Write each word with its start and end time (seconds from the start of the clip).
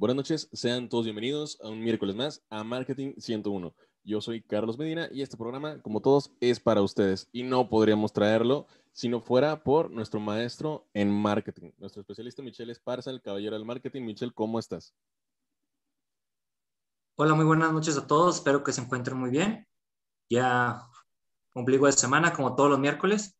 Buenas 0.00 0.16
noches, 0.16 0.48
sean 0.54 0.88
todos 0.88 1.04
bienvenidos 1.04 1.58
a 1.62 1.68
un 1.68 1.78
miércoles 1.84 2.16
más 2.16 2.42
a 2.48 2.64
Marketing 2.64 3.12
101. 3.18 3.74
Yo 4.02 4.22
soy 4.22 4.40
Carlos 4.40 4.78
Medina 4.78 5.10
y 5.12 5.20
este 5.20 5.36
programa, 5.36 5.82
como 5.82 6.00
todos, 6.00 6.32
es 6.40 6.58
para 6.58 6.80
ustedes 6.80 7.28
y 7.32 7.42
no 7.42 7.68
podríamos 7.68 8.10
traerlo 8.10 8.66
si 8.92 9.10
no 9.10 9.20
fuera 9.20 9.62
por 9.62 9.90
nuestro 9.90 10.18
maestro 10.18 10.88
en 10.94 11.10
marketing, 11.10 11.72
nuestro 11.76 12.00
especialista 12.00 12.42
Michelle 12.42 12.72
Esparza, 12.72 13.10
el 13.10 13.20
caballero 13.20 13.56
del 13.56 13.66
marketing. 13.66 14.00
Michelle, 14.00 14.32
¿cómo 14.32 14.58
estás? 14.58 14.94
Hola, 17.16 17.34
muy 17.34 17.44
buenas 17.44 17.70
noches 17.70 17.98
a 17.98 18.06
todos, 18.06 18.36
espero 18.36 18.64
que 18.64 18.72
se 18.72 18.80
encuentren 18.80 19.18
muy 19.18 19.28
bien. 19.28 19.68
Ya 20.30 20.80
ombligo 21.52 21.84
de 21.84 21.92
semana, 21.92 22.32
como 22.32 22.56
todos 22.56 22.70
los 22.70 22.78
miércoles. 22.78 23.38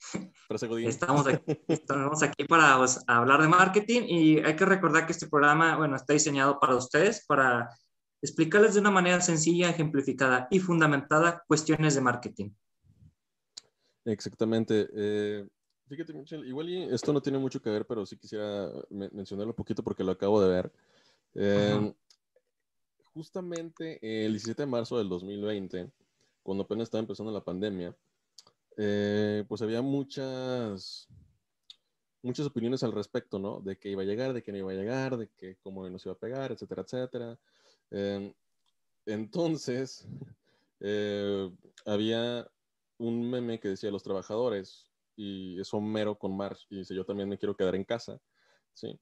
Estamos 0.50 1.26
aquí, 1.28 1.44
estamos 1.68 2.22
aquí 2.24 2.44
para 2.44 2.76
pues, 2.76 2.98
hablar 3.06 3.40
de 3.40 3.46
marketing 3.46 4.02
y 4.08 4.38
hay 4.40 4.56
que 4.56 4.64
recordar 4.64 5.06
que 5.06 5.12
este 5.12 5.28
programa, 5.28 5.76
bueno, 5.76 5.94
está 5.94 6.12
diseñado 6.12 6.58
para 6.58 6.74
ustedes, 6.74 7.24
para 7.24 7.70
explicarles 8.20 8.74
de 8.74 8.80
una 8.80 8.90
manera 8.90 9.20
sencilla, 9.20 9.70
ejemplificada 9.70 10.48
y 10.50 10.58
fundamentada 10.58 11.44
cuestiones 11.46 11.94
de 11.94 12.00
marketing. 12.00 12.50
Exactamente. 14.04 14.88
Eh, 14.92 15.46
fíjate, 15.86 16.12
Michelle, 16.14 16.46
igual 16.48 16.68
y 16.68 16.82
esto 16.92 17.12
no 17.12 17.22
tiene 17.22 17.38
mucho 17.38 17.62
que 17.62 17.70
ver, 17.70 17.86
pero 17.86 18.04
sí 18.04 18.16
quisiera 18.16 18.68
mencionarlo 18.90 19.52
un 19.52 19.56
poquito 19.56 19.84
porque 19.84 20.02
lo 20.02 20.10
acabo 20.10 20.42
de 20.42 20.48
ver. 20.48 20.72
Eh, 21.34 21.94
justamente 23.14 24.00
el 24.02 24.32
17 24.32 24.62
de 24.62 24.66
marzo 24.66 24.98
del 24.98 25.08
2020, 25.08 25.92
cuando 26.42 26.64
apenas 26.64 26.84
estaba 26.84 27.02
empezando 27.02 27.30
la 27.30 27.44
pandemia, 27.44 27.94
eh, 28.82 29.44
pues 29.46 29.60
había 29.60 29.82
muchas, 29.82 31.06
muchas 32.22 32.46
opiniones 32.46 32.82
al 32.82 32.92
respecto, 32.92 33.38
¿no? 33.38 33.60
De 33.60 33.76
que 33.76 33.90
iba 33.90 34.00
a 34.00 34.06
llegar, 34.06 34.32
de 34.32 34.42
que 34.42 34.52
no 34.52 34.58
iba 34.58 34.72
a 34.72 34.74
llegar, 34.74 35.18
de 35.18 35.28
que 35.36 35.56
cómo 35.56 35.86
nos 35.90 36.06
iba 36.06 36.14
a 36.14 36.18
pegar, 36.18 36.50
etcétera, 36.50 36.82
etcétera. 36.82 37.38
Em, 37.90 38.32
entonces, 39.04 40.06
eh, 40.80 41.50
había 41.84 42.50
un 42.96 43.28
meme 43.28 43.60
que 43.60 43.68
decía 43.68 43.90
los 43.90 44.02
trabajadores, 44.02 44.90
y 45.14 45.60
es 45.60 45.74
Homero 45.74 46.18
con 46.18 46.34
Marsh, 46.34 46.64
y 46.70 46.78
dice, 46.78 46.94
yo 46.94 47.04
también 47.04 47.28
me 47.28 47.36
quiero 47.36 47.54
quedar 47.54 47.74
en 47.74 47.84
casa, 47.84 48.18
¿sí? 48.72 48.98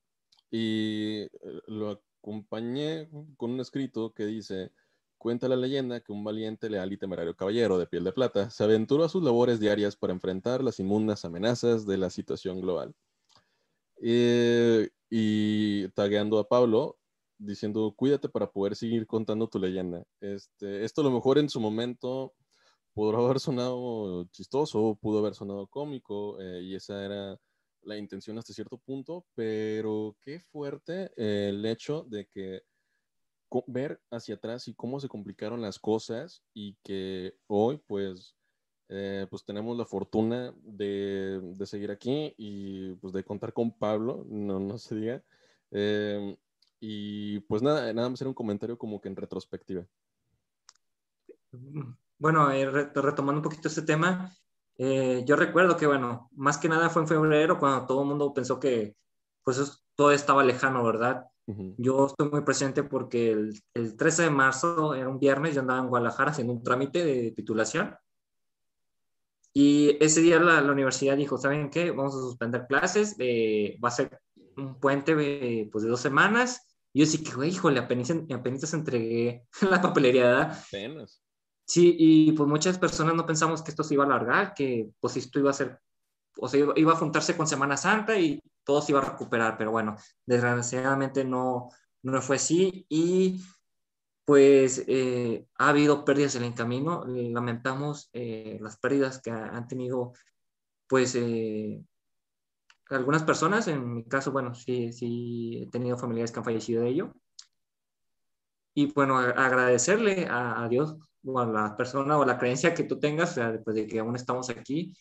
Y 0.50 1.20
eh, 1.20 1.30
lo 1.68 1.90
acompañé 1.90 3.08
con 3.36 3.52
un 3.52 3.60
escrito 3.60 4.12
que 4.12 4.26
dice, 4.26 4.72
Cuenta 5.18 5.48
la 5.48 5.56
leyenda 5.56 6.00
que 6.00 6.12
un 6.12 6.22
valiente, 6.22 6.70
leal 6.70 6.92
y 6.92 6.96
temerario 6.96 7.34
caballero 7.34 7.76
de 7.76 7.88
piel 7.88 8.04
de 8.04 8.12
plata 8.12 8.50
se 8.50 8.62
aventuró 8.62 9.04
a 9.04 9.08
sus 9.08 9.22
labores 9.22 9.58
diarias 9.58 9.96
para 9.96 10.12
enfrentar 10.12 10.62
las 10.62 10.78
inmundas 10.78 11.24
amenazas 11.24 11.86
de 11.86 11.98
la 11.98 12.08
situación 12.08 12.60
global. 12.60 12.94
Eh, 14.00 14.90
y 15.10 15.88
tagueando 15.88 16.38
a 16.38 16.48
Pablo, 16.48 16.98
diciendo, 17.36 17.92
cuídate 17.96 18.28
para 18.28 18.50
poder 18.50 18.76
seguir 18.76 19.08
contando 19.08 19.48
tu 19.48 19.58
leyenda. 19.58 20.04
Este, 20.20 20.84
esto 20.84 21.00
a 21.00 21.04
lo 21.04 21.10
mejor 21.10 21.38
en 21.38 21.48
su 21.48 21.60
momento 21.60 22.32
pudo 22.94 23.16
haber 23.16 23.40
sonado 23.40 24.24
chistoso, 24.32 24.98
pudo 25.00 25.18
haber 25.18 25.34
sonado 25.34 25.66
cómico, 25.66 26.40
eh, 26.40 26.62
y 26.62 26.74
esa 26.76 27.04
era 27.04 27.36
la 27.82 27.96
intención 27.96 28.38
hasta 28.38 28.52
cierto 28.52 28.78
punto, 28.78 29.26
pero 29.34 30.16
qué 30.20 30.38
fuerte 30.40 31.10
el 31.16 31.64
hecho 31.64 32.04
de 32.08 32.26
que 32.26 32.62
ver 33.66 34.00
hacia 34.10 34.36
atrás 34.36 34.68
y 34.68 34.74
cómo 34.74 35.00
se 35.00 35.08
complicaron 35.08 35.62
las 35.62 35.78
cosas 35.78 36.42
y 36.54 36.76
que 36.82 37.34
hoy 37.46 37.80
pues, 37.86 38.34
eh, 38.88 39.26
pues 39.30 39.44
tenemos 39.44 39.76
la 39.76 39.84
fortuna 39.84 40.54
de, 40.62 41.40
de, 41.42 41.66
seguir 41.66 41.90
aquí 41.90 42.34
y 42.36 42.94
pues 42.96 43.12
de 43.12 43.24
contar 43.24 43.52
con 43.52 43.72
Pablo, 43.72 44.24
no, 44.28 44.60
no 44.60 44.78
se 44.78 44.94
diga. 44.94 45.22
Eh, 45.70 46.36
y 46.80 47.40
pues 47.40 47.62
nada, 47.62 47.92
nada 47.92 48.08
más 48.08 48.20
era 48.20 48.28
un 48.28 48.34
comentario 48.34 48.78
como 48.78 49.00
que 49.00 49.08
en 49.08 49.16
retrospectiva. 49.16 49.84
Bueno, 52.18 52.50
eh, 52.50 52.68
retomando 52.70 53.40
un 53.40 53.42
poquito 53.42 53.68
este 53.68 53.82
tema, 53.82 54.32
yo 54.78 55.34
recuerdo 55.34 55.76
que, 55.76 55.86
bueno, 55.86 56.28
más 56.32 56.58
que 56.58 56.68
nada 56.68 56.88
fue 56.88 57.02
en 57.02 57.08
febrero 57.08 57.58
cuando 57.58 57.86
todo 57.86 58.02
el 58.02 58.08
mundo 58.08 58.32
pensó 58.32 58.60
que 58.60 58.96
pues 59.42 59.82
todo 59.96 60.12
estaba 60.12 60.44
lejano, 60.44 60.84
¿verdad? 60.84 61.26
Yo 61.78 62.06
estoy 62.06 62.28
muy 62.28 62.42
presente 62.42 62.82
porque 62.82 63.30
el, 63.30 63.62
el, 63.72 63.96
13 63.96 64.24
de 64.24 64.30
marzo, 64.30 64.94
era 64.94 65.08
un 65.08 65.18
viernes, 65.18 65.54
yo 65.54 65.62
andaba 65.62 65.80
en 65.80 65.88
Guadalajara 65.88 66.32
haciendo 66.32 66.52
un 66.52 66.62
trámite 66.62 67.02
de 67.02 67.30
titulación. 67.30 67.96
Y 69.54 69.96
ese 69.98 70.20
día 70.20 70.38
la, 70.38 70.60
la 70.60 70.72
universidad 70.72 71.16
dijo, 71.16 71.38
¿saben 71.38 71.70
qué? 71.70 71.90
Vamos 71.90 72.14
a 72.14 72.20
suspender 72.20 72.66
clases, 72.68 73.16
eh, 73.18 73.78
va 73.82 73.88
a 73.88 73.92
ser 73.92 74.20
un 74.58 74.78
puente 74.78 75.16
eh, 75.18 75.68
pues, 75.72 75.84
de 75.84 75.90
dos 75.90 76.00
semanas. 76.00 76.66
Y 76.92 77.00
yo 77.00 77.06
sí 77.06 77.24
que, 77.24 77.32
güey, 77.32 77.50
híjole, 77.50 77.80
apenas, 77.80 78.10
apenas 78.10 78.74
entregué 78.74 79.46
la 79.70 79.80
papelería. 79.80 80.42
Apenas. 80.42 81.22
Sí, 81.64 81.96
y 81.98 82.32
pues 82.32 82.48
muchas 82.48 82.78
personas 82.78 83.14
no 83.14 83.26
pensamos 83.26 83.62
que 83.62 83.70
esto 83.70 83.84
se 83.84 83.94
iba 83.94 84.04
a 84.04 84.06
alargar, 84.06 84.54
que 84.54 84.90
pues 85.00 85.16
esto 85.16 85.38
iba 85.38 85.50
a 85.50 85.54
ser, 85.54 85.78
o 86.38 86.48
sea, 86.48 86.64
iba 86.76 86.92
a 86.92 86.96
juntarse 86.96 87.36
con 87.36 87.46
Semana 87.46 87.76
Santa 87.76 88.18
y 88.18 88.42
todo 88.68 88.82
se 88.82 88.92
iba 88.92 89.00
a 89.00 89.10
recuperar, 89.12 89.56
pero 89.56 89.70
bueno, 89.70 89.96
desgraciadamente 90.26 91.24
no, 91.24 91.70
no 92.02 92.20
fue 92.20 92.36
así. 92.36 92.84
Y 92.90 93.42
pues 94.26 94.84
eh, 94.86 95.46
ha 95.56 95.70
habido 95.70 96.04
pérdidas 96.04 96.34
en 96.34 96.44
el 96.44 96.52
camino, 96.54 97.02
lamentamos 97.06 98.10
eh, 98.12 98.58
las 98.60 98.76
pérdidas 98.76 99.22
que 99.22 99.30
han 99.30 99.66
tenido 99.68 100.12
pues 100.86 101.14
eh, 101.14 101.82
algunas 102.90 103.22
personas, 103.22 103.68
en 103.68 103.94
mi 103.94 104.04
caso, 104.04 104.32
bueno, 104.32 104.54
sí, 104.54 104.92
sí 104.92 105.62
he 105.62 105.70
tenido 105.70 105.96
familiares 105.96 106.30
que 106.30 106.40
han 106.40 106.44
fallecido 106.44 106.82
de 106.82 106.90
ello. 106.90 107.14
Y 108.74 108.92
bueno, 108.92 109.16
agradecerle 109.16 110.28
a, 110.30 110.68
Dios 110.68 110.94
o 111.24 111.40
a 111.40 111.46
la 111.46 111.74
persona 111.74 112.18
o 112.18 112.22
a 112.22 112.26
la 112.26 112.38
creencia 112.38 112.74
que 112.74 112.84
tú 112.84 113.00
tengas, 113.00 113.34
después 113.34 113.74
de 113.76 113.86
que 113.86 114.00
aún 114.00 114.14
estamos 114.14 114.50
aquí, 114.50 114.94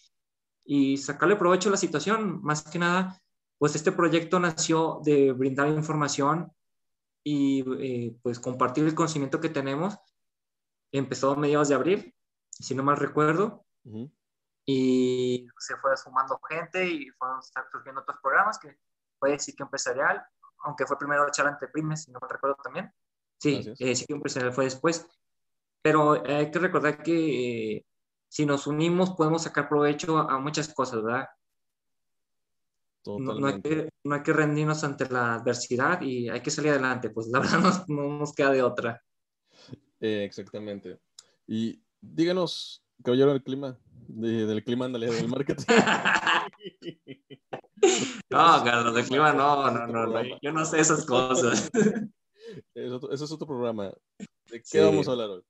y 0.63 0.95
sacarle 0.95 1.35
provecho 1.35 1.67
a 1.67 1.73
la 1.73 1.77
situación, 1.77 2.41
más 2.41 2.63
que 2.63 2.79
nada, 2.79 3.22
pues 3.57 3.75
este 3.75 3.91
proyecto 3.91 4.40
nació 4.40 5.01
de 5.03 5.31
brindar 5.31 5.68
información 5.69 6.51
y 7.23 7.63
eh, 7.81 8.16
pues 8.22 8.40
compartir 8.40 8.85
el 8.85 8.95
conocimiento 8.95 9.40
que 9.40 9.50
tenemos. 9.50 9.97
Empezó 10.91 11.31
a 11.31 11.35
mediados 11.35 11.69
de 11.69 11.75
abril, 11.75 12.16
si 12.50 12.75
no 12.75 12.84
mal 12.84 12.97
recuerdo, 12.97 13.66
y 14.66 15.47
se 15.59 15.75
fue 15.78 15.95
sumando 15.97 16.40
gente 16.47 16.88
y 16.88 17.09
fueron 17.12 17.41
surgiendo 17.72 18.01
otros 18.01 18.18
programas 18.22 18.59
que 18.59 18.78
fue 19.19 19.38
que 19.38 19.63
Empresarial, 19.63 20.24
aunque 20.59 20.85
fue 20.85 20.97
primero 20.97 21.29
charla 21.31 21.51
ante 21.51 21.68
Primes, 21.68 22.03
si 22.03 22.12
no 22.12 22.19
mal 22.19 22.29
recuerdo 22.29 22.57
también. 22.63 22.91
Sí, 23.38 23.74
eh, 23.79 23.94
que 23.95 24.13
Empresarial 24.13 24.53
fue 24.53 24.66
después. 24.66 25.07
Pero 25.81 26.24
hay 26.25 26.51
que 26.51 26.59
recordar 26.59 27.01
que 27.01 27.78
eh, 27.78 27.85
si 28.28 28.45
nos 28.45 28.68
unimos 28.68 29.12
podemos 29.12 29.44
sacar 29.44 29.69
provecho 29.69 30.18
a 30.18 30.38
muchas 30.39 30.74
cosas, 30.74 31.01
¿verdad? 31.03 31.28
No, 33.19 33.47
hay 33.47 33.62
que, 33.62 33.90
no, 34.03 34.16
hay 34.16 34.23
que, 34.23 34.34
rendirnos 34.34 34.84
ante 34.84 35.09
la 35.09 35.35
adversidad 35.35 36.01
y 36.01 36.29
hay 36.29 36.41
que 36.41 36.51
salir 36.51 36.72
adelante, 36.72 37.09
pues 37.09 37.28
la 37.31 37.40
verdad 37.40 37.85
no, 37.88 38.19
nos 38.19 38.34
queda 38.34 38.51
de 38.51 38.62
otra. 38.62 39.01
Eh, 40.00 40.25
exactamente. 40.25 41.00
Y 41.47 41.81
díganos, 42.01 42.84
caballero 43.03 43.31
del 43.31 43.44
clima, 43.44 43.78
del 44.07 44.63
clima, 44.63 44.85
ándale, 44.85 45.07
del 45.07 45.28
marketing. 45.28 45.66
no, 48.29 48.63
Carlos, 48.63 48.94
del 48.94 49.06
clima 49.06 49.34
no, 49.34 49.72
no, 49.72 49.88
no, 49.88 50.24
yo 50.41 50.51
no 50.51 50.66
sé 50.66 50.79
esas 50.79 51.06
cosas. 51.06 51.69
Eso, 52.74 53.12
es 53.12 53.31
otro 53.31 53.47
programa. 53.47 53.91
¿De 54.50 54.62
qué 54.62 54.81
vamos 54.81 55.07
a 55.07 55.12
hablar 55.12 55.29
hoy? 55.29 55.44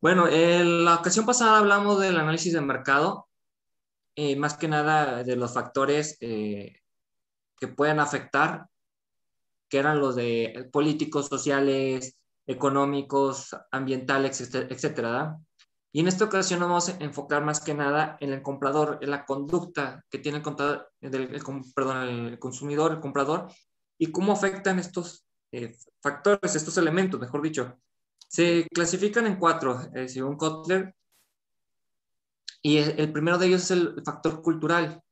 Bueno, 0.00 0.28
en 0.28 0.84
la 0.84 0.96
ocasión 0.96 1.26
pasada 1.26 1.58
hablamos 1.58 2.00
del 2.00 2.16
análisis 2.16 2.52
de 2.52 2.60
mercado 2.60 3.23
eh, 4.16 4.36
más 4.36 4.56
que 4.56 4.68
nada 4.68 5.24
de 5.24 5.36
los 5.36 5.54
factores 5.54 6.16
eh, 6.20 6.80
que 7.58 7.68
pueden 7.68 7.98
afectar, 7.98 8.66
que 9.68 9.78
eran 9.78 9.98
los 9.98 10.14
de 10.14 10.68
políticos, 10.72 11.26
sociales, 11.26 12.16
económicos, 12.46 13.56
ambientales, 13.72 14.40
etcétera. 14.40 15.36
Y 15.92 16.00
en 16.00 16.08
esta 16.08 16.24
ocasión 16.24 16.60
nos 16.60 16.68
vamos 16.68 16.88
a 16.88 17.04
enfocar 17.04 17.44
más 17.44 17.60
que 17.60 17.74
nada 17.74 18.16
en 18.20 18.32
el 18.32 18.42
comprador, 18.42 18.98
en 19.00 19.10
la 19.10 19.24
conducta 19.24 20.04
que 20.10 20.18
tiene 20.18 20.42
el, 21.00 21.14
el, 21.14 21.42
perdón, 21.74 22.08
el 22.08 22.38
consumidor, 22.38 22.92
el 22.92 23.00
comprador, 23.00 23.48
y 23.98 24.10
cómo 24.10 24.32
afectan 24.32 24.78
estos 24.78 25.24
eh, 25.52 25.76
factores, 26.00 26.54
estos 26.54 26.76
elementos, 26.78 27.20
mejor 27.20 27.42
dicho. 27.42 27.78
Se 28.28 28.66
clasifican 28.72 29.26
en 29.26 29.36
cuatro, 29.36 29.80
según 30.06 30.36
Kotler, 30.36 30.94
y 32.66 32.78
el 32.78 33.12
primero 33.12 33.36
de 33.36 33.46
ellos 33.46 33.64
es 33.64 33.70
el 33.72 34.02
factor 34.02 34.40
cultural. 34.40 35.02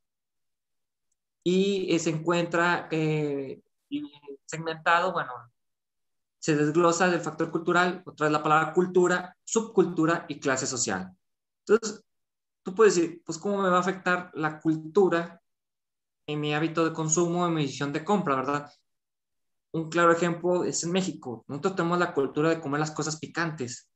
Y 1.44 1.98
se 1.98 2.08
encuentra 2.08 2.88
eh, 2.90 3.60
segmentado, 4.46 5.12
bueno, 5.12 5.32
se 6.38 6.56
desglosa 6.56 7.10
del 7.10 7.20
factor 7.20 7.50
cultural, 7.50 8.02
otra 8.06 8.24
vez 8.24 8.32
la 8.32 8.42
palabra 8.42 8.72
cultura, 8.72 9.36
subcultura 9.44 10.24
y 10.28 10.40
clase 10.40 10.66
social. 10.66 11.14
Entonces, 11.66 12.02
tú 12.62 12.74
puedes 12.74 12.94
decir, 12.94 13.22
pues, 13.22 13.36
¿cómo 13.36 13.60
me 13.60 13.68
va 13.68 13.76
a 13.76 13.80
afectar 13.80 14.30
la 14.32 14.58
cultura 14.58 15.38
en 16.26 16.40
mi 16.40 16.54
hábito 16.54 16.86
de 16.86 16.94
consumo, 16.94 17.46
en 17.46 17.52
mi 17.52 17.62
decisión 17.64 17.92
de 17.92 18.02
compra, 18.02 18.36
verdad? 18.36 18.72
un 19.72 19.90
claro 19.90 20.12
ejemplo 20.12 20.64
es 20.64 20.84
en 20.84 20.92
México. 20.92 21.44
Nosotros 21.48 21.76
tenemos 21.76 21.98
la 21.98 22.14
cultura 22.14 22.48
de 22.48 22.60
comer 22.60 22.80
las 22.80 22.90
cosas 22.90 23.18
picantes. 23.18 23.90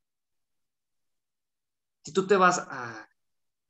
Si 2.02 2.12
tú 2.12 2.26
te 2.26 2.36
vas 2.36 2.58
a, 2.58 3.06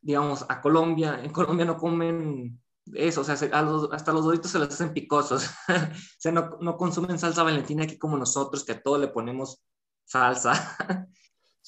digamos, 0.07 0.47
a 0.49 0.61
Colombia, 0.61 1.21
en 1.21 1.33
Colombia 1.33 1.65
no 1.65 1.77
comen 1.77 2.61
eso, 2.95 3.23
o 3.23 3.25
sea, 3.25 3.35
hasta 3.35 4.13
los 4.13 4.25
doritos 4.25 4.53
se 4.53 4.61
los 4.61 4.69
hacen 4.69 4.93
picosos. 4.93 5.51
o 5.69 5.97
sea, 6.19 6.31
no, 6.31 6.59
no, 6.61 6.77
consumen 6.77 7.19
salsa 7.19 7.43
valentina 7.43 7.83
aquí 7.83 7.99
como 7.99 8.17
nosotros, 8.17 8.65
que 8.65 8.73
a 8.73 8.83
todo 8.83 8.99
le 8.99 9.09
ponemos 9.09 9.61
salsa. 10.05 10.77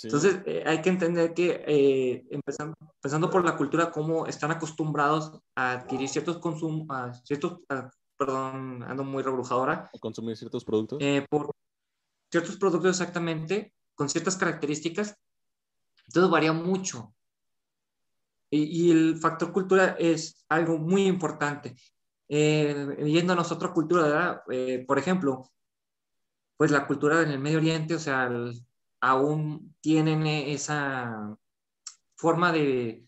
Entonces, 0.00 0.40
eh, 0.46 0.62
hay 0.64 0.80
que 0.80 0.90
entender 0.90 1.34
que, 1.34 1.64
eh, 1.66 2.24
empezando, 2.30 2.76
empezando, 2.80 3.28
por 3.28 3.44
la 3.44 3.56
cultura, 3.56 3.90
cómo 3.90 4.26
están 4.26 4.52
acostumbrados 4.52 5.40
a 5.56 5.72
adquirir 5.72 6.08
ciertos 6.08 6.38
consumos, 6.38 7.20
ciertos, 7.24 7.58
perdón, 8.16 8.84
ando 8.84 9.02
muy 9.02 9.24
rebrujadora. 9.24 9.90
A 9.92 9.98
consumir 9.98 10.36
ciertos 10.36 10.64
productos. 10.64 11.00
Eh, 11.02 11.26
por 11.28 11.50
ciertos 12.30 12.56
productos 12.58 12.90
exactamente, 12.90 13.74
con 13.96 14.08
ciertas 14.08 14.36
características. 14.36 15.16
Entonces, 16.06 16.30
varía 16.30 16.52
mucho. 16.52 17.12
Y, 18.50 18.90
el 18.90 19.18
factor 19.18 19.52
cultura 19.52 19.96
es 19.98 20.44
algo 20.48 20.78
muy 20.78 21.06
importante. 21.06 21.76
Eh, 22.28 22.96
yéndonos 23.04 23.50
a 23.50 23.54
otra 23.54 23.72
cultura, 23.72 24.02
¿verdad? 24.02 24.42
por 24.86 24.98
ejemplo, 24.98 25.50
pues 26.56 26.70
la 26.70 26.86
cultura 26.86 27.22
en 27.22 27.30
el 27.30 27.38
Medio 27.38 27.58
Oriente, 27.58 27.94
o 27.94 27.98
sea, 27.98 28.30
aún 29.00 29.74
tienen 29.80 30.26
esa 30.26 31.36
forma 32.16 32.52
de, 32.52 33.04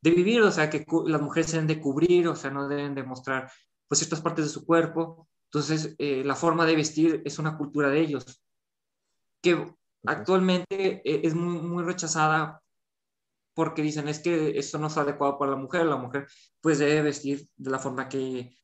de, 0.00 0.10
vivir, 0.10 0.42
o 0.42 0.50
sea, 0.50 0.70
que 0.70 0.86
las 1.06 1.20
mujeres 1.20 1.50
se 1.50 1.56
deben 1.56 1.66
de 1.66 1.80
cubrir, 1.80 2.28
o 2.28 2.36
sea, 2.36 2.50
no 2.50 2.68
deben 2.68 2.94
de 2.94 3.02
mostrar 3.02 3.50
pues 3.88 3.98
ciertas 3.98 4.20
partes 4.20 4.44
de 4.44 4.50
su 4.50 4.64
cuerpo. 4.64 5.28
Entonces, 5.46 5.96
eh, 5.98 6.22
la 6.24 6.36
forma 6.36 6.66
de 6.66 6.76
vestir 6.76 7.22
es 7.24 7.38
una 7.38 7.56
cultura 7.56 7.90
de 7.90 8.00
ellos, 8.00 8.40
que 9.42 9.74
actualmente 10.06 11.02
eh, 11.04 11.20
es 11.24 11.34
muy, 11.34 11.60
muy 11.60 11.82
rechazada 11.84 12.62
porque 13.58 13.82
dicen 13.82 14.06
es 14.06 14.20
que 14.20 14.56
esto 14.56 14.78
no 14.78 14.86
es 14.86 14.96
adecuado 14.96 15.36
para 15.36 15.50
la 15.50 15.56
mujer, 15.56 15.84
la 15.84 15.96
mujer 15.96 16.28
pues 16.60 16.78
debe 16.78 17.02
vestir 17.02 17.48
de 17.56 17.70
la 17.72 17.80
forma 17.80 18.08
que, 18.08 18.56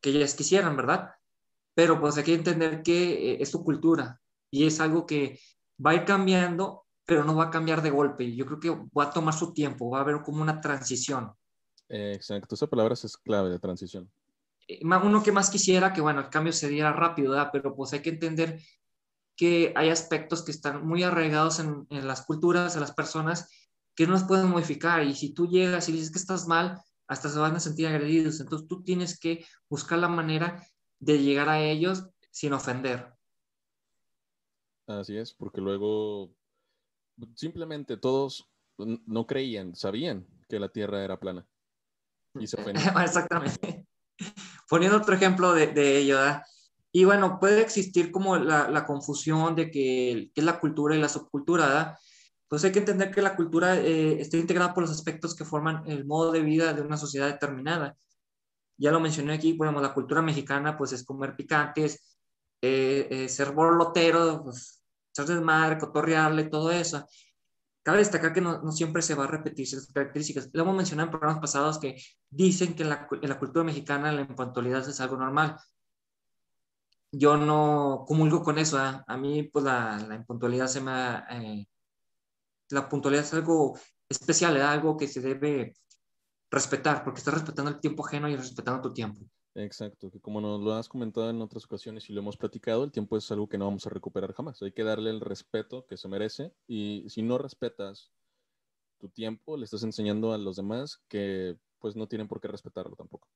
que 0.00 0.10
ellas 0.10 0.34
quisieran, 0.34 0.76
¿verdad? 0.76 1.10
Pero 1.74 2.00
pues 2.00 2.16
hay 2.16 2.22
que 2.22 2.34
entender 2.34 2.80
que 2.84 3.32
eh, 3.32 3.38
es 3.40 3.48
su 3.48 3.64
cultura 3.64 4.20
y 4.48 4.68
es 4.68 4.78
algo 4.78 5.04
que 5.04 5.40
va 5.84 5.90
a 5.90 5.94
ir 5.96 6.04
cambiando, 6.04 6.84
pero 7.04 7.24
no 7.24 7.34
va 7.34 7.46
a 7.46 7.50
cambiar 7.50 7.82
de 7.82 7.90
golpe. 7.90 8.32
Yo 8.36 8.46
creo 8.46 8.60
que 8.60 8.70
va 8.96 9.06
a 9.06 9.10
tomar 9.10 9.34
su 9.34 9.52
tiempo, 9.52 9.90
va 9.90 9.98
a 9.98 10.02
haber 10.02 10.22
como 10.22 10.42
una 10.42 10.60
transición. 10.60 11.32
exacto, 11.88 12.54
esa 12.54 12.68
palabra 12.68 12.94
es 12.94 13.16
clave 13.16 13.50
de 13.50 13.58
transición. 13.58 14.08
Eh, 14.68 14.78
uno 14.84 15.24
que 15.24 15.32
más 15.32 15.50
quisiera 15.50 15.92
que, 15.92 16.02
bueno, 16.02 16.20
el 16.20 16.28
cambio 16.28 16.52
se 16.52 16.68
diera 16.68 16.92
rápido, 16.92 17.32
¿verdad? 17.32 17.50
pero 17.52 17.74
pues 17.74 17.94
hay 17.94 18.00
que 18.02 18.10
entender 18.10 18.60
que 19.34 19.72
hay 19.74 19.88
aspectos 19.88 20.44
que 20.44 20.52
están 20.52 20.86
muy 20.86 21.02
arraigados 21.02 21.58
en, 21.58 21.88
en 21.90 22.06
las 22.06 22.22
culturas, 22.24 22.76
en 22.76 22.82
las 22.82 22.92
personas, 22.92 23.48
que 23.94 24.06
no 24.06 24.12
los 24.12 24.24
pueden 24.24 24.48
modificar. 24.48 25.04
Y 25.04 25.14
si 25.14 25.32
tú 25.34 25.46
llegas 25.48 25.88
y 25.88 25.92
dices 25.92 26.10
que 26.10 26.18
estás 26.18 26.46
mal, 26.46 26.80
hasta 27.06 27.28
se 27.28 27.38
van 27.38 27.56
a 27.56 27.60
sentir 27.60 27.86
agredidos. 27.86 28.40
Entonces 28.40 28.68
tú 28.68 28.82
tienes 28.82 29.18
que 29.18 29.44
buscar 29.68 29.98
la 29.98 30.08
manera 30.08 30.64
de 30.98 31.18
llegar 31.18 31.48
a 31.48 31.60
ellos 31.60 32.08
sin 32.30 32.52
ofender. 32.52 33.12
Así 34.86 35.16
es, 35.16 35.34
porque 35.34 35.60
luego 35.60 36.34
simplemente 37.34 37.96
todos 37.96 38.48
no 38.78 39.26
creían, 39.26 39.74
sabían 39.74 40.26
que 40.48 40.58
la 40.58 40.68
Tierra 40.68 41.04
era 41.04 41.18
plana. 41.18 41.46
Y 42.38 42.46
se 42.46 42.60
ofendían. 42.60 42.96
Exactamente. 43.02 43.86
Poniendo 44.68 44.98
otro 44.98 45.14
ejemplo 45.14 45.52
de, 45.52 45.68
de 45.68 45.98
ello, 45.98 46.18
Y 46.92 47.04
bueno, 47.04 47.38
puede 47.38 47.60
existir 47.60 48.10
como 48.10 48.36
la, 48.36 48.68
la 48.70 48.86
confusión 48.86 49.54
de 49.54 49.70
que, 49.70 50.30
que, 50.34 50.40
es 50.40 50.44
la 50.44 50.60
cultura 50.60 50.96
y 50.96 51.00
la 51.00 51.08
subcultura, 51.08 51.66
¿verdad? 51.66 51.98
Pues 52.50 52.64
hay 52.64 52.72
que 52.72 52.80
entender 52.80 53.12
que 53.12 53.22
la 53.22 53.36
cultura 53.36 53.78
eh, 53.78 54.20
está 54.20 54.36
integrada 54.36 54.74
por 54.74 54.82
los 54.82 54.90
aspectos 54.90 55.36
que 55.36 55.44
forman 55.44 55.88
el 55.88 56.04
modo 56.04 56.32
de 56.32 56.40
vida 56.40 56.72
de 56.74 56.82
una 56.82 56.96
sociedad 56.96 57.28
determinada. 57.28 57.96
Ya 58.76 58.90
lo 58.90 58.98
mencioné 58.98 59.34
aquí, 59.34 59.52
bueno, 59.52 59.80
la 59.80 59.94
cultura 59.94 60.20
mexicana 60.20 60.76
pues 60.76 60.90
es 60.90 61.04
comer 61.04 61.36
picantes, 61.36 62.18
eh, 62.60 63.06
eh, 63.08 63.28
ser 63.28 63.52
borlotero, 63.52 64.42
pues, 64.42 64.82
ser 65.12 65.26
desmadre, 65.26 65.78
cotorrearle, 65.78 66.48
todo 66.48 66.72
eso. 66.72 67.06
Cabe 67.84 67.98
destacar 67.98 68.32
que 68.32 68.40
no, 68.40 68.60
no, 68.62 68.72
siempre 68.72 69.02
se 69.02 69.14
va 69.14 69.24
a 69.24 69.28
repetir 69.28 69.66
esas 69.66 69.86
características. 69.92 70.50
Lo 70.52 70.62
hemos 70.62 70.74
mencionado 70.74 71.06
en 71.06 71.10
programas 71.12 71.40
pasados 71.40 71.78
que 71.78 72.02
dicen 72.30 72.74
que 72.74 72.82
en 72.82 72.88
la, 72.88 73.06
en 73.22 73.28
la 73.28 73.38
cultura 73.38 73.64
mexicana 73.64 74.10
la 74.10 74.22
impuntualidad 74.22 74.88
es 74.88 75.00
algo 75.00 75.16
normal. 75.16 75.56
Yo 77.12 77.36
no 77.36 78.04
comulgo 78.08 78.42
con 78.42 78.58
eso. 78.58 78.84
¿eh? 78.84 79.02
A 79.06 79.16
mí, 79.16 79.44
pues 79.44 79.64
la, 79.64 79.98
la 80.08 80.16
impuntualidad 80.16 80.66
se 80.66 80.80
me 80.80 80.90
ha, 80.90 81.26
eh, 81.30 81.66
la 82.70 82.88
puntualidad 82.88 83.24
es 83.24 83.34
algo 83.34 83.78
especial, 84.08 84.56
es 84.56 84.62
algo 84.62 84.96
que 84.96 85.08
se 85.08 85.20
debe 85.20 85.74
respetar, 86.50 87.04
porque 87.04 87.18
estás 87.18 87.34
respetando 87.34 87.70
el 87.70 87.80
tiempo 87.80 88.04
ajeno 88.06 88.28
y 88.28 88.36
respetando 88.36 88.80
tu 88.80 88.92
tiempo. 88.92 89.20
Exacto, 89.54 90.10
que 90.10 90.20
como 90.20 90.40
nos 90.40 90.60
lo 90.60 90.74
has 90.74 90.88
comentado 90.88 91.28
en 91.30 91.42
otras 91.42 91.64
ocasiones 91.64 92.08
y 92.08 92.12
lo 92.12 92.20
hemos 92.20 92.36
platicado, 92.36 92.84
el 92.84 92.92
tiempo 92.92 93.16
es 93.16 93.30
algo 93.32 93.48
que 93.48 93.58
no 93.58 93.66
vamos 93.66 93.86
a 93.86 93.90
recuperar 93.90 94.32
jamás. 94.32 94.62
Hay 94.62 94.72
que 94.72 94.84
darle 94.84 95.10
el 95.10 95.20
respeto 95.20 95.86
que 95.86 95.96
se 95.96 96.08
merece 96.08 96.52
y 96.68 97.04
si 97.08 97.22
no 97.22 97.36
respetas 97.38 98.12
tu 98.98 99.08
tiempo, 99.08 99.56
le 99.56 99.64
estás 99.64 99.82
enseñando 99.82 100.32
a 100.32 100.38
los 100.38 100.56
demás 100.56 101.02
que 101.08 101.56
pues 101.80 101.96
no 101.96 102.06
tienen 102.06 102.28
por 102.28 102.40
qué 102.40 102.48
respetarlo 102.48 102.94
tampoco. 102.94 103.26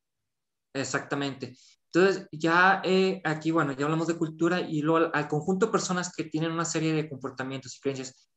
Exactamente. 0.73 1.57
Entonces, 1.93 2.29
ya 2.33 2.83
eh, 2.85 3.21
aquí, 3.25 3.51
bueno, 3.51 3.73
ya 3.73 3.85
hablamos 3.85 4.09
de 4.09 4.19
cultura 4.19 4.61
y 4.61 4.83
luego 4.83 5.11
al, 5.13 5.29
conjunto 5.29 5.67
de 5.67 5.73
personas 5.73 6.13
que 6.15 6.25
tienen 6.25 6.53
una 6.53 6.65
serie 6.65 6.93
de 6.93 7.09
comportamientos 7.09 7.77
y 7.77 7.81
creencias 7.81 8.29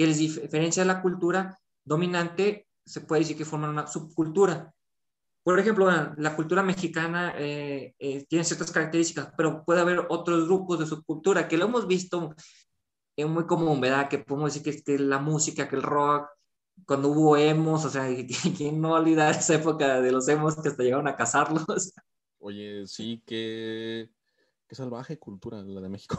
que 0.00 0.06
les 0.06 0.16
diferencia 0.16 0.82
de 0.82 0.86
la 0.86 1.02
cultura 1.02 1.60
dominante, 1.84 2.66
se 2.86 3.02
puede 3.02 3.20
decir 3.20 3.36
que 3.36 3.44
forman 3.44 3.68
una 3.68 3.86
subcultura. 3.86 4.74
Por 5.42 5.60
ejemplo, 5.60 5.90
la 6.16 6.34
cultura 6.34 6.62
mexicana 6.62 7.34
eh, 7.36 7.94
eh, 7.98 8.24
tiene 8.26 8.46
ciertas 8.46 8.70
características, 8.70 9.34
pero 9.36 9.62
puede 9.62 9.82
haber 9.82 10.06
otros 10.08 10.46
grupos 10.46 10.78
de 10.78 10.86
subcultura 10.86 11.46
que 11.46 11.58
lo 11.58 11.66
hemos 11.66 11.86
visto 11.86 12.34
es 13.14 13.28
muy 13.28 13.44
común, 13.44 13.78
¿verdad? 13.78 14.08
Que 14.08 14.20
podemos 14.20 14.54
decir 14.54 14.82
que, 14.82 14.98
la 14.98 15.18
música, 15.18 15.68
que 15.68 15.76
el 15.76 15.82
rock, 15.82 16.30
cuando 16.86 17.08
hubo 17.08 17.36
emos, 17.36 17.84
o 17.84 17.90
sea, 17.90 18.08
¿quién 18.56 18.80
no 18.80 18.92
va 18.92 18.96
a 18.96 19.00
olvidar 19.00 19.34
esa 19.34 19.56
época 19.56 20.00
de 20.00 20.12
los 20.12 20.26
emos 20.28 20.56
que 20.62 20.70
hasta 20.70 20.82
llegaron 20.82 21.08
a 21.08 21.16
casarlos? 21.16 21.66
Oye, 22.38 22.86
sí, 22.86 23.22
qué, 23.26 24.08
qué 24.66 24.74
salvaje 24.74 25.18
cultura 25.18 25.60
la 25.62 25.82
de 25.82 25.90
México. 25.90 26.18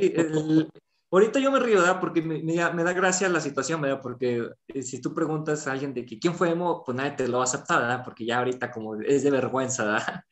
Sí, 0.00 0.14
el, 0.16 0.70
Ahorita 1.16 1.40
yo 1.40 1.50
me 1.50 1.60
río, 1.60 1.78
¿verdad? 1.78 1.98
Porque 1.98 2.20
me, 2.20 2.42
me, 2.42 2.54
da 2.56 2.92
gracia 2.92 3.26
la 3.30 3.40
situación, 3.40 3.80
¿verdad? 3.80 4.02
Porque 4.02 4.50
eh, 4.68 4.82
si 4.82 5.00
tú 5.00 5.14
preguntas 5.14 5.66
a 5.66 5.72
alguien 5.72 5.94
de 5.94 6.04
que 6.04 6.18
quién 6.18 6.34
fue 6.34 6.50
emo, 6.50 6.84
pues 6.84 6.94
nadie 6.94 7.12
te 7.12 7.26
lo 7.26 7.38
va 7.38 7.44
a 7.44 7.46
aceptar, 7.46 7.80
¿verdad? 7.80 8.04
Porque 8.04 8.26
ya 8.26 8.36
ahorita 8.36 8.70
como 8.70 8.96
es 8.96 9.22
de 9.22 9.30
vergüenza, 9.30 9.84
¿verdad? 9.84 10.02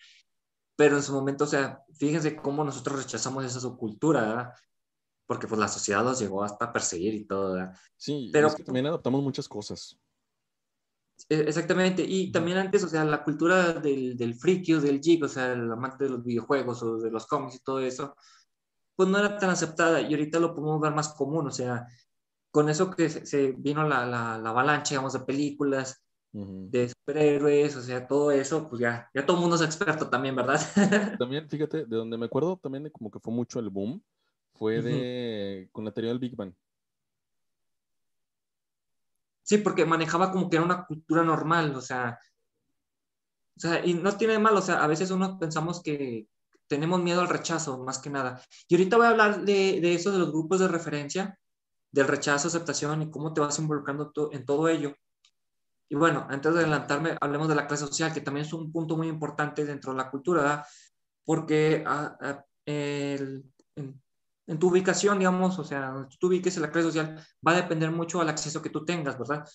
Pero 0.76 0.96
en 0.96 1.02
su 1.02 1.14
momento, 1.14 1.44
o 1.44 1.46
sea, 1.46 1.82
fíjense 1.94 2.36
cómo 2.36 2.62
nosotros 2.64 3.02
rechazamos 3.02 3.46
esa 3.46 3.60
subcultura, 3.60 4.20
¿verdad? 4.20 4.52
Porque 5.24 5.46
pues 5.46 5.58
la 5.58 5.68
sociedad 5.68 6.04
nos 6.04 6.20
llegó 6.20 6.44
hasta 6.44 6.66
a 6.66 6.72
perseguir 6.74 7.14
y 7.14 7.24
todo, 7.24 7.54
¿verdad? 7.54 7.74
Sí, 7.96 8.28
pero 8.30 8.48
es 8.48 8.54
que 8.54 8.64
también 8.64 8.84
adoptamos 8.84 9.22
muchas 9.22 9.48
cosas. 9.48 9.98
E, 11.30 11.40
exactamente, 11.40 12.04
y 12.06 12.30
también 12.30 12.58
antes, 12.58 12.84
o 12.84 12.88
sea, 12.88 13.06
la 13.06 13.24
cultura 13.24 13.72
del, 13.72 14.18
del 14.18 14.34
friki 14.34 14.74
o 14.74 14.82
del 14.82 15.00
geek, 15.00 15.24
o 15.24 15.28
sea, 15.28 15.54
el 15.54 15.72
amante 15.72 16.04
de 16.04 16.10
los 16.10 16.22
videojuegos 16.22 16.82
o 16.82 16.98
de 16.98 17.10
los 17.10 17.26
cómics 17.26 17.54
y 17.54 17.60
todo 17.60 17.80
eso, 17.80 18.14
pues 18.96 19.08
no 19.08 19.18
era 19.18 19.38
tan 19.38 19.50
aceptada 19.50 20.00
y 20.00 20.12
ahorita 20.12 20.38
lo 20.38 20.54
podemos 20.54 20.80
ver 20.80 20.92
más 20.92 21.14
común, 21.14 21.46
o 21.46 21.50
sea, 21.50 21.86
con 22.50 22.68
eso 22.68 22.90
que 22.90 23.08
se, 23.10 23.52
vino 23.52 23.86
la, 23.86 24.06
la, 24.06 24.38
la, 24.38 24.50
avalancha, 24.50 24.90
digamos, 24.90 25.12
de 25.12 25.20
películas, 25.20 26.04
de 26.32 26.88
superhéroes, 26.88 27.76
o 27.76 27.82
sea, 27.82 28.08
todo 28.08 28.32
eso, 28.32 28.68
pues 28.68 28.80
ya, 28.80 29.08
ya 29.14 29.24
todo 29.24 29.36
el 29.36 29.40
mundo 29.40 29.56
es 29.56 29.62
experto 29.62 30.08
también, 30.08 30.34
¿verdad? 30.34 30.60
también, 31.18 31.48
fíjate, 31.48 31.86
de 31.86 31.96
donde 31.96 32.18
me 32.18 32.26
acuerdo 32.26 32.56
también 32.56 32.84
de 32.84 32.90
como 32.90 33.10
que 33.10 33.20
fue 33.20 33.32
mucho 33.32 33.60
el 33.60 33.70
boom, 33.70 34.02
fue 34.54 34.82
de, 34.82 35.68
con 35.72 35.84
la 35.84 35.92
teoría 35.92 36.10
del 36.10 36.18
Big 36.18 36.34
Bang. 36.34 36.52
Sí, 39.42 39.58
porque 39.58 39.84
manejaba 39.84 40.32
como 40.32 40.48
que 40.48 40.56
era 40.56 40.64
una 40.64 40.86
cultura 40.86 41.22
normal, 41.22 41.74
o 41.76 41.80
sea, 41.80 42.18
o 43.56 43.60
sea, 43.60 43.84
y 43.86 43.94
no 43.94 44.16
tiene 44.16 44.32
de 44.34 44.38
mal, 44.40 44.56
o 44.56 44.62
sea, 44.62 44.82
a 44.82 44.86
veces 44.88 45.10
uno 45.10 45.38
pensamos 45.38 45.82
que, 45.82 46.26
tenemos 46.68 47.02
miedo 47.02 47.21
al 47.21 47.28
rechazo, 47.28 47.78
más 47.78 47.99
que 47.99 48.11
nada. 48.11 48.40
Y 48.68 48.75
ahorita 48.75 48.97
voy 48.97 49.06
a 49.06 49.11
hablar 49.11 49.44
de, 49.44 49.80
de 49.80 49.94
eso, 49.94 50.12
de 50.12 50.18
los 50.18 50.30
grupos 50.30 50.61
de 50.61 50.68
referencia, 50.68 51.38
del 51.90 52.09
rechazo, 52.09 52.49
aceptación 52.49 53.02
y 53.02 53.11
cómo 53.11 53.33
te 53.33 53.40
vas 53.40 53.59
involucrando 53.59 54.12
en 54.33 54.44
todo 54.44 54.68
ello. 54.68 54.94
Y 55.88 55.97
bueno, 55.97 56.26
antes 56.28 56.52
de 56.54 56.61
adelantarme, 56.61 57.16
hablemos 57.21 57.49
de 57.49 57.54
la 57.54 57.66
clase 57.66 57.87
social, 57.87 58.12
que 58.12 58.21
también 58.21 58.47
es 58.47 58.52
un 58.52 58.73
punto 58.73 58.97
muy 58.97 59.09
importante 59.09 59.64
dentro 59.64 59.92
de 59.92 59.99
la 59.99 60.11
cultura, 60.11 60.42
¿verdad? 60.42 60.64
porque 61.25 61.85
ah, 61.87 62.16
ah, 62.21 62.44
en, 62.66 63.52
en, 63.76 64.59
tu 64.59 64.68
ubicación, 64.68 65.18
digamos, 65.18 65.59
o 65.59 65.64
sea, 65.64 66.06
tú 66.18 66.28
ubiques 66.28 66.56
en 66.56 66.62
la 66.62 66.71
clase 66.71 66.88
social, 66.88 67.25
va 67.47 67.52
a 67.52 67.56
depender 67.56 67.90
mucho 67.90 68.18
del 68.18 68.28
acceso 68.28 68.61
que 68.61 68.71
tú 68.71 68.85
tengas, 68.85 69.18
¿verdad? 69.18 69.47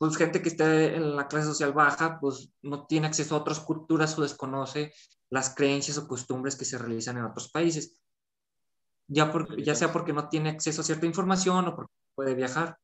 pues 0.00 0.16
gente 0.16 0.40
que 0.40 0.48
esté 0.48 0.96
en 0.96 1.14
la 1.14 1.28
clase 1.28 1.48
social 1.48 1.74
baja, 1.74 2.18
pues 2.18 2.50
no 2.62 2.86
tiene 2.86 3.06
acceso 3.06 3.34
a 3.34 3.38
otras 3.40 3.60
culturas 3.60 4.18
o 4.18 4.22
desconoce 4.22 4.94
las 5.30 5.54
creencias 5.54 5.96
o 5.96 6.08
costumbres 6.08 6.56
que 6.56 6.64
se 6.64 6.76
realizan 6.76 7.16
en 7.16 7.24
otros 7.24 7.50
países. 7.50 8.00
Ya, 9.06 9.32
por, 9.32 9.60
ya 9.62 9.74
sea 9.74 9.92
porque 9.92 10.12
no 10.12 10.28
tiene 10.28 10.50
acceso 10.50 10.82
a 10.82 10.84
cierta 10.84 11.06
información 11.06 11.68
o 11.68 11.76
porque 11.76 11.92
puede 12.14 12.34
viajar. 12.34 12.78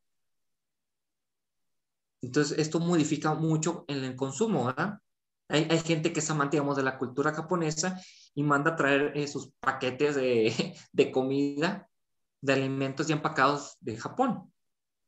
Entonces, 2.22 2.58
esto 2.58 2.80
modifica 2.80 3.34
mucho 3.34 3.84
en 3.88 4.02
el 4.04 4.16
consumo, 4.16 4.66
¿verdad? 4.66 4.98
Hay, 5.48 5.68
hay, 5.70 5.78
gente 5.78 6.12
que 6.12 6.20
es 6.20 6.30
amante, 6.30 6.56
digamos, 6.56 6.76
de 6.76 6.82
la 6.82 6.98
cultura 6.98 7.32
japonesa 7.32 8.00
y 8.34 8.42
manda 8.42 8.72
a 8.72 8.76
traer 8.76 9.12
eh, 9.14 9.28
sus 9.28 9.52
paquetes 9.60 10.16
de, 10.16 10.74
de, 10.92 11.12
comida, 11.12 11.88
de 12.40 12.52
alimentos 12.52 13.06
ya 13.06 13.14
empacados 13.14 13.76
de 13.80 13.96
Japón, 13.96 14.52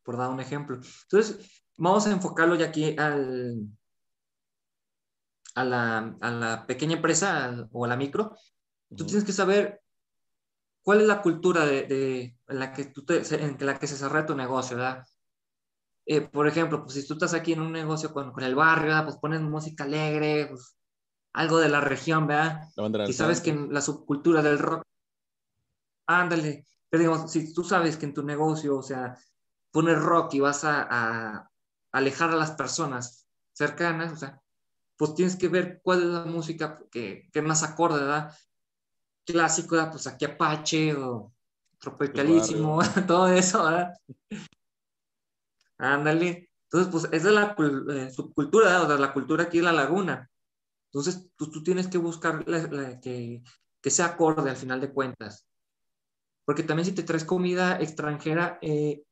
por 0.05 0.17
dar 0.17 0.31
un 0.31 0.41
ejemplo. 0.41 0.77
Entonces, 0.77 1.65
vamos 1.77 2.07
a 2.07 2.13
enfocarlo 2.13 2.55
ya 2.55 2.67
aquí 2.67 2.95
al, 2.97 3.67
a, 5.59 5.65
la, 5.65 6.17
a 6.21 6.31
la 6.31 6.67
pequeña 6.67 6.97
empresa 6.97 7.69
o 7.73 7.85
a 7.85 7.89
la 7.89 7.97
micro. 7.97 8.37
Tú 8.97 9.05
tienes 9.05 9.25
que 9.25 9.33
saber 9.33 9.83
cuál 10.83 11.01
es 11.01 11.07
la 11.07 11.21
cultura 11.21 11.67
de, 11.67 11.83
de 11.83 12.37
en, 12.49 12.59
la 12.59 12.73
que 12.73 12.87
tú 12.87 13.05
te, 13.05 13.23
en 13.35 13.57
la 13.61 13.79
que 13.79 13.87
se 13.87 13.95
desarrolla 13.95 14.27
tu 14.27 14.35
negocio, 14.35 14.77
¿verdad? 14.77 15.05
Eh, 16.07 16.23
por 16.23 16.49
ejemplo, 16.49 16.83
pues 16.83 16.95
si 16.95 17.07
tú 17.07 17.15
estás 17.15 17.35
aquí 17.35 17.53
en 17.53 17.61
un 17.61 17.73
negocio 17.73 18.13
con, 18.13 18.33
con 18.33 18.43
el 18.43 18.55
barrio, 18.55 19.05
pues 19.05 19.17
pones 19.17 19.43
música 19.43 19.85
alegre, 19.85 20.47
pues, 20.49 20.77
algo 21.35 21.59
de 21.59 21.69
la 21.69 21.83
región, 21.83 22.27
¿verdad? 22.27 22.63
Si 23.07 23.13
sabes 23.13 23.41
que 23.41 23.51
en 23.51 23.73
la 23.73 23.83
subcultura 23.83 24.43
del 24.43 24.59
rock, 24.59 24.83
ándale, 26.07 26.67
pero 26.89 27.03
digamos, 27.03 27.31
si 27.31 27.53
tú 27.53 27.63
sabes 27.63 27.99
que 27.99 28.07
en 28.07 28.15
tu 28.15 28.23
negocio, 28.23 28.79
o 28.79 28.83
sea, 28.83 29.19
pones 29.71 29.99
rock 30.01 30.35
y 30.35 30.41
vas 30.41 30.65
a, 30.65 30.87
a 30.89 31.51
alejar 31.93 32.31
a 32.31 32.37
las 32.37 32.53
personas 32.53 33.29
cercanas, 33.53 34.13
o 34.13 34.17
sea, 34.17 34.41
pues 34.99 35.15
tienes 35.15 35.37
que 35.37 35.49
ver 35.49 35.81
cuál 35.83 36.03
es 36.03 36.09
la 36.09 36.25
música 36.25 36.83
que, 36.91 37.31
que 37.33 37.41
más 37.41 37.63
acorde, 37.63 38.01
¿verdad? 38.01 38.37
Clásico, 39.25 39.77
¿verdad? 39.77 39.93
pues 39.93 40.07
aquí 40.07 40.25
Apache 40.25 40.95
o 40.95 41.33
Tropicalísimo, 41.79 42.81
todo 43.07 43.29
eso, 43.29 43.65
¿verdad? 43.65 43.95
Ándale. 45.79 46.51
Entonces, 46.65 46.91
pues 46.91 47.05
esa 47.13 47.29
es 47.29 47.35
la 47.35 47.57
eh, 47.95 48.11
subcultura, 48.11 48.83
o 48.83 48.89
sea, 48.89 48.99
la 48.99 49.13
cultura 49.13 49.45
aquí 49.45 49.59
en 49.59 49.67
la 49.67 49.73
laguna. 49.73 50.29
Entonces, 50.91 51.31
tú, 51.37 51.51
tú 51.51 51.63
tienes 51.63 51.87
que 51.87 51.99
buscar 51.99 52.45
que, 53.01 53.43
que, 53.81 53.91
sea 53.91 54.07
acorde 54.07 54.51
al 54.51 54.57
final 54.57 54.81
de 54.81 54.93
cuentas. 54.93 55.47
Porque 56.45 56.65
también 56.65 56.87
si 56.87 56.93
te 56.93 57.05
traes 57.05 57.25
comida 57.25 57.81
extranjera, 57.81 58.59
eh, 58.61 59.05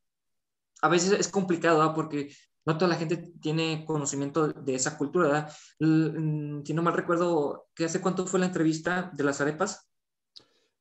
a 0.83 0.89
veces 0.89 1.13
es 1.13 1.29
complicado, 1.29 1.79
¿verdad? 1.79 1.95
porque 1.95 2.35
no 2.67 2.77
toda 2.77 2.91
la 2.91 2.97
gente 2.97 3.33
tiene 3.41 3.85
conocimiento 3.87 4.49
de 4.49 4.75
esa 4.75 4.99
cultura. 4.99 5.29
¿verdad? 5.29 5.53
Mm, 5.81 6.63
si 6.65 6.75
no 6.75 6.83
mal 6.83 6.95
recuerdo, 6.95 7.69
¿qué 7.75 7.87
hace 7.87 8.01
cuánto 8.01 8.27
fue 8.27 8.41
la 8.41 8.47
entrevista 8.47 9.11
de 9.15 9.25
las 9.25 9.41
arepas? 9.41 9.89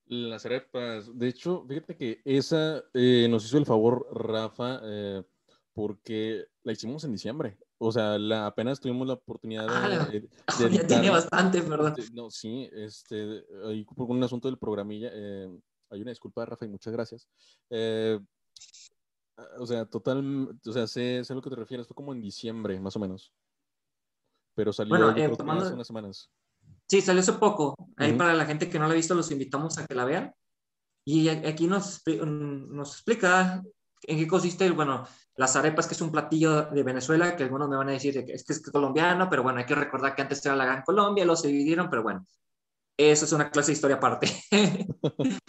Las 0.08 0.46
arepas, 0.46 1.18
de 1.18 1.27
hecho, 1.27 1.65
fíjate 1.68 1.96
que 1.96 2.22
esa 2.25 2.84
eh, 2.94 3.27
nos 3.30 3.46
hizo 3.46 3.58
el 3.58 3.65
favor 3.65 4.08
Rafa 4.12 4.82
porque 5.74 6.46
la 6.63 6.72
hicimos 6.72 7.04
en 7.04 7.12
diciembre. 7.12 7.58
O 7.77 7.92
sea, 7.92 8.18
la, 8.18 8.48
apenas 8.48 8.80
tuvimos 8.80 9.06
la 9.06 9.15
oportunidad 9.15 9.68
de... 9.68 10.27
Ah, 10.48 10.58
ya 10.72 10.88
tiene 10.88 11.10
bastante, 11.10 11.62
perdón. 11.62 11.94
Este, 11.98 12.13
no, 12.13 12.32
sí, 12.32 12.70
este, 12.72 13.44
ahí 13.65 13.84
por 13.84 14.10
un 14.10 14.24
asunto 14.24 14.48
del 14.48 14.58
programilla, 14.58 15.10
eh, 15.13 15.50
hay 15.89 16.01
una 16.01 16.12
disculpa, 16.12 16.46
Rafa, 16.46 16.65
y 16.65 16.70
muchas 16.70 16.94
gracias. 16.94 17.27
Eh, 17.70 18.18
o 19.60 19.65
sea, 19.65 19.86
total, 19.86 20.58
o 20.65 20.72
sea, 20.72 20.88
sé, 20.88 21.24
sé, 21.24 21.34
lo 21.34 21.42
que 21.42 21.50
te 21.50 21.56
refieres, 21.56 21.88
fue 21.88 21.96
como 21.96 22.13
en 22.13 22.22
diciembre, 22.22 22.80
más 22.80 22.96
o 22.96 23.00
menos. 23.00 23.34
Pero 24.54 24.72
salió 24.72 24.89
bueno, 24.89 25.15
eh, 25.18 25.25
hace 25.25 25.74
unas 25.74 25.88
semanas. 25.88 26.32
Sí, 26.88 27.01
salió 27.01 27.22
hace 27.22 27.34
poco. 27.34 27.75
Ahí 27.98 28.13
para 28.13 28.34
la 28.34 28.46
gente 28.46 28.70
que 28.70 28.80
no 28.80 28.88
la 28.88 28.94
ha 28.94 28.96
visto, 28.96 29.15
los 29.15 29.32
invitamos 29.32 29.77
a 29.77 29.86
que 29.86 29.96
la 29.96 30.06
vean. 30.06 30.34
Y 31.04 31.27
aquí 31.30 31.68
nos, 31.68 32.01
nos 32.08 32.94
explica 32.94 33.62
en 34.04 34.18
qué 34.18 34.27
consiste, 34.27 34.70
bueno, 34.72 35.06
las 35.36 35.56
arepas, 35.56 35.88
que 35.88 35.94
es 35.94 36.01
un 36.01 36.12
platillo 36.12 36.63
de 36.63 36.84
Venezuela, 36.84 37.36
que 37.36 37.44
algunos 37.44 37.70
me 37.70 37.75
van 37.75 37.89
a 37.89 37.94
decir 37.94 38.25
que 38.25 38.34
es, 38.34 38.44
que 38.44 38.54
es 38.54 38.62
colombiano, 38.62 39.30
pero 39.30 39.44
bueno, 39.44 39.60
hay 39.60 39.65
que 39.65 39.75
recordar 39.75 40.15
que 40.15 40.22
antes 40.22 40.46
era 40.46 40.56
la 40.56 40.65
Gran 40.65 40.84
Colombia, 40.84 41.25
los 41.25 41.44
dividieron, 41.44 41.89
pero 41.89 42.04
bueno, 42.04 42.25
eso 42.98 43.25
es 43.25 43.32
una 43.34 43.51
clase 43.51 43.72
de 43.72 43.74
historia 43.74 43.98
aparte. 43.98 44.27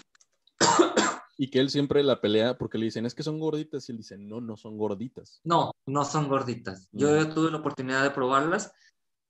y 1.36 1.50
que 1.50 1.60
él 1.60 1.70
siempre 1.70 2.02
la 2.02 2.20
pelea 2.20 2.56
porque 2.56 2.78
le 2.78 2.86
dicen, 2.86 3.06
es 3.06 3.14
que 3.14 3.22
son 3.22 3.38
gorditas, 3.38 3.88
y 3.88 3.92
él 3.92 3.98
dice, 3.98 4.16
no, 4.16 4.40
no 4.40 4.56
son 4.56 4.78
gorditas. 4.78 5.40
No, 5.44 5.72
no 5.86 6.04
son 6.04 6.28
gorditas. 6.28 6.88
Yo 6.92 7.08
mm. 7.08 7.34
tuve 7.34 7.50
la 7.50 7.58
oportunidad 7.58 8.02
de 8.02 8.10
probarlas. 8.10 8.72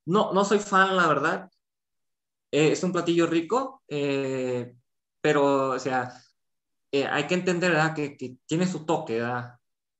No, 0.05 0.33
no 0.33 0.45
soy 0.45 0.61
fan, 0.61 0.97
la 0.97 1.09
verdad. 1.09 1.51
Eh, 2.53 2.73
es 2.73 2.83
un 2.85 2.93
platillo 2.93 3.27
rico, 3.27 3.83
eh, 3.89 4.77
pero, 5.21 5.71
o 5.71 5.79
sea, 5.79 6.13
eh, 6.93 7.05
hay 7.05 7.27
que 7.27 7.35
entender 7.35 7.73
¿verdad? 7.73 7.95
Que, 7.95 8.17
que, 8.17 8.37
tiene 8.47 8.67
su 8.67 8.85
toque, 8.87 9.15
¿verdad? 9.21 9.59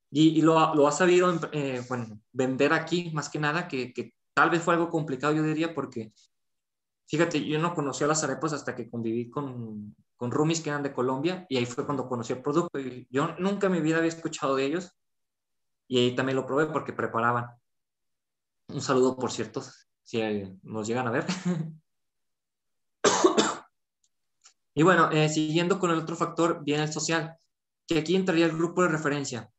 Y, 0.09 0.41
lo, 0.41 0.73
lo, 0.73 0.87
ha 0.87 0.91
sabido 0.93 1.37
eh, 1.51 1.83
bueno, 1.89 2.21
vender 2.31 2.71
aquí, 2.71 3.11
más 3.13 3.29
que 3.29 3.39
nada, 3.39 3.67
que, 3.67 3.93
que, 3.93 4.13
tal 4.33 4.49
vez 4.49 4.61
fue 4.63 4.73
algo 4.73 4.89
complicado, 4.89 5.33
yo 5.33 5.43
diría, 5.43 5.73
porque, 5.73 6.13
fíjate, 7.07 7.45
yo 7.45 7.59
no 7.59 7.75
conocía 7.75 8.07
las 8.07 8.23
arepas 8.23 8.53
hasta 8.53 8.73
que 8.75 8.89
conviví 8.89 9.29
con, 9.29 9.93
con 10.17 10.31
roomies 10.31 10.61
que 10.61 10.69
eran 10.69 10.83
de 10.83 10.93
Colombia, 10.93 11.45
y 11.47 11.57
ahí 11.57 11.65
fue 11.65 11.85
cuando 11.85 12.07
conocí 12.07 12.33
el 12.33 12.41
producto. 12.41 12.79
Y 12.79 13.07
yo 13.09 13.35
nunca 13.39 13.67
en 13.67 13.73
mi 13.73 13.81
vida 13.81 13.97
había 13.97 14.09
escuchado 14.09 14.55
de 14.55 14.65
ellos, 14.65 14.91
y 15.87 15.99
ahí 15.99 16.15
también 16.15 16.35
lo 16.35 16.45
probé 16.45 16.65
porque 16.65 16.91
preparaban. 16.91 17.45
Un 18.67 18.81
saludo, 18.81 19.15
por 19.15 19.31
cierto, 19.31 19.63
si 20.03 20.21
nos 20.63 20.87
llegan 20.87 21.07
a 21.07 21.11
ver. 21.11 21.25
y 24.73 24.83
bueno, 24.83 25.09
eh, 25.11 25.29
siguiendo 25.29 25.79
con 25.79 25.91
el 25.91 25.99
otro 25.99 26.17
factor, 26.17 26.63
viene 26.65 26.83
el 26.83 26.91
social, 26.91 27.37
que 27.87 27.99
aquí 27.99 28.15
entraría 28.15 28.45
el 28.45 28.57
grupo 28.57 28.81
de 28.81 28.89
referencia 28.89 29.49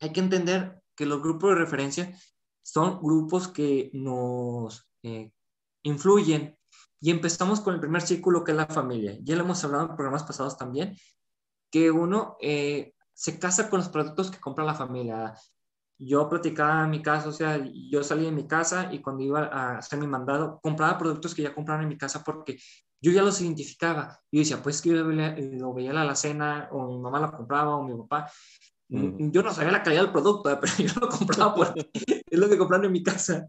hay 0.00 0.12
que 0.12 0.20
entender 0.20 0.82
que 0.94 1.06
los 1.06 1.22
grupos 1.22 1.50
de 1.50 1.56
referencia 1.56 2.18
son 2.62 3.00
grupos 3.00 3.48
que 3.48 3.90
nos 3.92 4.88
eh, 5.02 5.32
influyen 5.82 6.58
y 7.06 7.12
empezamos 7.12 7.60
con 7.60 7.72
el 7.72 7.78
primer 7.78 8.02
círculo 8.02 8.42
que 8.42 8.50
es 8.50 8.56
la 8.56 8.66
familia. 8.66 9.16
Ya 9.22 9.36
lo 9.36 9.44
hemos 9.44 9.62
hablado 9.62 9.90
en 9.90 9.94
programas 9.94 10.24
pasados 10.24 10.58
también, 10.58 10.96
que 11.70 11.88
uno 11.88 12.36
eh, 12.40 12.94
se 13.12 13.38
casa 13.38 13.70
con 13.70 13.78
los 13.78 13.90
productos 13.90 14.28
que 14.28 14.40
compra 14.40 14.64
la 14.64 14.74
familia. 14.74 15.32
Yo 15.98 16.28
platicaba 16.28 16.82
en 16.82 16.90
mi 16.90 17.02
casa, 17.02 17.28
o 17.28 17.32
sea, 17.32 17.64
yo 17.64 18.02
salí 18.02 18.24
de 18.24 18.32
mi 18.32 18.48
casa 18.48 18.92
y 18.92 19.00
cuando 19.02 19.22
iba 19.22 19.44
a 19.44 19.78
hacer 19.78 20.00
mi 20.00 20.08
mandado, 20.08 20.58
compraba 20.60 20.98
productos 20.98 21.32
que 21.32 21.42
ya 21.42 21.54
compraban 21.54 21.84
en 21.84 21.90
mi 21.90 21.96
casa 21.96 22.24
porque 22.24 22.58
yo 23.00 23.12
ya 23.12 23.22
los 23.22 23.40
identificaba. 23.40 24.18
Yo 24.32 24.40
decía, 24.40 24.60
pues 24.60 24.82
que 24.82 24.88
yo 24.88 24.96
lo 24.96 25.06
veía, 25.06 25.90
en 25.90 25.94
la 25.94 26.02
alacena, 26.02 26.68
o 26.72 26.88
mi 26.88 26.98
mamá 26.98 27.20
lo 27.20 27.30
compraba, 27.30 27.76
o 27.76 27.84
mi 27.84 27.96
papá, 27.96 28.28
yo 28.88 29.42
no 29.44 29.54
sabía 29.54 29.70
la 29.70 29.84
calidad 29.84 30.02
del 30.02 30.12
producto, 30.12 30.50
pero 30.60 30.72
yo 30.76 31.00
lo 31.00 31.08
compraba 31.08 31.54
porque 31.54 31.88
es 32.30 32.38
lo 32.40 32.48
que 32.48 32.58
compraron 32.58 32.86
en 32.86 32.92
mi 32.92 33.04
casa. 33.04 33.48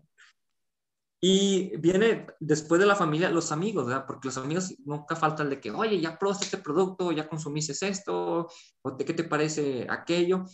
Y 1.19 1.75
viene 1.77 2.27
después 2.39 2.79
de 2.79 2.85
la 2.85 2.95
familia 2.95 3.31
los 3.31 3.51
amigos, 3.51 3.87
¿verdad? 3.87 4.05
Porque 4.05 4.27
los 4.27 4.37
amigos 4.37 4.75
nunca 4.85 5.15
faltan 5.15 5.49
de 5.49 5.59
que, 5.59 5.71
oye, 5.71 5.99
ya 5.99 6.17
probaste 6.17 6.45
este 6.45 6.57
producto, 6.57 7.11
ya 7.11 7.27
consumiste 7.27 7.73
esto, 7.87 8.47
o 8.83 8.91
de 8.91 9.05
qué 9.05 9.13
te 9.13 9.23
parece 9.23 9.87
aquello. 9.89 10.45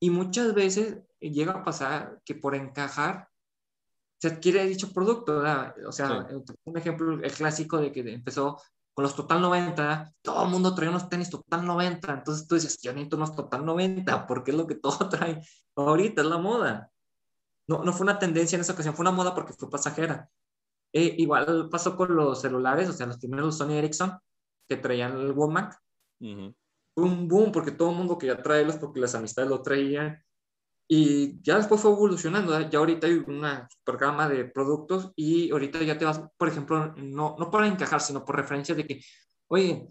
Y 0.00 0.10
muchas 0.10 0.54
veces 0.54 0.98
llega 1.20 1.52
a 1.52 1.64
pasar 1.64 2.20
que 2.24 2.34
por 2.34 2.54
encajar 2.54 3.28
se 4.20 4.28
adquiere 4.28 4.66
dicho 4.66 4.92
producto, 4.92 5.36
¿verdad? 5.36 5.74
O 5.86 5.92
sea, 5.92 6.26
un 6.64 6.76
ejemplo, 6.76 7.12
el 7.22 7.32
clásico 7.32 7.78
de 7.78 7.92
que 7.92 8.00
empezó 8.00 8.60
con 8.92 9.04
los 9.04 9.14
Total 9.14 9.40
90, 9.40 10.12
todo 10.22 10.44
el 10.44 10.50
mundo 10.50 10.74
trae 10.74 10.88
unos 10.88 11.08
tenis 11.08 11.30
Total 11.30 11.64
90, 11.64 12.12
entonces 12.12 12.48
tú 12.48 12.56
dices, 12.56 12.78
yo 12.82 12.92
necesito 12.92 13.16
unos 13.16 13.36
Total 13.36 13.64
90, 13.64 14.26
porque 14.26 14.50
es 14.50 14.56
lo 14.56 14.66
que 14.66 14.74
todo 14.74 15.08
trae 15.08 15.40
ahorita, 15.76 16.22
es 16.22 16.28
la 16.28 16.38
moda. 16.38 16.90
No, 17.68 17.84
no 17.84 17.92
fue 17.92 18.04
una 18.04 18.18
tendencia 18.18 18.56
en 18.56 18.62
esa 18.62 18.72
ocasión, 18.72 18.94
fue 18.94 19.02
una 19.02 19.12
moda 19.12 19.34
porque 19.34 19.52
fue 19.52 19.70
pasajera. 19.70 20.28
Eh, 20.92 21.14
igual 21.18 21.68
pasó 21.70 21.96
con 21.96 22.14
los 22.16 22.40
celulares, 22.40 22.88
o 22.88 22.92
sea, 22.92 23.06
los 23.06 23.18
primeros 23.18 23.58
Sony 23.58 23.72
Ericsson, 23.72 24.18
que 24.68 24.76
traían 24.76 25.18
el 25.18 25.32
WOMAC. 25.32 25.78
Fue 26.18 27.04
un 27.04 27.28
boom 27.28 27.52
porque 27.52 27.72
todo 27.72 27.90
el 27.90 27.96
mundo 27.96 28.18
quería 28.18 28.42
traerlos 28.42 28.76
porque 28.76 29.00
las 29.00 29.14
amistades 29.14 29.50
lo 29.50 29.62
traían. 29.62 30.22
Y 30.90 31.42
ya 31.42 31.56
después 31.58 31.82
fue 31.82 31.90
evolucionando, 31.92 32.58
ya 32.70 32.78
ahorita 32.78 33.06
hay 33.06 33.22
una 33.26 33.68
programa 33.84 34.26
de 34.26 34.46
productos 34.46 35.12
y 35.14 35.50
ahorita 35.50 35.82
ya 35.82 35.98
te 35.98 36.06
vas, 36.06 36.22
por 36.38 36.48
ejemplo, 36.48 36.94
no, 36.96 37.36
no 37.38 37.50
para 37.50 37.66
encajar, 37.66 38.00
sino 38.00 38.24
por 38.24 38.36
referencia 38.36 38.74
de 38.74 38.86
que, 38.86 39.00
oye, 39.48 39.86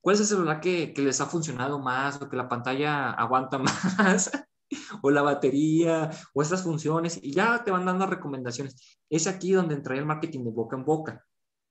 ¿cuál 0.00 0.14
es 0.14 0.22
el 0.22 0.26
celular 0.26 0.60
que, 0.60 0.94
que 0.94 1.02
les 1.02 1.20
ha 1.20 1.26
funcionado 1.26 1.78
más 1.78 2.22
o 2.22 2.30
que 2.30 2.36
la 2.36 2.48
pantalla 2.48 3.10
aguanta 3.10 3.58
más? 3.98 4.30
o 5.02 5.10
la 5.10 5.22
batería, 5.22 6.10
o 6.34 6.42
estas 6.42 6.62
funciones, 6.62 7.18
y 7.22 7.32
ya 7.32 7.64
te 7.64 7.70
van 7.70 7.86
dando 7.86 8.06
recomendaciones. 8.06 8.98
Es 9.10 9.26
aquí 9.26 9.52
donde 9.52 9.74
entra 9.74 9.96
el 9.96 10.06
marketing 10.06 10.44
de 10.44 10.50
boca 10.50 10.76
en 10.76 10.84
boca. 10.84 11.24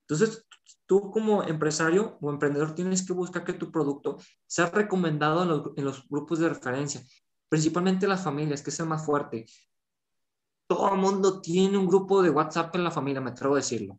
Entonces, 0.08 0.46
tú 0.86 1.10
como 1.10 1.42
empresario 1.42 2.16
o 2.20 2.30
emprendedor 2.30 2.74
tienes 2.74 3.06
que 3.06 3.12
buscar 3.12 3.44
que 3.44 3.52
tu 3.52 3.70
producto 3.70 4.18
sea 4.46 4.70
recomendado 4.70 5.42
en 5.42 5.48
los, 5.48 5.62
en 5.76 5.84
los 5.84 6.08
grupos 6.08 6.38
de 6.38 6.48
referencia 6.48 7.02
principalmente 7.48 8.06
las 8.06 8.22
familias, 8.22 8.62
que 8.62 8.70
es 8.70 8.80
el 8.80 8.86
más 8.86 9.04
fuerte. 9.04 9.46
todo 10.66 10.92
el 10.92 11.00
mundo 11.00 11.40
tiene 11.40 11.78
un 11.78 11.86
grupo 11.86 12.22
de 12.22 12.28
WhatsApp 12.28 12.74
en 12.76 12.84
la 12.84 12.90
familia, 12.90 13.22
me 13.22 13.30
atrevo 13.30 13.54
a 13.54 13.58
decirlo. 13.58 13.98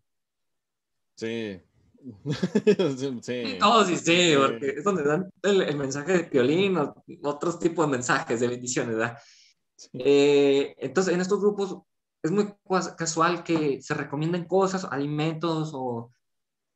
Sí. 1.15 1.59
sí. 3.21 3.57
Oh, 3.61 3.83
sí, 3.83 3.97
sí, 3.97 4.33
porque 4.37 4.75
es 4.77 4.83
donde 4.83 5.03
dan 5.03 5.29
el, 5.43 5.77
mensaje 5.77 6.13
de 6.13 6.23
violín 6.23 6.77
o 6.77 6.95
otros 7.23 7.59
tipos 7.59 7.85
de 7.85 7.91
mensajes 7.91 8.39
de 8.39 8.47
bendiciones, 8.47 8.95
¿verdad? 8.95 9.17
Eh, 9.93 10.75
entonces, 10.79 11.13
en 11.13 11.21
estos 11.21 11.39
grupos 11.39 11.77
es 12.21 12.31
muy 12.31 12.53
casual 12.97 13.43
que 13.43 13.81
se 13.81 13.93
recomienden 13.93 14.45
cosas, 14.45 14.85
alimentos 14.85 15.71
o, 15.73 16.11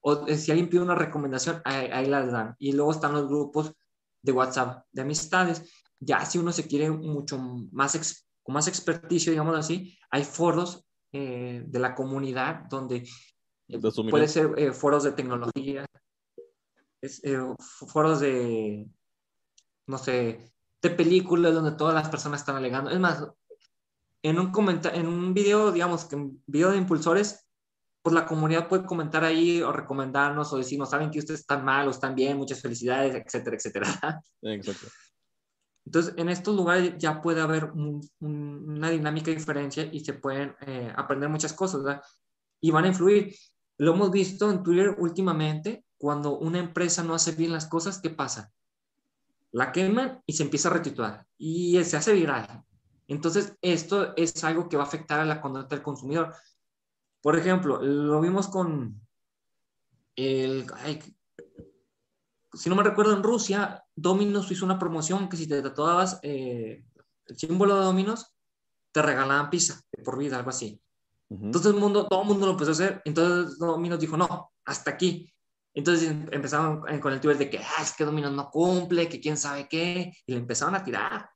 o 0.02 0.28
si 0.28 0.52
alguien 0.52 0.70
pide 0.70 0.82
una 0.82 0.96
recomendación, 0.96 1.62
ahí, 1.66 1.88
ahí, 1.92 2.08
las 2.08 2.32
dan. 2.32 2.56
Y 2.60 2.74
luego 2.74 2.92
están 2.92 3.14
los 3.14 3.28
grupos 3.28 3.74
de 4.22 4.32
WhatsApp 4.32 4.86
de 4.92 5.02
amistades. 5.02 5.70
Ya 6.00 6.26
si 6.26 6.38
uno 6.38 6.52
se 6.52 6.68
quiere 6.68 6.90
mucho 6.90 7.38
más 7.72 8.24
con 8.44 8.54
más 8.54 8.68
experticio, 8.68 9.32
digamos 9.32 9.58
así, 9.58 9.98
hay 10.12 10.24
foros 10.24 10.86
eh, 11.14 11.64
de 11.66 11.80
la 11.80 11.96
comunidad 11.96 12.66
donde 12.70 12.98
eh, 12.98 13.08
puede 14.10 14.28
ser 14.28 14.54
eh, 14.58 14.72
foros 14.72 15.04
de 15.04 15.12
tecnología, 15.14 15.86
foros 17.88 18.20
de, 18.20 18.88
no 19.88 19.98
sé, 19.98 20.54
de 20.82 20.90
películas 20.90 21.54
donde 21.54 21.72
todas 21.74 21.94
las 21.94 22.10
personas 22.10 22.42
están 22.42 22.56
alegando. 22.56 22.92
Es 22.92 23.00
más, 23.00 23.26
en 24.22 24.40
un, 24.40 24.52
en 24.94 25.08
un 25.08 25.34
video, 25.34 25.72
digamos, 25.72 26.06
que 26.06 26.16
en 26.16 26.44
video 26.46 26.72
de 26.72 26.78
impulsores, 26.78 27.48
pues 28.02 28.14
la 28.14 28.26
comunidad 28.26 28.68
puede 28.68 28.86
comentar 28.86 29.24
ahí 29.24 29.62
o 29.62 29.72
recomendarnos 29.72 30.52
o 30.52 30.58
decirnos, 30.58 30.90
saben 30.90 31.10
que 31.10 31.20
ustedes 31.20 31.42
están 31.42 31.64
mal 31.64 31.88
o 31.88 31.92
están 31.92 32.16
bien, 32.16 32.38
muchas 32.38 32.62
felicidades, 32.62 33.16
etcétera, 33.16 33.56
etcétera. 33.56 34.22
Exacto. 34.42 34.88
Entonces, 35.86 36.14
en 36.18 36.30
estos 36.30 36.56
lugares 36.56 36.96
ya 36.98 37.22
puede 37.22 37.42
haber 37.42 37.72
una 37.74 38.90
dinámica 38.90 39.32
diferencia 39.32 39.88
y 39.92 40.00
se 40.00 40.14
pueden 40.14 40.56
eh, 40.62 40.94
aprender 40.96 41.30
muchas 41.30 41.54
cosas, 41.54 41.84
¿verdad? 41.84 42.02
Y 42.62 42.72
van 42.72 42.86
a 42.86 42.90
influir. 42.90 43.36
Lo 43.84 43.96
hemos 43.96 44.12
visto 44.12 44.50
en 44.50 44.64
Twitter 44.64 44.96
últimamente, 44.98 45.84
cuando 45.98 46.40
una 46.40 46.58
empresa 46.58 47.04
no 47.04 47.16
hace 47.16 47.34
bien 47.34 47.52
las 47.52 47.68
cosas, 47.68 48.00
¿qué 48.00 48.10
pasa? 48.10 48.54
La 49.52 49.74
queman 49.74 50.24
y 50.26 50.32
se 50.32 50.44
empieza 50.44 50.70
a 50.70 50.74
retitular 50.74 51.28
y 51.38 51.84
se 51.84 51.98
hace 51.98 52.14
viral. 52.14 52.64
Entonces, 53.10 53.58
esto 53.62 54.16
es 54.16 54.42
algo 54.46 54.70
que 54.70 54.78
va 54.78 54.84
a 54.84 54.86
afectar 54.86 55.20
a 55.20 55.26
la 55.26 55.42
conducta 55.42 55.76
del 55.76 55.84
consumidor. 55.84 56.34
Por 57.22 57.38
ejemplo, 57.38 57.82
lo 57.82 58.22
vimos 58.22 58.48
con 58.48 59.02
el, 60.16 60.66
si 62.54 62.70
no 62.70 62.78
me 62.78 62.84
recuerdo, 62.84 63.18
en 63.18 63.22
Rusia, 63.22 63.84
Dominos 63.94 64.50
hizo 64.50 64.64
una 64.64 64.80
promoción 64.80 65.28
que 65.28 65.36
si 65.36 65.46
te 65.46 65.62
tatuabas 65.62 66.22
eh, 66.22 66.86
el 67.26 67.38
símbolo 67.38 67.76
de 67.76 67.84
Dominos, 67.84 68.34
te 68.94 69.02
regalaban 69.02 69.50
pizza 69.50 69.82
por 70.06 70.18
vida, 70.18 70.38
algo 70.38 70.52
así. 70.52 70.82
Entonces 71.42 71.74
el 71.74 71.80
mundo, 71.80 72.08
todo 72.08 72.22
el 72.22 72.28
mundo 72.28 72.46
lo 72.46 72.52
empezó 72.52 72.72
a 72.72 72.74
hacer. 72.74 73.02
Entonces 73.06 73.58
Dominos 73.58 74.00
dijo, 74.00 74.18
no, 74.18 74.52
hasta 74.66 74.92
aquí. 74.92 75.34
Entonces 75.74 76.10
em, 76.10 76.28
empezaron 76.32 76.82
con 77.00 77.14
el 77.14 77.20
Twitter 77.20 77.38
de 77.38 77.50
que 77.50 77.58
ah, 77.60 77.82
es 77.82 77.94
que 77.94 78.06
Dominos 78.06 78.32
no 78.32 78.50
cumple, 78.52 79.10
que 79.10 79.20
quién 79.20 79.38
sabe 79.38 79.68
qué, 79.68 80.14
y 80.26 80.32
le 80.32 80.40
empezaron 80.40 80.76
a 80.76 80.84
tirar. 80.84 81.30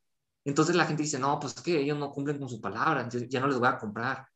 Entonces 0.45 0.75
la 0.75 0.85
gente 0.85 1.03
dice, 1.03 1.19
no, 1.19 1.39
pues 1.39 1.55
es 1.55 1.61
que 1.61 1.79
ellos 1.79 1.97
no 1.97 2.11
cumplen 2.11 2.37
con 2.39 2.47
su 2.49 2.61
palabra, 2.61 3.01
entonces 3.01 3.27
ya 3.29 3.39
no 3.39 3.47
les 3.47 3.59
voy 3.59 3.67
a 3.67 3.77
comprar. 3.77 4.27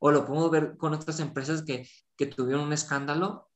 O 0.00 0.10
lo 0.10 0.24
podemos 0.24 0.50
ver 0.50 0.76
con 0.76 0.94
otras 0.94 1.18
empresas 1.20 1.62
que, 1.64 1.88
que 2.16 2.26
tuvieron 2.26 2.64
un 2.64 2.72
escándalo 2.72 3.50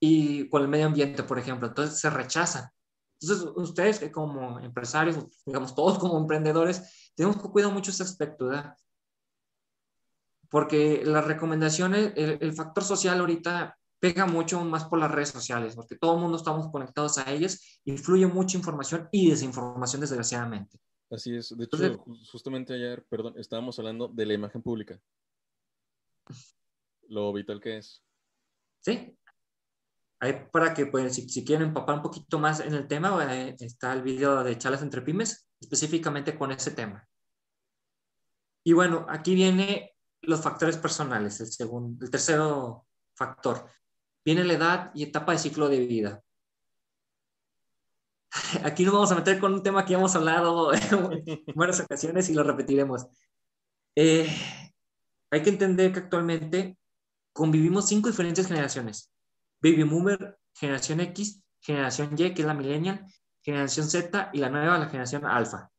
y 0.00 0.48
con 0.50 0.62
el 0.62 0.68
medio 0.68 0.86
ambiente, 0.86 1.22
por 1.22 1.38
ejemplo. 1.38 1.68
Entonces 1.68 1.98
se 2.00 2.10
rechazan. 2.10 2.68
Entonces, 3.20 3.48
ustedes 3.56 4.10
como 4.10 4.58
empresarios, 4.60 5.16
digamos 5.46 5.74
todos 5.74 5.98
como 5.98 6.18
emprendedores, 6.18 7.12
tenemos 7.14 7.40
que 7.40 7.48
cuidar 7.48 7.72
mucho 7.72 7.90
ese 7.90 8.02
aspecto, 8.02 8.46
¿verdad? 8.46 8.74
Porque 10.54 11.02
las 11.04 11.26
recomendaciones, 11.26 12.12
el, 12.14 12.52
factor 12.52 12.84
social 12.84 13.18
ahorita 13.18 13.76
pega 13.98 14.24
mucho 14.24 14.64
más 14.64 14.84
por 14.84 15.00
las 15.00 15.10
redes 15.10 15.30
sociales, 15.30 15.74
porque 15.74 15.96
todo 15.96 16.14
el 16.14 16.20
mundo 16.20 16.36
estamos 16.36 16.70
conectados 16.70 17.18
a 17.18 17.28
ellas, 17.32 17.80
influye 17.84 18.28
mucha 18.28 18.56
información 18.56 19.08
y 19.10 19.30
desinformación, 19.30 20.02
desgraciadamente. 20.02 20.78
Así 21.10 21.34
es. 21.34 21.52
De 21.58 21.64
hecho, 21.64 22.04
justamente 22.30 22.72
ayer, 22.72 23.04
perdón, 23.08 23.34
estábamos 23.36 23.76
hablando 23.80 24.06
de 24.06 24.26
la 24.26 24.34
imagen 24.34 24.62
pública. 24.62 24.96
Lo 27.08 27.32
vital 27.32 27.60
que 27.60 27.78
es. 27.78 28.04
Sí, 28.78 29.18
Ahí 30.20 30.46
para 30.52 30.72
que, 30.72 30.86
pues, 30.86 31.16
si, 31.16 31.44
quieren 31.44 31.66
empapar 31.66 31.96
un 31.96 32.02
poquito 32.02 32.38
más 32.38 32.60
en 32.60 32.74
el 32.74 32.86
tema, 32.86 33.26
eh, 33.28 33.56
está 33.58 33.92
el 33.92 34.02
video 34.02 34.44
de 34.44 34.56
charlas 34.56 34.82
entre 34.82 35.02
pymes, 35.02 35.48
específicamente 35.60 36.38
con 36.38 36.52
ese 36.52 36.70
tema. 36.70 37.08
Y 38.62 38.72
bueno, 38.72 39.04
aquí 39.08 39.34
viene 39.34 39.93
los 40.26 40.40
factores 40.42 40.76
personales, 40.76 41.40
el, 41.40 41.46
segundo, 41.48 42.04
el 42.04 42.10
tercero 42.10 42.86
factor. 43.14 43.68
Viene 44.24 44.44
la 44.44 44.54
edad 44.54 44.90
y 44.94 45.02
etapa 45.04 45.32
de 45.32 45.38
ciclo 45.38 45.68
de 45.68 45.80
vida. 45.80 46.22
Aquí 48.64 48.84
nos 48.84 48.94
vamos 48.94 49.12
a 49.12 49.16
meter 49.16 49.38
con 49.38 49.54
un 49.54 49.62
tema 49.62 49.84
que 49.84 49.92
ya 49.92 49.98
hemos 49.98 50.14
hablado 50.16 50.72
en 50.74 51.54
varias 51.54 51.80
ocasiones 51.80 52.28
y 52.28 52.34
lo 52.34 52.42
repetiremos. 52.42 53.06
Eh, 53.96 54.28
hay 55.30 55.42
que 55.42 55.50
entender 55.50 55.92
que 55.92 56.00
actualmente 56.00 56.78
convivimos 57.32 57.88
cinco 57.88 58.08
diferentes 58.08 58.46
generaciones. 58.46 59.10
Baby 59.60 59.84
Boomer, 59.84 60.38
Generación 60.54 61.00
X, 61.00 61.42
Generación 61.60 62.14
Y, 62.16 62.34
que 62.34 62.42
es 62.42 62.46
la 62.46 62.54
Millennial, 62.54 63.04
Generación 63.42 63.88
Z 63.88 64.30
y 64.32 64.38
la 64.38 64.50
nueva, 64.50 64.78
la 64.78 64.86
Generación 64.86 65.26
Alpha. 65.26 65.70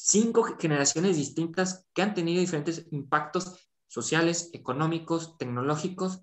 Cinco 0.00 0.44
generaciones 0.44 1.16
distintas 1.16 1.84
que 1.92 2.02
han 2.02 2.14
tenido 2.14 2.40
diferentes 2.40 2.86
impactos 2.92 3.68
sociales, 3.88 4.48
económicos, 4.52 5.36
tecnológicos 5.38 6.22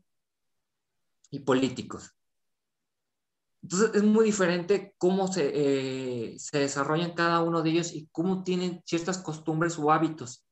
y 1.29 1.39
políticos. 1.39 2.15
Entonces 3.61 3.91
es 3.93 4.03
muy 4.03 4.25
diferente 4.25 4.95
cómo 4.97 5.27
se, 5.27 5.51
eh, 5.53 6.39
se 6.39 6.59
desarrollan 6.59 7.15
cada 7.15 7.41
uno 7.41 7.61
de 7.61 7.71
ellos 7.71 7.93
y 7.93 8.07
cómo 8.13 8.43
tienen 8.43 8.81
ciertas 8.85 9.17
costumbres 9.17 9.77
o 9.77 9.91
hábitos 9.91 10.45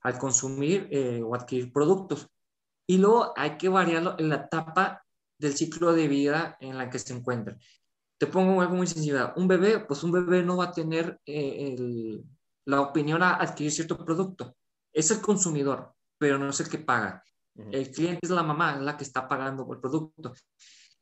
al 0.00 0.18
consumir 0.18 0.88
eh, 0.90 1.22
o 1.22 1.36
adquirir 1.36 1.72
productos. 1.72 2.28
Y 2.88 2.98
luego 2.98 3.32
hay 3.36 3.56
que 3.58 3.68
variarlo 3.68 4.16
en 4.18 4.28
la 4.28 4.36
etapa 4.36 5.04
del 5.38 5.56
ciclo 5.56 5.92
de 5.92 6.08
vida 6.08 6.56
en 6.60 6.76
la 6.78 6.90
que 6.90 6.98
se 6.98 7.14
encuentra. 7.14 7.56
Te 8.18 8.26
pongo 8.26 8.60
algo 8.60 8.74
muy 8.74 8.86
sencillo. 8.86 9.32
Un 9.36 9.46
bebé, 9.48 9.80
pues 9.80 10.02
un 10.02 10.12
bebé 10.12 10.42
no 10.42 10.56
va 10.56 10.66
a 10.66 10.72
tener 10.72 11.20
eh, 11.26 11.76
la 12.64 12.80
opinión 12.80 13.22
a 13.22 13.36
adquirir 13.36 13.72
cierto 13.72 13.96
producto. 14.04 14.56
Es 14.92 15.10
el 15.10 15.20
consumidor, 15.20 15.94
pero 16.18 16.38
no 16.38 16.48
es 16.48 16.60
el 16.60 16.68
que 16.68 16.78
paga. 16.78 17.22
El 17.54 17.90
cliente 17.90 18.20
es 18.22 18.30
la 18.30 18.42
mamá, 18.42 18.76
la 18.76 18.96
que 18.96 19.04
está 19.04 19.26
pagando 19.28 19.66
por 19.66 19.76
el 19.76 19.80
producto. 19.80 20.34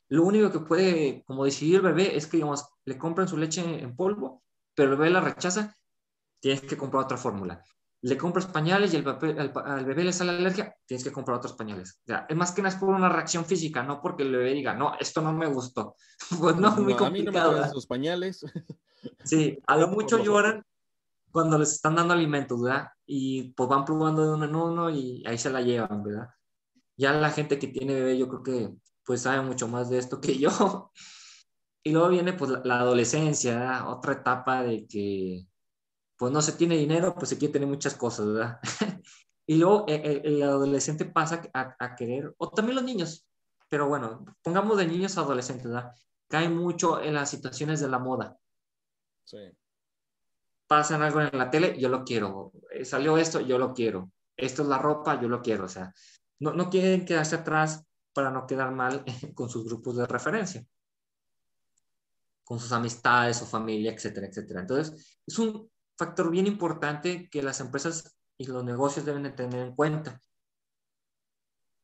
Lo 0.09 0.25
único 0.25 0.51
que 0.51 0.61
puede, 0.61 1.25
como 1.25 1.45
decidir 1.45 1.77
el 1.77 1.83
bebé, 1.83 2.17
es 2.17 2.27
que, 2.27 2.37
digamos, 2.37 2.65
le 2.85 2.97
compran 2.99 3.27
su 3.27 3.37
leche 3.37 3.63
en 3.63 3.97
polvo, 3.97 4.43
pero 4.75 4.93
el 4.93 4.99
bebé 4.99 5.11
la 5.11 5.21
rechaza, 5.21 5.75
tienes 6.41 6.61
que 6.63 6.77
comprar 6.77 7.05
otra 7.05 7.17
fórmula 7.17 7.63
le 8.05 8.19
compras 8.19 8.45
pañales 8.45 8.93
y 8.93 8.97
el 8.97 9.09
al, 9.09 9.85
bebé 9.87 10.05
le 10.05 10.13
sale 10.13 10.33
alergia, 10.33 10.77
tienes 10.85 11.03
que 11.03 11.11
comprar 11.11 11.39
otros 11.39 11.55
pañales. 11.55 12.01
O 12.03 12.07
sea, 12.07 12.27
es 12.29 12.37
más 12.37 12.53
que 12.53 12.61
nada 12.61 12.79
por 12.79 12.91
una 12.91 13.09
reacción 13.09 13.47
física, 13.47 13.83
no 13.83 14.03
porque 14.03 14.25
el 14.25 14.31
bebé 14.31 14.53
diga, 14.53 14.75
no, 14.75 14.93
esto 15.01 15.23
no 15.23 15.33
me 15.33 15.47
gustó. 15.47 15.97
pues 16.39 16.55
no, 16.57 16.69
es 16.69 16.77
muy 16.77 16.95
complicado. 16.95 17.53
A 17.53 17.53
mí 17.53 17.61
no 17.61 17.67
me 17.67 17.73
los 17.73 17.87
pañales. 17.87 18.45
sí, 19.25 19.59
a 19.67 19.79
lo 19.79 19.89
mucho 19.89 20.23
lloran 20.23 20.63
cuando 21.33 21.57
les 21.57 21.73
están 21.73 21.95
dando 21.95 22.13
alimentos, 22.13 22.61
¿verdad? 22.61 22.89
Y 23.07 23.55
pues 23.55 23.71
van 23.71 23.87
probando 23.87 24.23
de 24.23 24.35
uno 24.35 24.45
en 24.45 24.55
uno 24.55 24.91
y 24.91 25.25
ahí 25.27 25.39
se 25.39 25.49
la 25.49 25.63
llevan, 25.63 26.03
¿verdad? 26.03 26.29
Ya 26.99 27.15
la 27.15 27.31
gente 27.31 27.59
que 27.59 27.69
tiene 27.69 27.95
bebé, 27.95 28.19
yo 28.19 28.29
creo 28.29 28.43
que 28.43 28.75
pues 29.03 29.23
sabe 29.23 29.41
mucho 29.41 29.67
más 29.67 29.89
de 29.89 29.97
esto 29.97 30.21
que 30.21 30.39
yo. 30.39 30.93
Y 31.87 31.93
luego 31.93 32.09
viene 32.09 32.33
pues 32.33 32.51
la 32.65 32.81
adolescencia, 32.81 33.87
otra 33.87 34.15
etapa 34.15 34.63
de 34.63 34.87
que 34.87 35.47
pues 36.17 36.33
no 36.33 36.41
se 36.43 36.53
tiene 36.53 36.77
dinero, 36.77 37.15
pues 37.15 37.29
se 37.29 37.39
quiere 37.39 37.53
tener 37.53 37.69
muchas 37.69 37.95
cosas, 37.95 38.27
¿verdad? 38.27 38.61
y 39.47 39.57
luego 39.57 39.85
eh, 39.89 40.01
eh, 40.05 40.23
el, 40.25 40.43
adolescente 40.43 41.05
pasa 41.05 41.43
a, 41.53 41.97
querer, 41.97 42.35
o 42.39 42.51
también 42.51 42.77
los 42.77 42.85
niños, 42.85 43.27
pero 43.69 43.89
bueno, 43.89 44.25
pongamos 44.43 44.77
de 44.79 44.87
niños 44.87 45.19
a 45.19 45.23
adolescentes, 45.23 45.67
¿verdad? 45.67 45.93
Cae 46.29 46.49
mucho 46.49 47.01
en 47.01 47.15
las 47.15 47.31
situaciones 47.31 47.81
de 47.81 47.89
la 47.89 47.99
moda. 47.99 48.39
Sí. 49.25 49.39
Pasan 50.67 51.03
algo 51.03 51.21
en 51.21 51.37
la 51.37 51.51
tele, 51.51 51.79
yo 51.79 51.89
lo 51.89 52.05
quiero. 52.05 52.53
Eh, 52.71 52.85
salió 52.85 53.19
esto, 53.19 53.41
yo 53.41 53.59
lo 53.59 53.75
quiero. 53.75 54.11
Esto 54.37 54.63
es 54.63 54.69
la 54.69 54.79
ropa, 54.79 55.21
yo 55.21 55.29
lo 55.29 55.43
quiero. 55.43 55.65
O 55.65 55.69
sea, 55.69 55.93
no, 56.39 56.53
no 56.53 56.71
quieren 56.71 57.05
quedarse 57.05 57.37
atrás 57.37 57.85
para 58.13 58.31
no 58.31 58.47
quedar 58.47 58.71
mal 58.71 59.05
con 59.35 59.51
sus 59.51 59.65
grupos 59.65 59.97
de 59.97 60.07
referencia, 60.07 60.65
con 62.45 62.59
sus 62.59 62.73
amistades, 62.73 63.37
su 63.37 63.47
familia, 63.47 63.93
etcétera, 63.93 64.29
etcétera. 64.29 64.61
Entonces, 64.61 65.21
es 65.27 65.39
un 65.39 65.71
factor 65.97 66.31
bien 66.31 66.47
importante 66.47 67.29
que 67.31 67.43
las 67.43 67.61
empresas 67.61 68.17
y 68.37 68.47
los 68.47 68.65
negocios 68.65 69.05
deben 69.07 69.23
de 69.23 69.31
tener 69.31 69.61
en 69.67 69.75
cuenta. 69.75 70.21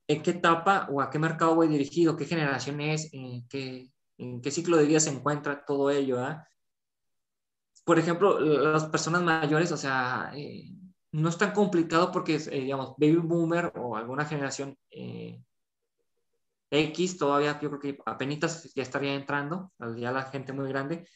¿En 0.08 0.22
qué 0.22 0.32
etapa 0.32 0.88
o 0.90 1.00
a 1.00 1.10
qué 1.10 1.18
mercado 1.18 1.54
voy 1.54 1.68
dirigido? 1.68 2.16
¿Qué 2.16 2.24
generación 2.24 2.80
es? 2.80 3.12
¿En 3.12 3.46
qué, 3.46 3.92
en 4.18 4.40
qué 4.40 4.50
ciclo 4.50 4.76
de 4.76 4.86
vida 4.86 5.00
se 5.00 5.10
encuentra 5.10 5.64
todo 5.64 5.90
ello? 5.90 6.18
Ah? 6.18 6.46
Por 7.84 7.98
ejemplo, 7.98 8.40
las 8.40 8.86
personas 8.86 9.22
mayores, 9.22 9.70
o 9.72 9.76
sea, 9.76 10.32
eh, 10.34 10.68
no 11.12 11.28
es 11.28 11.38
tan 11.38 11.52
complicado 11.52 12.10
porque, 12.10 12.36
eh, 12.36 12.60
digamos, 12.60 12.94
baby 12.96 13.16
boomer 13.16 13.72
o 13.76 13.96
alguna 13.96 14.24
generación 14.24 14.76
eh, 14.90 15.40
X 16.70 17.18
todavía, 17.18 17.58
yo 17.60 17.68
creo 17.68 17.80
que 17.80 17.98
apenas 18.06 18.72
ya 18.74 18.82
estaría 18.82 19.14
entrando, 19.14 19.72
ya 19.96 20.12
la 20.12 20.22
gente 20.24 20.52
muy 20.52 20.68
grande. 20.68 21.06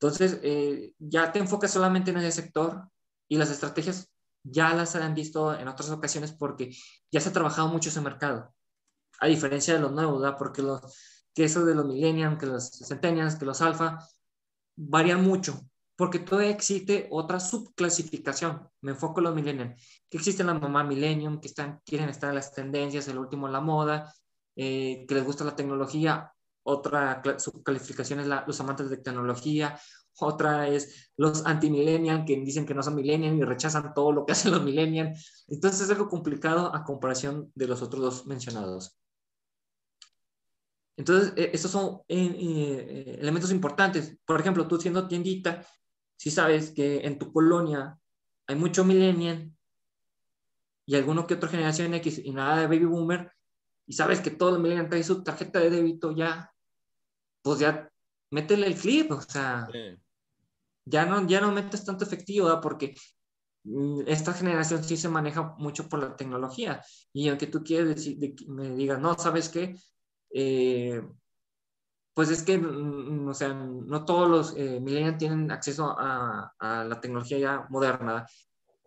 Entonces, 0.00 0.40
eh, 0.42 0.94
ya 0.98 1.32
te 1.32 1.38
enfocas 1.38 1.70
solamente 1.72 2.10
en 2.10 2.18
ese 2.18 2.32
sector 2.42 2.88
y 3.28 3.36
las 3.36 3.50
estrategias 3.50 4.10
ya 4.42 4.74
las 4.74 4.94
han 4.96 5.14
visto 5.14 5.54
en 5.58 5.68
otras 5.68 5.90
ocasiones 5.90 6.32
porque 6.32 6.74
ya 7.10 7.20
se 7.20 7.30
ha 7.30 7.32
trabajado 7.32 7.68
mucho 7.68 7.88
ese 7.88 8.00
mercado. 8.00 8.54
A 9.20 9.26
diferencia 9.26 9.74
de 9.74 9.80
los 9.80 9.92
nuevos, 9.92 10.20
¿verdad? 10.20 10.36
Porque 10.38 10.62
los, 10.62 10.80
que 11.34 11.44
eso 11.44 11.64
de 11.64 11.74
los 11.74 11.86
millennials, 11.86 12.38
que 12.38 12.46
los 12.46 12.70
centennials, 12.86 13.36
que 13.36 13.46
los 13.46 13.62
alfa, 13.62 13.98
varían 14.76 15.24
mucho 15.24 15.60
porque 15.96 16.18
todavía 16.18 16.50
existe 16.50 17.08
otra 17.10 17.40
subclasificación. 17.40 18.68
Me 18.82 18.92
enfoco 18.92 19.20
en 19.20 19.24
los 19.24 19.34
millennials, 19.34 19.82
que 20.10 20.18
existen 20.18 20.46
las 20.46 20.60
mamás 20.60 20.86
millennium, 20.86 21.40
que 21.40 21.48
están, 21.48 21.80
quieren 21.84 22.10
estar 22.10 22.28
en 22.28 22.36
las 22.36 22.52
tendencias, 22.52 23.08
el 23.08 23.18
último 23.18 23.46
en 23.46 23.54
la 23.54 23.60
moda, 23.60 24.12
eh, 24.54 25.06
que 25.08 25.14
les 25.14 25.24
gusta 25.24 25.44
la 25.44 25.56
tecnología. 25.56 26.32
Otra 26.68 27.22
subclasificación 27.38 28.18
es 28.18 28.26
los 28.26 28.60
amantes 28.60 28.90
de 28.90 28.96
tecnología. 28.96 29.78
Otra 30.18 30.66
es 30.66 31.12
los 31.16 31.46
anti-millennial, 31.46 32.24
que 32.24 32.36
dicen 32.40 32.66
que 32.66 32.74
no 32.74 32.82
son 32.82 32.96
millennial 32.96 33.36
y 33.36 33.44
rechazan 33.44 33.94
todo 33.94 34.10
lo 34.10 34.26
que 34.26 34.32
hacen 34.32 34.50
los 34.50 34.64
millennial. 34.64 35.14
Entonces 35.46 35.82
es 35.82 35.90
algo 35.90 36.08
complicado 36.08 36.74
a 36.74 36.82
comparación 36.82 37.52
de 37.54 37.68
los 37.68 37.82
otros 37.82 38.02
dos 38.02 38.26
mencionados. 38.26 38.98
Entonces, 40.96 41.34
e, 41.36 41.50
estos 41.52 41.70
son 41.70 42.00
eh, 42.08 42.34
eh, 42.36 43.18
elementos 43.20 43.52
importantes. 43.52 44.18
Por 44.24 44.40
ejemplo, 44.40 44.66
tú 44.66 44.80
siendo 44.80 45.06
tiendita, 45.06 45.64
si 46.16 46.32
sabes 46.32 46.72
que 46.72 47.06
en 47.06 47.16
tu 47.16 47.32
colonia 47.32 47.96
hay 48.48 48.56
mucho 48.56 48.84
millennial 48.84 49.52
y 50.84 50.96
alguno 50.96 51.28
que 51.28 51.34
otra 51.34 51.48
generación 51.48 51.94
X 51.94 52.22
y 52.24 52.32
nada 52.32 52.58
de 52.58 52.66
baby 52.66 52.86
boomer, 52.86 53.30
y 53.86 53.92
sabes 53.92 54.20
que 54.20 54.30
todos 54.32 54.54
los 54.54 54.60
millennials 54.60 54.88
traen 54.88 55.04
su 55.04 55.22
tarjeta 55.22 55.60
de 55.60 55.70
débito 55.70 56.10
ya, 56.10 56.52
pues 57.46 57.60
ya 57.60 57.88
métele 58.32 58.66
el 58.66 58.74
flip, 58.74 59.12
o 59.12 59.20
sea, 59.20 59.68
ya, 60.84 61.06
no, 61.06 61.24
ya 61.28 61.40
no 61.40 61.52
metes 61.52 61.84
tanto 61.84 62.04
efectivo, 62.04 62.60
porque 62.60 62.96
mm, 63.62 64.00
esta 64.08 64.32
generación 64.32 64.82
sí 64.82 64.96
se 64.96 65.08
maneja 65.08 65.54
mucho 65.58 65.88
por 65.88 66.00
la 66.00 66.16
tecnología. 66.16 66.82
Y 67.12 67.28
aunque 67.28 67.46
tú 67.46 67.62
quieres 67.62 67.94
decir, 67.94 68.34
me 68.48 68.70
digas, 68.70 68.98
no, 69.00 69.14
¿sabes 69.14 69.48
qué? 69.48 69.76
Eh, 70.30 71.00
pues 72.12 72.30
es 72.30 72.42
que, 72.42 72.58
mm, 72.58 73.26
mm, 73.26 73.28
o 73.28 73.34
sea, 73.34 73.54
no 73.54 74.04
todos 74.04 74.28
los 74.28 74.56
eh, 74.56 74.80
millennials 74.80 75.18
tienen 75.18 75.48
acceso 75.52 75.94
a, 75.96 76.52
la 76.60 77.00
tecnología 77.00 77.38
ya 77.38 77.66
moderna, 77.70 78.26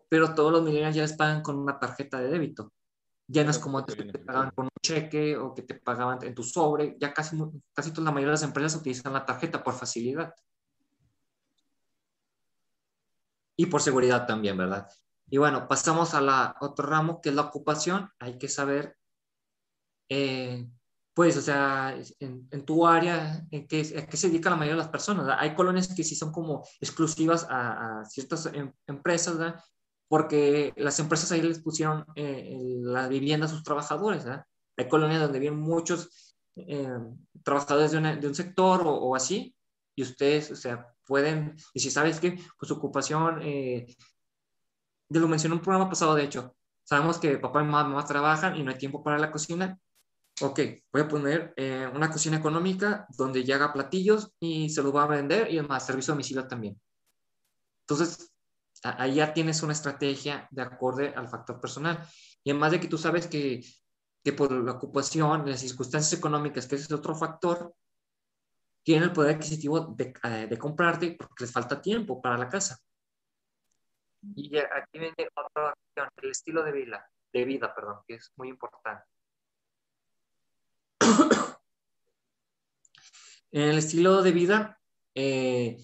pero 0.10 0.36
todos 0.36 0.52
los 0.52 0.64
millennials 0.64 0.96
ya 0.98 1.04
les 1.04 1.14
pagan 1.16 1.42
con 1.42 1.58
una 1.58 1.80
tarjeta 1.80 2.20
de 2.20 2.28
débito. 2.28 2.74
Ya 3.32 3.44
no 3.44 3.52
es 3.52 3.60
como 3.60 3.78
antes 3.78 3.96
que 3.96 4.06
te 4.06 4.18
pagaban 4.18 4.52
con 4.52 4.66
un 4.66 4.72
cheque 4.82 5.38
o 5.38 5.54
que 5.54 5.62
te 5.62 5.76
pagaban 5.76 6.18
en 6.24 6.34
tu 6.34 6.44
sobre, 6.44 6.98
ya 7.00 7.14
casi, 7.14 7.38
casi 7.74 7.92
toda 7.92 8.06
la 8.06 8.12
mayoría 8.12 8.32
de 8.32 8.40
las 8.40 8.44
empresas 8.44 8.80
utilizan 8.80 9.14
la 9.14 9.26
tarjeta 9.26 9.64
por 9.64 9.76
facilidad. 9.76 10.34
Y 13.56 13.68
por 13.68 13.82
seguridad 13.82 14.26
también, 14.26 14.58
¿verdad? 14.58 14.88
Y 15.30 15.38
bueno, 15.38 15.68
pasamos 15.68 16.16
a 16.16 16.22
la 16.22 16.56
otro 16.60 16.88
ramo 16.88 17.22
que 17.22 17.30
es 17.30 17.36
la 17.36 17.44
ocupación. 17.44 18.10
Hay 18.18 18.40
que 18.40 18.48
saber 18.48 18.98
eh, 20.10 20.68
pues, 21.20 21.36
o 21.36 21.42
sea, 21.42 21.98
en, 22.22 22.66
tu 22.66 22.88
área, 22.88 23.46
¿en 23.52 23.68
qué, 23.68 23.82
¿a 23.82 24.16
se 24.16 24.30
dedica 24.30 24.50
la 24.50 24.56
mayoría 24.56 24.78
de 24.78 24.84
las 24.84 24.92
personas? 24.92 25.28
Hay 25.38 25.54
colonias 25.54 25.94
que 25.94 26.06
sí 26.06 26.16
son 26.16 26.32
como 26.32 26.66
exclusivas 26.80 27.46
a, 27.50 28.06
ciertas 28.06 28.46
em, 28.46 28.72
empresas, 28.88 29.38
¿verdad? 29.38 29.62
Porque 30.10 30.74
las 30.76 31.00
empresas 31.00 31.32
ahí 31.32 31.42
les 31.42 31.60
pusieron 31.60 32.06
eh, 32.16 32.58
la 32.82 33.08
vivienda 33.08 33.46
a 33.46 33.50
sus 33.50 33.64
trabajadores. 33.64 34.26
Hay 34.76 34.88
colonias 34.90 35.22
donde 35.22 35.40
viven 35.40 35.60
muchos 35.60 36.30
eh, 36.68 36.90
trabajadores 37.44 37.92
de, 37.92 38.28
un 38.28 38.36
sector 38.36 38.82
o, 38.84 39.16
así, 39.16 39.56
y 39.96 40.04
ustedes, 40.04 40.52
o 40.52 40.56
sea, 40.56 40.94
pueden, 41.06 41.56
y 41.74 41.80
si 41.80 41.90
sabes 41.90 42.20
que, 42.20 42.38
pues 42.58 42.72
ocupación, 42.72 43.40
eh, 43.44 43.96
lo 45.10 45.28
mencioné 45.28 45.54
en 45.54 45.60
un 45.60 45.64
programa 45.64 45.90
pasado, 45.90 46.16
de 46.16 46.24
hecho, 46.24 46.56
sabemos 46.84 47.18
que 47.18 47.38
papá 47.38 47.62
y 47.62 47.66
mamá 47.66 48.06
trabajan 48.06 48.58
y 48.58 48.64
no 48.64 48.72
hay 48.72 48.78
tiempo 48.78 49.04
para 49.04 49.18
la 49.18 49.32
cocina, 49.32 49.80
ok, 50.42 50.60
voy 50.92 51.02
a 51.02 51.08
poner 51.08 51.54
eh, 51.56 51.90
una 51.94 52.12
cocina 52.12 52.38
económica 52.38 53.08
donde 53.18 53.44
ya 53.44 53.56
haga 53.56 53.74
platillos 53.74 54.32
y 54.40 54.70
se 54.70 54.84
los 54.84 54.96
va 54.96 55.04
a 55.04 55.08
vender 55.08 55.52
y 55.52 55.58
además 55.58 55.86
servicio 55.86 56.14
a 56.14 56.16
domicilio 56.16 56.48
también. 56.48 56.80
Entonces, 57.82 58.32
ahí 58.84 59.16
ya 59.16 59.34
tienes 59.34 59.62
una 59.64 59.74
estrategia 59.74 60.48
de 60.52 60.62
acorde 60.62 61.14
al 61.16 61.28
factor 61.28 61.60
personal. 61.60 62.00
Y 62.44 62.52
además 62.52 62.72
de 62.72 62.80
que 62.80 62.88
tú 62.88 62.98
sabes 62.98 63.28
que, 63.28 63.62
que 64.24 64.34
por 64.34 64.52
la 64.52 64.74
ocupación, 64.74 65.50
las 65.50 65.62
circunstancias 65.62 66.18
económicas, 66.18 66.68
que 66.68 66.76
ese 66.76 66.86
es 66.86 66.92
otro 66.92 67.16
factor, 67.16 67.74
tienen 68.84 69.04
el 69.04 69.14
poder 69.14 69.36
adquisitivo 69.36 69.82
de, 69.82 70.14
eh, 70.24 70.48
de 70.50 70.58
comprarte 70.58 71.16
porque 71.18 71.44
les 71.44 71.52
falta 71.52 71.82
tiempo 71.82 72.22
para 72.22 72.38
la 72.38 72.50
casa. 72.50 72.80
Y 74.36 74.58
aquí 74.58 75.00
viene 75.00 75.30
otra 75.36 75.74
opción, 75.74 76.10
el 76.22 76.32
estilo 76.32 76.64
de 76.64 76.72
vida, 76.72 77.10
de 77.32 77.46
vida, 77.46 77.74
perdón, 77.74 78.00
que 78.08 78.16
es 78.16 78.32
muy 78.36 78.50
importante. 78.50 79.06
en 83.52 83.62
el 83.62 83.78
estilo 83.78 84.22
de 84.22 84.32
vida, 84.32 84.80
eh, 85.16 85.78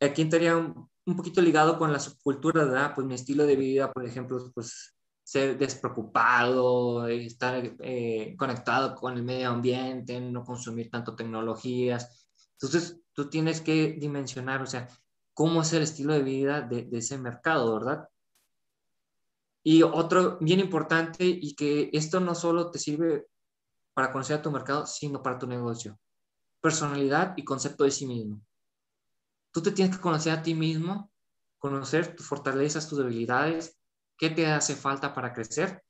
aquí 0.00 0.22
estaría 0.22 0.56
un, 0.56 0.91
poquito 1.16 1.40
ligado 1.40 1.78
con 1.78 1.92
la 1.92 1.98
subcultura, 1.98 2.64
¿verdad? 2.64 2.92
Pues 2.94 3.06
mi 3.06 3.14
estilo 3.14 3.44
de 3.44 3.56
vida, 3.56 3.92
por 3.92 4.04
ejemplo, 4.04 4.38
pues 4.54 4.94
ser 5.24 5.58
despreocupado, 5.58 7.06
estar 7.08 7.76
eh, 7.80 8.34
conectado 8.38 8.94
con 8.94 9.14
el 9.16 9.22
medio 9.22 9.50
ambiente, 9.50 10.20
no 10.20 10.44
consumir 10.44 10.90
tanto 10.90 11.14
tecnologías. 11.14 12.28
Entonces, 12.52 13.00
tú 13.12 13.28
tienes 13.28 13.60
que 13.60 13.96
dimensionar, 13.98 14.62
o 14.62 14.66
sea, 14.66 14.88
cómo 15.34 15.62
es 15.62 15.72
el 15.72 15.82
estilo 15.82 16.12
de 16.12 16.22
vida 16.22 16.60
de, 16.60 16.84
de 16.84 16.98
ese 16.98 17.18
mercado, 17.18 17.74
¿verdad? 17.74 18.08
Y 19.64 19.82
otro 19.82 20.38
bien 20.40 20.60
importante 20.60 21.24
y 21.24 21.54
que 21.54 21.90
esto 21.92 22.20
no 22.20 22.34
solo 22.34 22.70
te 22.70 22.78
sirve 22.78 23.26
para 23.94 24.12
conocer 24.12 24.38
a 24.38 24.42
tu 24.42 24.50
mercado, 24.50 24.86
sino 24.86 25.22
para 25.22 25.38
tu 25.38 25.46
negocio. 25.46 25.98
Personalidad 26.60 27.34
y 27.36 27.44
concepto 27.44 27.84
de 27.84 27.90
sí 27.90 28.06
mismo. 28.06 28.42
Tú 29.52 29.62
te 29.62 29.70
tienes 29.70 29.96
que 29.96 30.02
conocer 30.02 30.32
a 30.32 30.42
ti 30.42 30.54
mismo, 30.54 31.10
conocer 31.58 32.16
tus 32.16 32.26
fortalezas, 32.26 32.88
tus 32.88 32.98
debilidades, 32.98 33.78
qué 34.16 34.30
te 34.30 34.46
hace 34.46 34.74
falta 34.74 35.14
para 35.14 35.32
crecer 35.32 35.82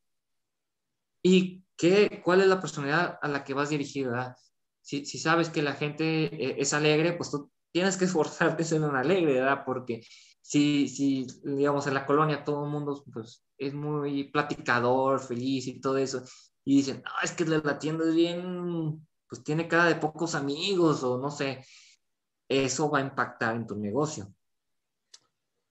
y 1.23 1.65
qué, 1.77 2.21
cuál 2.25 2.41
es 2.41 2.49
la 2.49 2.61
personalidad 2.61 3.19
a 3.23 3.29
la 3.29 3.45
que 3.45 3.55
vas 3.55 3.71
dirigida. 3.71 4.37
Si, 4.81 5.05
si 5.05 5.19
sabes 5.19 5.49
que 5.49 5.63
la 5.63 5.75
gente 5.75 6.25
eh, 6.25 6.57
es 6.59 6.75
alegre, 6.75 7.13
pues 7.13 7.31
tú 7.31 7.51
tienes 7.71 7.97
que 7.97 8.05
esforzarte 8.07 8.63
en 8.63 8.69
ser 8.69 8.83
un 8.83 8.97
alegre. 8.97 9.41
Porque 9.65 10.03
si, 10.41 10.89
si, 10.89 11.27
digamos, 11.45 11.87
en 11.87 11.95
la 11.95 12.05
colonia 12.05 12.45
todo 12.45 12.65
el 12.65 12.71
mundo 12.71 13.05
pues, 13.13 13.45
es 13.57 13.73
muy 13.73 14.25
platicador, 14.25 15.21
feliz 15.21 15.67
y 15.69 15.81
todo 15.81 15.97
eso, 15.99 16.23
y 16.65 16.77
dicen, 16.77 17.03
ah, 17.07 17.25
es 17.25 17.33
que 17.33 17.45
la 17.45 17.79
tienda 17.79 18.05
es 18.05 18.15
bien, 18.15 19.07
pues 19.29 19.43
tiene 19.43 19.69
cara 19.69 19.87
de 19.87 19.97
pocos 19.97 20.35
amigos 20.35 21.03
o 21.03 21.19
no 21.19 21.31
sé, 21.31 21.65
eso 22.59 22.91
va 22.91 22.99
a 22.99 23.03
impactar 23.03 23.57
en 23.57 23.67
tu 23.67 23.77
negocio. 23.77 24.33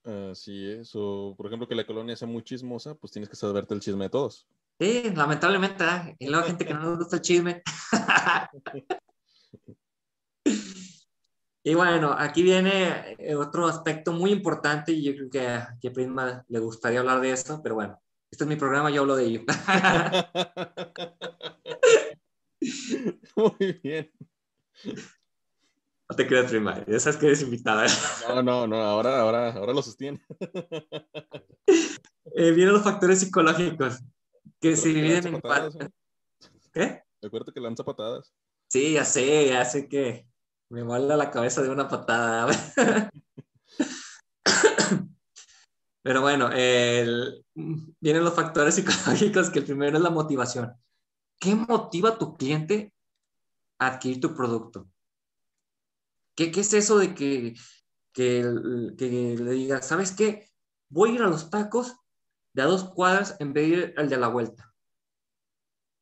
Así 0.04 0.72
es, 0.72 0.91
o 0.96 1.36
por 1.38 1.46
ejemplo 1.46 1.67
que 1.67 1.76
la 1.76 1.86
colonia 1.86 2.15
sea 2.15 2.28
muy 2.28 2.44
chismosa, 2.44 2.96
pues 2.96 3.12
tienes 3.12 3.30
que 3.30 3.36
saberte 3.36 3.74
el 3.74 3.82
chisme 3.82 4.06
de 4.06 4.10
todos. 4.10 4.48
Sí, 4.80 5.12
lamentablemente, 5.15 5.84
¿eh? 5.84 6.15
y 6.17 6.28
luego 6.28 6.48
gente 6.48 6.65
que 6.65 6.74
no 6.74 6.82
nos 6.82 6.98
gusta 6.98 7.17
el 7.17 7.22
chisme. 7.22 7.62
y 11.63 11.76
bueno, 11.76 12.15
aquí 12.17 12.41
viene 12.41 13.15
eh, 13.20 13.36
otro 13.36 13.67
aspecto 13.67 14.12
muy 14.12 14.32
importante 14.32 14.91
y 14.91 15.04
yo 15.04 15.13
creo 15.13 15.30
que 15.30 15.48
a, 15.48 15.63
a 15.63 15.94
Prisma 15.94 16.44
le 16.48 16.60
gustaría 16.60 17.00
hablar 17.00 17.22
de 17.22 17.32
esto, 17.32 17.62
pero 17.62 17.76
bueno, 17.76 18.02
este 18.32 18.46
es 18.46 18.48
mi 18.48 18.56
programa, 18.56 18.89
yo 18.89 19.02
hablo 19.02 19.15
de 19.15 19.26
ello. 19.26 19.41
Muy 23.36 23.80
bien. 23.84 24.12
No 26.12 26.17
te 26.17 26.28
creas, 26.28 26.52
prima. 26.52 26.84
Ya 26.88 27.00
sabes 27.00 27.15
que 27.15 27.28
eres 27.28 27.41
invitada. 27.41 27.86
No, 28.28 28.43
no, 28.43 28.67
no. 28.67 28.76
Ahora, 28.82 29.21
ahora, 29.21 29.54
ahora 29.54 29.71
lo 29.71 29.82
sostiene. 29.82 30.21
Eh, 32.34 32.52
vienen 32.52 32.74
los 32.74 32.84
factores 32.84 33.19
psicológicos 33.19 34.00
que 34.60 34.76
se 34.76 34.89
dividen 34.89 35.36
en 35.36 35.41
partes. 35.41 35.89
¿Qué? 36.74 37.04
Recuerdo 37.21 37.52
que 37.54 37.60
lanza 37.60 37.84
patadas. 37.84 38.34
Sí, 38.67 38.93
ya 38.93 39.06
sé, 39.06 39.47
ya 39.47 39.65
sé 39.65 39.88
que 39.89 40.28
me 40.69 40.84
mola 40.84 41.17
la 41.17 41.32
cabeza 41.32 41.62
de 41.62 41.69
una 41.69 41.88
patada. 41.88 42.47
Pero 46.04 46.21
bueno, 46.21 46.50
vienen 46.50 48.24
los 48.24 48.34
factores 48.34 48.76
psicológicos, 48.76 49.50
que 49.50 49.60
el 49.60 49.65
primero 49.65 49.97
es 49.97 50.04
la 50.04 50.10
motivación. 50.10 50.74
¿Qué 51.39 51.56
motiva 51.56 52.10
a 52.10 52.17
tu 52.17 52.36
cliente 52.36 52.93
a 53.80 53.88
adquirir 53.88 54.19
tu 54.19 54.34
producto? 54.34 54.88
¿Qué, 56.36 56.52
qué 56.52 56.62
es 56.62 56.74
eso 56.74 56.98
de 56.98 57.13
que, 57.13 57.56
que, 58.13 58.44
que 58.98 59.36
le 59.38 59.52
digas, 59.52 59.88
¿sabes 59.88 60.12
qué? 60.12 60.52
voy 60.91 61.12
a 61.12 61.13
ir 61.13 61.22
a 61.24 61.28
los 61.28 61.50
tacos 61.50 61.96
de 62.54 62.62
a 62.62 62.65
dos 62.65 62.84
cuadras 62.84 63.36
en 63.39 63.54
vez 63.54 63.70
de 63.70 63.76
ir 63.76 63.94
al 63.98 64.10
de 64.10 64.17
la 64.17 64.28
vuelta. 64.28 64.74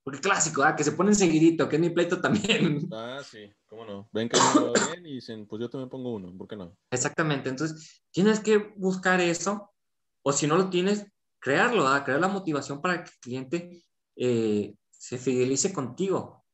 Porque 0.03 0.19
clásico, 0.19 0.63
¿ah? 0.63 0.75
que 0.75 0.83
se 0.83 0.93
ponen 0.93 1.13
seguidito, 1.13 1.69
que 1.69 1.75
es 1.75 1.81
mi 1.81 1.91
pleito 1.91 2.19
también. 2.19 2.89
Ah, 2.91 3.21
sí, 3.23 3.53
cómo 3.67 3.85
no. 3.85 4.09
Ven 4.11 4.27
que 4.27 4.37
no 4.37 4.73
bien 4.73 5.05
y 5.05 5.15
dicen, 5.15 5.45
pues 5.45 5.61
yo 5.61 5.69
también 5.69 5.89
pongo 5.89 6.13
uno, 6.13 6.35
¿por 6.35 6.47
qué 6.47 6.55
no? 6.55 6.75
Exactamente, 6.89 7.49
entonces 7.49 8.03
tienes 8.11 8.39
que 8.39 8.57
buscar 8.75 9.21
eso, 9.21 9.71
o 10.23 10.33
si 10.33 10.47
no 10.47 10.57
lo 10.57 10.69
tienes, 10.69 11.05
crearlo, 11.39 11.87
¿ah? 11.87 12.03
crear 12.03 12.19
la 12.19 12.27
motivación 12.27 12.81
para 12.81 13.03
que 13.03 13.11
el 13.11 13.19
cliente 13.19 13.83
eh, 14.15 14.73
se 14.89 15.17
fidelice 15.19 15.71
contigo, 15.71 16.45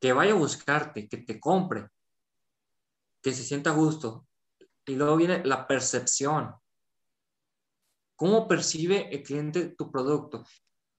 que 0.00 0.12
vaya 0.12 0.32
a 0.32 0.36
buscarte, 0.36 1.08
que 1.08 1.18
te 1.18 1.38
compre, 1.38 1.88
que 3.24 3.32
se 3.32 3.42
sienta 3.42 3.70
a 3.70 3.74
gusto. 3.74 4.26
Y 4.86 4.96
luego 4.96 5.16
viene 5.16 5.42
la 5.44 5.66
percepción. 5.66 6.54
¿Cómo 8.16 8.46
percibe 8.46 9.08
el 9.12 9.22
cliente 9.22 9.70
tu 9.70 9.90
producto? 9.90 10.44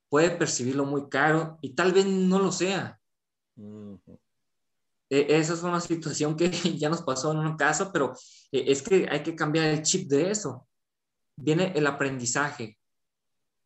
Puede 0.08 0.30
percibirlo 0.32 0.84
muy 0.84 1.08
caro 1.08 1.58
y 1.62 1.74
tal 1.74 1.92
vez 1.92 2.04
no 2.04 2.40
lo 2.40 2.50
sea. 2.50 3.00
E, 5.08 5.38
esa 5.38 5.54
es 5.54 5.62
una 5.62 5.80
situación 5.80 6.36
que 6.36 6.50
ya 6.76 6.88
nos 6.88 7.02
pasó 7.02 7.30
en 7.30 7.38
un 7.38 7.56
caso, 7.56 7.92
pero 7.92 8.12
eh, 8.50 8.64
es 8.66 8.82
que 8.82 9.06
hay 9.08 9.22
que 9.22 9.36
cambiar 9.36 9.66
el 9.66 9.82
chip 9.82 10.08
de 10.10 10.32
eso. 10.32 10.66
Viene 11.36 11.72
el 11.76 11.86
aprendizaje. 11.86 12.76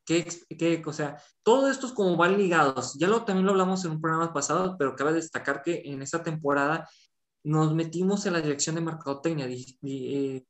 ¿Qué, 0.05 0.27
qué, 0.59 0.83
o 0.85 0.93
sea, 0.93 1.23
todo 1.43 1.71
esto 1.71 1.87
es 1.87 1.93
como 1.93 2.17
van 2.17 2.37
ligados. 2.37 2.95
Ya 2.99 3.09
lo, 3.09 3.25
también 3.25 3.47
lo 3.47 3.53
hablamos 3.53 3.85
en 3.85 3.93
un 3.93 4.01
programa 4.01 4.35
pasado, 4.35 4.77
pero 4.79 4.97
cabe 4.97 5.15
destacar 5.15 5.63
que 5.63 5.83
en 5.85 6.03
esta 6.03 6.23
temporada 6.23 6.87
nos 7.43 7.75
metimos 7.75 8.27
en 8.27 8.35
la 8.35 8.41
dirección 8.41 8.75
de 8.75 8.83
mercadotecnia. 8.83 9.49
Eh, 9.49 10.45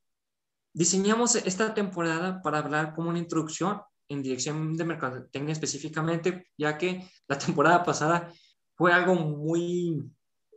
diseñamos 0.73 1.37
esta 1.37 1.75
temporada 1.75 2.43
para 2.43 2.59
hablar 2.59 2.95
como 2.95 3.11
una 3.11 3.19
introducción 3.19 3.81
en 4.09 4.23
dirección 4.23 4.77
de 4.77 4.85
mercadotecnia 4.85 5.53
específicamente, 5.53 6.49
ya 6.59 6.77
que 6.77 7.09
la 7.29 7.39
temporada 7.39 7.85
pasada 7.85 8.33
fue 8.75 8.93
algo 8.93 9.15
muy 9.15 10.11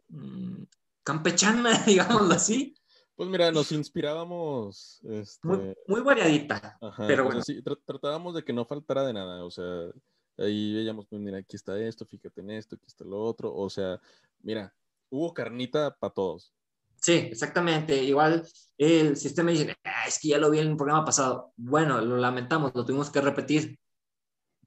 mm, 0.10 0.64
campechana, 1.04 1.84
digámoslo 1.86 2.34
así. 2.34 2.76
Pues 3.16 3.30
mira, 3.30 3.52
nos 3.52 3.72
inspirábamos. 3.72 5.00
Este... 5.04 5.76
Muy, 5.88 6.02
variadita. 6.02 6.80
pero 6.98 7.26
bueno. 7.26 7.44
tratábamos 7.86 8.34
de 8.34 8.44
que 8.44 8.54
no 8.54 8.66
faltara 8.66 9.04
de 9.04 9.14
nada. 9.14 9.46
O 9.46 9.52
sea, 9.52 9.92
ahí 10.38 10.74
veíamos, 10.74 11.06
pues 11.08 11.22
mira, 11.22 11.38
aquí 11.38 11.56
está 11.56 11.80
esto, 11.80 12.08
fíjate 12.08 12.42
en 12.42 12.50
esto, 12.52 12.76
aquí 12.76 12.88
está 12.88 13.06
lo 13.06 13.24
otro. 13.24 13.54
O 13.54 13.70
sea, 13.70 14.02
mira, 14.42 14.74
hubo 15.14 15.34
carnita 15.34 15.96
para 16.00 16.14
todos. 16.14 16.54
Sí, 17.00 17.14
exactamente. 17.32 18.02
Igual 18.04 18.48
el 18.78 19.16
sistema 19.16 19.52
dice, 19.52 19.76
ah, 19.84 20.08
es 20.08 20.20
que 20.20 20.30
ya 20.30 20.38
lo 20.38 20.50
vi 20.50 20.60
en 20.60 20.70
el 20.70 20.76
programa 20.76 21.06
pasado. 21.06 21.54
Bueno, 21.56 22.02
lo 22.02 22.18
lamentamos, 22.18 22.72
lo 22.74 22.86
tuvimos 22.86 23.12
que 23.12 23.22
repetir. 23.22 23.78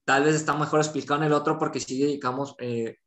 Tal 0.04 0.22
vez 0.22 0.36
está 0.36 0.54
mejor 0.56 0.80
explicado 0.80 1.20
en 1.20 1.26
el 1.26 1.32
otro 1.32 1.58
porque 1.58 1.80
sí 1.80 2.00
dedicamos 2.00 2.54
eh, 2.58 2.98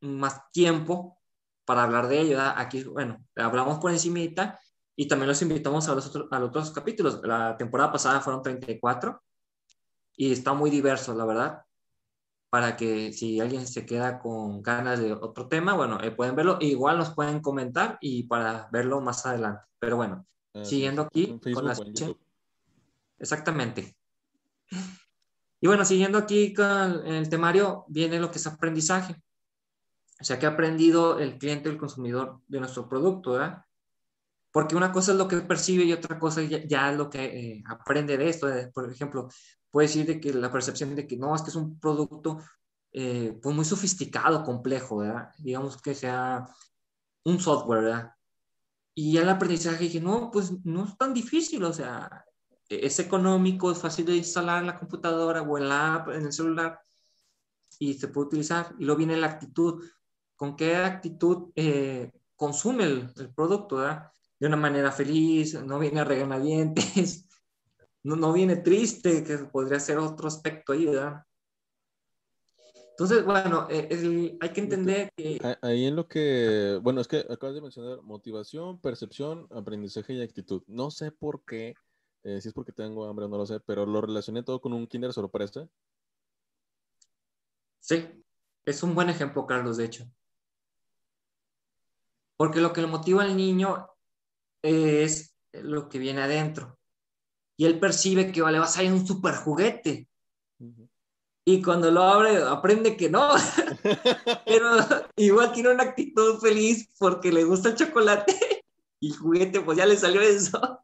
más 0.00 0.50
tiempo 0.52 1.20
para 1.66 1.82
hablar 1.82 2.08
de 2.08 2.20
ello. 2.20 2.38
Aquí, 2.40 2.82
bueno, 2.84 3.22
hablamos 3.36 3.78
por 3.78 3.90
encimita 3.90 4.58
y 4.96 5.06
también 5.06 5.28
los 5.28 5.42
invitamos 5.42 5.88
a 5.88 5.94
los, 5.94 6.06
otros, 6.06 6.70
capítulos. 6.70 7.20
La 7.24 7.56
temporada 7.58 7.92
pasada 7.92 8.20
fueron 8.22 8.42
34 8.42 9.22
y 10.16 10.32
está 10.32 10.54
muy 10.54 10.70
diverso, 10.70 11.14
la 11.14 11.26
verdad 11.26 11.64
para 12.54 12.76
que 12.76 13.12
si 13.12 13.40
alguien 13.40 13.66
se 13.66 13.84
queda 13.84 14.20
con 14.20 14.62
ganas 14.62 15.00
de 15.00 15.12
otro 15.12 15.48
tema, 15.48 15.74
bueno, 15.74 15.98
eh, 16.00 16.12
pueden 16.12 16.36
verlo. 16.36 16.56
Igual 16.60 16.98
nos 16.98 17.10
pueden 17.12 17.40
comentar 17.40 17.98
y 18.00 18.28
para 18.28 18.68
verlo 18.70 19.00
más 19.00 19.26
adelante. 19.26 19.64
Pero 19.80 19.96
bueno, 19.96 20.24
ah, 20.54 20.64
siguiendo 20.64 21.02
aquí 21.02 21.40
con 21.52 21.64
la 21.64 21.76
Exactamente. 23.18 23.96
Y 25.60 25.66
bueno, 25.66 25.84
siguiendo 25.84 26.16
aquí 26.16 26.54
con 26.54 27.04
el 27.04 27.28
temario, 27.28 27.86
viene 27.88 28.20
lo 28.20 28.30
que 28.30 28.38
es 28.38 28.46
aprendizaje. 28.46 29.20
O 30.20 30.24
sea, 30.24 30.38
que 30.38 30.46
ha 30.46 30.50
aprendido 30.50 31.18
el 31.18 31.38
cliente, 31.38 31.68
el 31.68 31.76
consumidor 31.76 32.38
de 32.46 32.60
nuestro 32.60 32.88
producto, 32.88 33.32
¿verdad? 33.32 33.64
Porque 34.52 34.76
una 34.76 34.92
cosa 34.92 35.10
es 35.10 35.18
lo 35.18 35.26
que 35.26 35.38
percibe 35.38 35.82
y 35.82 35.92
otra 35.92 36.20
cosa 36.20 36.40
ya, 36.40 36.92
es 36.92 36.96
lo 36.96 37.10
que 37.10 37.24
eh, 37.24 37.64
aprende 37.66 38.16
de 38.16 38.28
esto. 38.28 38.46
Por 38.72 38.92
ejemplo, 38.92 39.28
puede 39.74 39.88
decir 39.88 40.06
de 40.06 40.20
que 40.20 40.32
la 40.32 40.52
percepción 40.52 40.94
de 40.94 41.04
que 41.04 41.16
no, 41.16 41.34
es 41.34 41.42
que 41.42 41.50
es 41.50 41.56
un 41.56 41.80
producto 41.80 42.38
eh, 42.92 43.36
pues 43.42 43.56
muy 43.56 43.64
sofisticado, 43.64 44.44
complejo, 44.44 44.98
¿verdad? 44.98 45.32
Digamos 45.36 45.82
que 45.82 45.96
sea 45.96 46.46
un 47.24 47.40
software, 47.40 47.82
¿verdad? 47.82 48.12
Y 48.94 49.16
el 49.16 49.28
aprendizaje 49.28 49.82
dije, 49.82 50.00
no, 50.00 50.30
pues 50.30 50.52
no 50.64 50.84
es 50.84 50.96
tan 50.96 51.12
difícil, 51.12 51.64
o 51.64 51.72
sea, 51.72 52.24
e-, 52.68 52.86
es 52.86 53.00
económico, 53.00 53.72
es 53.72 53.78
fácil 53.78 54.06
de 54.06 54.14
instalar 54.14 54.60
en 54.60 54.68
la 54.68 54.78
computadora 54.78 55.42
o 55.42 55.58
en 55.58 55.68
la 55.68 55.94
app, 55.96 56.10
en 56.10 56.26
el 56.26 56.32
celular, 56.32 56.78
y 57.80 57.94
se 57.94 58.06
puede 58.06 58.28
utilizar. 58.28 58.76
Y 58.78 58.84
luego 58.84 58.98
viene 58.98 59.16
la 59.16 59.26
actitud, 59.26 59.82
con 60.36 60.54
qué 60.54 60.76
actitud 60.76 61.50
eh, 61.56 62.12
consume 62.36 62.84
el, 62.84 63.12
el, 63.16 63.34
producto, 63.34 63.78
¿verdad? 63.78 64.08
De 64.38 64.46
una 64.46 64.56
manera 64.56 64.92
feliz, 64.92 65.60
no 65.64 65.80
viene 65.80 65.98
a 65.98 66.04
regañadientes, 66.04 67.23
no, 68.04 68.16
no 68.16 68.32
viene 68.32 68.56
triste, 68.56 69.24
que 69.24 69.38
podría 69.38 69.80
ser 69.80 69.98
otro 69.98 70.28
aspecto 70.28 70.72
ahí, 70.72 70.86
¿verdad? 70.86 71.24
Entonces, 72.90 73.24
bueno, 73.24 73.66
eh, 73.70 74.36
hay 74.40 74.48
que 74.50 74.60
entender 74.60 75.10
que... 75.16 75.40
Ahí 75.62 75.86
en 75.86 75.96
lo 75.96 76.06
que, 76.06 76.78
bueno, 76.82 77.00
es 77.00 77.08
que 77.08 77.24
acabas 77.28 77.56
de 77.56 77.62
mencionar 77.62 78.02
motivación, 78.02 78.78
percepción, 78.80 79.48
aprendizaje 79.50 80.12
y 80.12 80.22
actitud. 80.22 80.62
No 80.68 80.90
sé 80.92 81.10
por 81.10 81.44
qué, 81.44 81.74
eh, 82.22 82.40
si 82.40 82.48
es 82.48 82.54
porque 82.54 82.72
tengo 82.72 83.06
hambre 83.06 83.24
o 83.24 83.28
no 83.28 83.38
lo 83.38 83.46
sé, 83.46 83.58
pero 83.60 83.84
lo 83.84 84.00
relacioné 84.00 84.44
todo 84.44 84.60
con 84.60 84.74
un 84.74 84.86
kinder 84.86 85.12
sorpresa. 85.12 85.66
Sí, 87.80 88.22
es 88.64 88.82
un 88.82 88.94
buen 88.94 89.08
ejemplo, 89.08 89.46
Carlos, 89.46 89.78
de 89.78 89.86
hecho. 89.86 90.04
Porque 92.36 92.60
lo 92.60 92.72
que 92.72 92.82
le 92.82 92.86
motiva 92.86 93.22
al 93.22 93.36
niño 93.36 93.88
es 94.62 95.34
lo 95.52 95.88
que 95.88 95.98
viene 95.98 96.22
adentro 96.22 96.78
y 97.56 97.66
él 97.66 97.78
percibe 97.78 98.32
que 98.32 98.40
le 98.40 98.58
va 98.58 98.64
a 98.64 98.68
salir 98.68 98.92
un 98.92 99.06
super 99.06 99.34
juguete. 99.34 100.08
Y 101.46 101.60
cuando 101.62 101.90
lo 101.90 102.02
abre, 102.02 102.42
aprende 102.42 102.96
que 102.96 103.10
no. 103.10 103.28
Pero 104.46 104.76
igual 105.16 105.52
tiene 105.52 105.70
una 105.70 105.82
actitud 105.84 106.38
feliz 106.40 106.88
porque 106.98 107.30
le 107.30 107.44
gusta 107.44 107.68
el 107.70 107.74
chocolate 107.76 108.34
y 109.00 109.10
el 109.10 109.16
juguete, 109.16 109.60
pues 109.60 109.76
ya 109.76 109.84
le 109.84 109.96
salió 109.96 110.20
eso. 110.22 110.80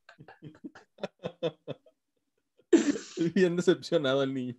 Bien 3.35 3.57
decepcionado 3.57 4.23
el 4.23 4.35
niño. 4.35 4.57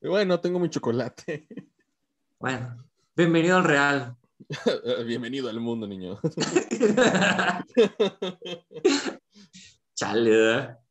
Bueno, 0.00 0.38
tengo 0.40 0.58
mi 0.58 0.68
chocolate. 0.68 1.46
Bueno, 2.38 2.76
bienvenido 3.16 3.56
al 3.56 3.64
real. 3.64 4.16
bienvenido 5.06 5.48
al 5.48 5.60
mundo, 5.60 5.86
niño. 5.86 6.20
Chale. 9.94 10.83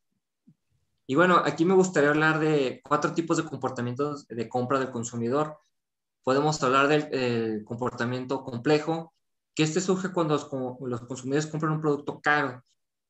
Y 1.05 1.15
bueno, 1.15 1.41
aquí 1.43 1.65
me 1.65 1.73
gustaría 1.73 2.09
hablar 2.09 2.39
de 2.39 2.81
cuatro 2.87 3.13
tipos 3.13 3.37
de 3.37 3.43
comportamientos 3.43 4.27
de 4.27 4.47
compra 4.47 4.79
del 4.79 4.91
consumidor. 4.91 5.57
Podemos 6.23 6.61
hablar 6.63 6.87
del 6.87 7.65
comportamiento 7.65 8.43
complejo, 8.43 9.13
que 9.53 9.63
este 9.63 9.81
surge 9.81 10.11
cuando 10.13 10.35
los, 10.35 11.01
consumidores 11.01 11.47
compran 11.47 11.73
un 11.73 11.81
producto 11.81 12.21
caro. 12.21 12.63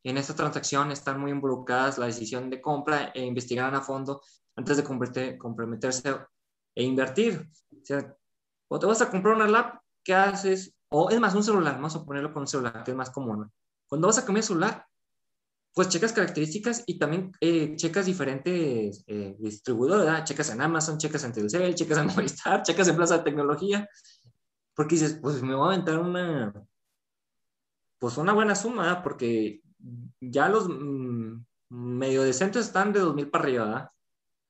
En 0.04 0.18
esta 0.18 0.36
transacción 0.36 0.92
están 0.92 1.20
muy 1.20 1.32
involucradas 1.32 1.98
la 1.98 2.08
decisión 2.08 2.50
de 2.50 2.62
compra 2.62 3.12
e 3.14 3.24
investigar 3.24 3.74
a 3.74 3.82
fondo 3.82 4.22
antes 4.56 4.78
de 4.78 5.38
comprometerse 5.38 6.18
e 6.76 6.84
invertir. 6.84 7.48
O 7.72 7.86
sea, 7.86 8.18
cuando 8.68 8.88
te 8.88 8.88
vas 8.88 9.02
a 9.02 9.12
comprar 9.12 9.36
una 9.36 9.48
lap, 9.48 9.80
¿qué 10.04 10.16
haces? 10.16 10.76
O 10.90 11.10
es 11.10 11.20
más, 11.20 11.36
un 11.36 11.44
celular, 11.44 11.76
vamos 11.76 11.96
a 11.96 12.04
ponerlo 12.04 12.34
con 12.34 12.42
un 12.42 12.48
celular, 12.48 12.84
que 12.84 12.92
es 12.92 12.98
más 12.98 13.12
común. 13.12 13.52
Cuando 13.88 14.08
vas 14.08 14.18
a 14.18 14.26
cambiar 14.26 14.44
celular, 14.44 14.88
pues 15.74 15.90
checas 15.90 16.14
características 16.14 16.84
y 16.86 17.00
también 17.00 17.32
eh, 17.42 17.76
checas 17.76 18.06
diferentes 18.06 19.04
eh, 19.08 19.36
distribuidores, 19.40 20.24
Checas 20.24 20.52
en 20.52 20.62
Amazon, 20.62 21.00
checas 21.00 21.24
en 21.24 21.34
Telcel, 21.34 21.74
checas 21.74 21.98
en 21.98 22.08
Movistar, 22.16 22.62
checas 22.62 22.88
en 22.88 22.96
Plaza 22.96 23.18
de 23.18 23.24
Tecnología, 23.24 23.90
porque 24.76 24.96
dices, 24.96 25.18
pues 25.22 25.42
me 25.42 25.56
voy 25.56 25.66
a 25.66 25.74
aventar 25.74 25.98
una, 25.98 26.54
pues 27.98 28.18
una 28.18 28.34
buena 28.34 28.54
suma, 28.54 29.02
porque 29.02 29.62
ya 30.20 30.48
los 30.48 30.70
mm, 30.70 31.44
medio 31.70 32.22
decentes 32.22 32.68
están 32.68 32.94
de 32.94 33.00
2000 33.00 33.30
para 33.30 33.44
arriba, 33.44 33.66
¿verdad? 33.66 33.90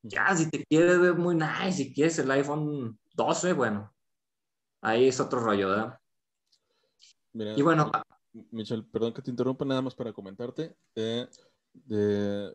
Ya, 0.02 0.36
si 0.36 0.50
te 0.50 0.66
quieres 0.66 1.00
ver 1.00 1.14
muy 1.16 1.36
nice, 1.36 1.72
si 1.72 1.94
quieres 1.94 2.20
el 2.20 2.30
iPhone 2.32 3.00
12, 3.14 3.54
bueno, 3.54 3.94
ahí 4.82 5.08
es 5.08 5.20
otro 5.22 5.40
rollo, 5.40 5.70
¿verdad? 5.70 6.00
y 7.34 7.62
bueno, 7.62 7.92
Michelle, 8.52 8.84
perdón 8.84 9.14
que 9.14 9.22
te 9.22 9.32
interrumpa 9.32 9.66
nada 9.66 9.82
más 9.82 9.96
para 9.96 10.14
comentarte. 10.14 10.76
Eh, 10.96 11.28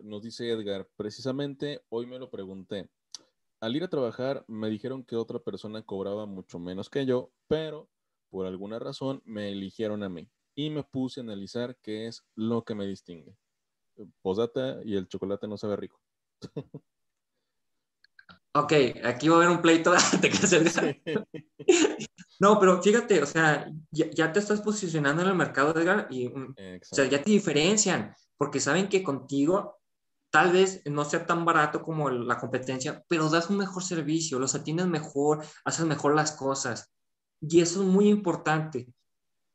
nos 0.02 0.22
dice 0.22 0.50
Edgar, 0.50 0.88
precisamente 0.96 1.82
hoy 1.88 2.06
me 2.06 2.18
lo 2.18 2.30
pregunté. 2.30 2.88
Al 3.60 3.74
ir 3.74 3.84
a 3.84 3.88
trabajar 3.88 4.44
me 4.46 4.70
dijeron 4.70 5.04
que 5.04 5.16
otra 5.16 5.38
persona 5.38 5.82
cobraba 5.82 6.26
mucho 6.26 6.58
menos 6.58 6.88
que 6.88 7.06
yo, 7.06 7.30
pero 7.48 7.88
por 8.30 8.46
alguna 8.46 8.78
razón 8.78 9.22
me 9.24 9.50
eligieron 9.50 10.02
a 10.02 10.08
mí 10.08 10.28
y 10.54 10.70
me 10.70 10.82
puse 10.82 11.20
a 11.20 11.22
analizar 11.22 11.76
qué 11.82 12.06
es 12.06 12.24
lo 12.34 12.64
que 12.64 12.74
me 12.74 12.86
distingue. 12.86 13.36
posata 14.22 14.80
y 14.84 14.96
el 14.96 15.08
chocolate 15.08 15.48
no 15.48 15.56
sabe 15.56 15.76
rico. 15.76 16.00
Ok, 18.52 18.72
aquí 19.04 19.28
va 19.28 19.36
a 19.36 19.38
haber 19.38 19.50
un 19.50 19.62
pleito 19.62 19.92
de 19.92 19.98
No, 22.40 22.58
pero 22.60 22.82
fíjate, 22.82 23.22
o 23.22 23.26
sea, 23.26 23.68
ya, 23.90 24.32
te 24.32 24.38
estás 24.38 24.60
posicionando 24.60 25.22
en 25.22 25.28
el 25.28 25.34
mercado, 25.34 25.78
Edgar, 25.78 26.06
y 26.10 26.28
mm, 26.28 26.54
o 26.90 26.94
sea, 26.94 27.06
ya 27.06 27.22
te 27.22 27.30
diferencian, 27.30 28.14
porque 28.36 28.60
saben 28.60 28.88
que 28.88 29.02
contigo 29.02 29.80
tal 30.30 30.52
vez 30.52 30.82
no 30.84 31.04
sea 31.04 31.26
tan 31.26 31.44
barato 31.44 31.82
como 31.82 32.10
la 32.10 32.38
competencia, 32.38 33.02
pero 33.08 33.28
das 33.28 33.50
un 33.50 33.56
mejor 33.58 33.82
servicio, 33.82 34.38
los 34.38 34.54
atiendes 34.54 34.86
mejor, 34.86 35.44
haces 35.64 35.86
mejor 35.86 36.14
las 36.14 36.32
cosas. 36.32 36.92
Y 37.40 37.60
eso 37.60 37.82
es 37.82 37.88
muy 37.88 38.08
importante. 38.08 38.88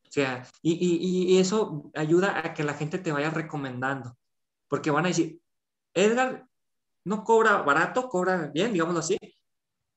O 0.07 0.11
sea, 0.11 0.45
y, 0.61 0.73
y 0.73 1.39
eso 1.39 1.91
ayuda 1.95 2.39
a 2.45 2.53
que 2.53 2.63
la 2.63 2.73
gente 2.73 2.99
te 2.99 3.11
vaya 3.11 3.29
recomendando, 3.29 4.17
porque 4.67 4.91
van 4.91 5.05
a 5.05 5.09
decir, 5.09 5.39
Edgar 5.93 6.47
no 7.05 7.23
cobra 7.23 7.61
barato, 7.61 8.09
cobra 8.09 8.49
bien, 8.53 8.73
digámoslo 8.73 8.99
así, 8.99 9.17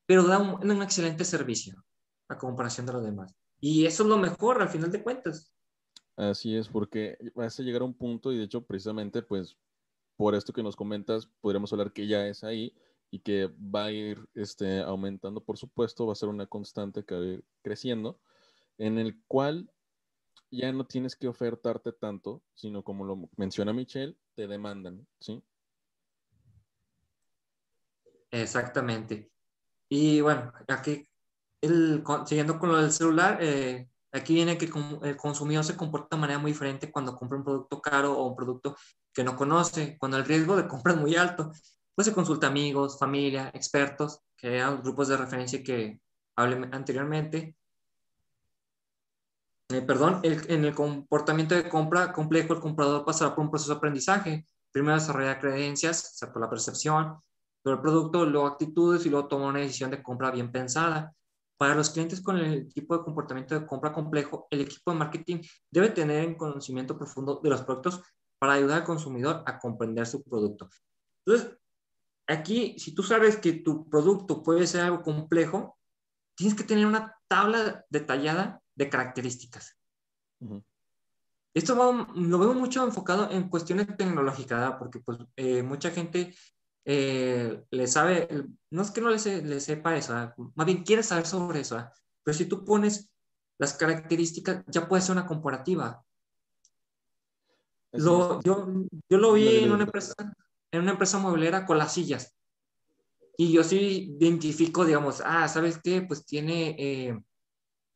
pero 0.05 0.23
da 0.23 0.39
un, 0.39 0.81
excelente 0.81 1.25
servicio 1.25 1.83
a 2.27 2.37
comparación 2.37 2.85
de 2.85 2.93
los 2.93 3.03
demás. 3.03 3.33
Y 3.59 3.85
eso 3.85 4.03
es 4.03 4.09
lo 4.09 4.17
mejor 4.17 4.61
al 4.61 4.69
final 4.69 4.91
de 4.91 5.03
cuentas. 5.03 5.51
Así 6.15 6.55
es, 6.55 6.67
porque 6.67 7.17
vas 7.35 7.59
a 7.59 7.63
llegar 7.63 7.81
a 7.81 7.85
un 7.85 7.93
punto 7.93 8.31
y 8.31 8.37
de 8.37 8.43
hecho 8.43 8.65
precisamente 8.65 9.21
pues 9.21 9.57
por 10.15 10.33
esto 10.33 10.51
que 10.51 10.63
nos 10.63 10.75
comentas 10.75 11.27
podríamos 11.41 11.71
hablar 11.71 11.93
que 11.93 12.07
ya 12.07 12.27
es 12.27 12.43
ahí 12.43 12.75
y 13.11 13.19
que 13.19 13.47
va 13.47 13.85
a 13.85 13.91
ir 13.91 14.27
este, 14.33 14.81
aumentando 14.81 15.43
por 15.43 15.57
supuesto, 15.57 16.07
va 16.07 16.13
a 16.13 16.15
ser 16.15 16.29
una 16.29 16.47
constante 16.47 17.05
que 17.05 17.15
va 17.15 17.21
a 17.21 17.25
ir 17.25 17.45
creciendo, 17.61 18.19
en 18.77 18.97
el 18.97 19.21
cual 19.27 19.71
ya 20.51 20.71
no 20.71 20.85
tienes 20.85 21.15
que 21.15 21.27
ofertarte 21.27 21.91
tanto, 21.93 22.41
sino 22.53 22.83
como 22.83 23.05
lo 23.05 23.29
menciona 23.35 23.73
Michelle, 23.73 24.17
te 24.35 24.47
demandan, 24.47 25.07
¿sí? 25.19 25.43
Exactamente. 28.31 29.31
Y 29.89 30.21
bueno, 30.21 30.51
aquí, 30.67 31.07
el, 31.61 32.03
siguiendo 32.25 32.59
con 32.59 32.69
lo 32.69 32.77
del 32.77 32.91
celular, 32.91 33.39
eh, 33.41 33.89
aquí 34.11 34.33
viene 34.33 34.57
que 34.57 34.69
el 35.03 35.17
consumidor 35.17 35.63
se 35.63 35.75
comporta 35.75 36.15
de 36.15 36.21
manera 36.21 36.39
muy 36.39 36.51
diferente 36.51 36.91
cuando 36.91 37.15
compra 37.15 37.37
un 37.37 37.43
producto 37.43 37.81
caro 37.81 38.13
o 38.13 38.27
un 38.27 38.35
producto 38.35 38.75
que 39.13 39.23
no 39.23 39.35
conoce, 39.35 39.97
cuando 39.99 40.17
el 40.17 40.25
riesgo 40.25 40.55
de 40.55 40.67
compra 40.67 40.93
es 40.93 40.99
muy 40.99 41.15
alto. 41.15 41.51
Pues 41.95 42.07
se 42.07 42.13
consulta 42.13 42.47
amigos, 42.47 42.99
familia, 42.99 43.49
expertos, 43.53 44.21
que 44.35 44.55
eran 44.55 44.81
grupos 44.83 45.07
de 45.07 45.17
referencia 45.17 45.63
que 45.63 45.99
hablé 46.35 46.69
anteriormente. 46.71 47.55
Eh, 49.69 49.81
perdón, 49.81 50.21
en 50.23 50.63
el 50.63 50.73
comportamiento 50.73 51.55
de 51.55 51.67
compra 51.67 52.13
complejo, 52.13 52.53
el 52.53 52.59
comprador 52.59 53.03
pasará 53.03 53.35
por 53.35 53.43
un 53.43 53.49
proceso 53.49 53.73
de 53.73 53.77
aprendizaje. 53.77 54.45
Primero 54.71 54.93
desarrolla 54.93 55.39
creencias, 55.39 56.17
por 56.31 56.41
la 56.41 56.49
percepción, 56.49 57.19
el 57.65 57.81
producto, 57.81 58.25
luego 58.25 58.47
actitudes 58.47 59.05
y 59.05 59.09
luego 59.09 59.27
toma 59.27 59.47
una 59.47 59.59
decisión 59.59 59.91
de 59.91 60.01
compra 60.01 60.31
bien 60.31 60.51
pensada. 60.51 61.13
Para 61.57 61.75
los 61.75 61.89
clientes 61.89 62.21
con 62.21 62.37
el 62.37 62.71
tipo 62.71 62.97
de 62.97 63.03
comportamiento 63.03 63.59
de 63.59 63.65
compra 63.65 63.91
complejo, 63.91 64.47
el 64.51 64.61
equipo 64.61 64.91
de 64.91 64.97
marketing 64.97 65.41
debe 65.71 65.89
tener 65.89 66.27
un 66.27 66.35
conocimiento 66.35 66.97
profundo 66.97 67.39
de 67.43 67.49
los 67.49 67.63
productos 67.63 68.01
para 68.39 68.53
ayudar 68.53 68.79
al 68.79 68.85
consumidor 68.85 69.43
a 69.45 69.57
comprender 69.57 70.05
su 70.05 70.23
producto. 70.23 70.69
Entonces, 71.25 71.57
aquí, 72.27 72.77
si 72.77 72.93
tú 72.93 73.01
sabes 73.01 73.37
que 73.37 73.53
tu 73.53 73.89
producto 73.89 74.43
puede 74.43 74.67
ser 74.67 74.81
algo 74.81 75.01
complejo, 75.01 75.77
tienes 76.35 76.55
que 76.55 76.63
tener 76.63 76.85
una 76.85 77.15
tabla 77.27 77.83
detallada 77.89 78.61
de 78.75 78.89
características. 78.89 79.75
Esto 81.55 82.05
lo 82.15 82.37
veo 82.37 82.53
mucho 82.53 82.85
enfocado 82.85 83.31
en 83.31 83.49
cuestiones 83.49 83.87
tecnológicas, 83.97 84.75
porque 84.77 84.99
pues, 84.99 85.17
eh, 85.35 85.63
mucha 85.63 85.89
gente 85.89 86.35
eh, 86.89 87.65
le 87.69 87.85
sabe, 87.85 88.29
no 88.69 88.81
es 88.81 88.91
que 88.91 89.01
no 89.01 89.09
le, 89.09 89.19
sepa 89.19 89.97
eso, 89.97 90.13
¿ah? 90.13 90.33
más 90.55 90.65
bien 90.65 90.85
quiere 90.85 91.03
saber 91.03 91.25
sobre 91.25 91.59
eso, 91.59 91.77
¿ah? 91.77 91.91
pero 92.23 92.37
si 92.37 92.45
tú 92.45 92.63
pones 92.63 93.11
las 93.57 93.73
características, 93.73 94.63
ya 94.67 94.87
puede 94.87 95.01
ser 95.01 95.11
una 95.11 95.25
comparativa. 95.25 96.01
yo, 97.91 98.39
yo, 98.41 99.17
lo 99.17 99.33
vi 99.33 99.65
en 99.65 99.73
una, 99.73 99.83
empresa, 99.83 100.13
en 100.71 100.81
una 100.81 100.91
empresa 100.91 101.17
mueblera 101.17 101.65
con 101.65 101.77
las 101.77 101.93
sillas. 101.93 102.33
Y 103.35 103.51
yo 103.51 103.65
sí 103.65 104.15
identifico, 104.17 104.85
digamos, 104.85 105.21
ah, 105.25 105.49
¿sabes 105.49 105.81
qué? 105.83 106.03
Pues 106.03 106.25
tiene 106.25 106.75
eh, 106.79 107.19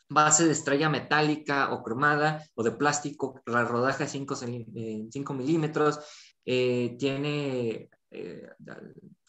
base 0.09 0.45
de 0.45 0.51
estrella 0.51 0.89
metálica 0.89 1.71
o 1.71 1.81
cromada 1.81 2.45
o 2.55 2.63
de 2.63 2.71
plástico, 2.71 3.41
la 3.45 3.63
rodaje 3.63 4.05
5 4.05 5.33
milímetros, 5.33 5.99
eh, 6.43 6.97
tiene 6.99 7.89
eh, 8.11 8.47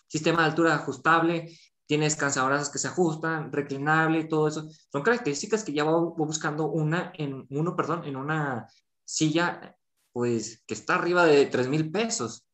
sistema 0.09 0.43
de 0.43 0.49
altura 0.49 0.75
ajustable, 0.75 1.57
tienes 1.87 2.17
cansadoras 2.17 2.71
que 2.71 2.79
se 2.79 2.89
ajustan, 2.89 3.53
reclinable 3.53 4.21
y 4.21 4.29
todo 4.29 4.49
eso. 4.49 4.69
Son 4.91 5.03
características 5.03 5.65
que 5.65 5.73
ya 5.73 5.85
voy, 5.85 6.13
buscando 6.17 6.67
una 6.67 7.13
en 7.17 7.47
uno, 7.51 7.77
perdón, 7.77 8.05
en 8.05 8.17
una 8.17 8.69
silla, 9.05 9.77
pues 10.13 10.63
que 10.67 10.75
está 10.75 10.97
arriba 10.97 11.25
de 11.25 11.47
3 11.47 11.69
mil 11.69 11.91
pesos. 11.91 12.47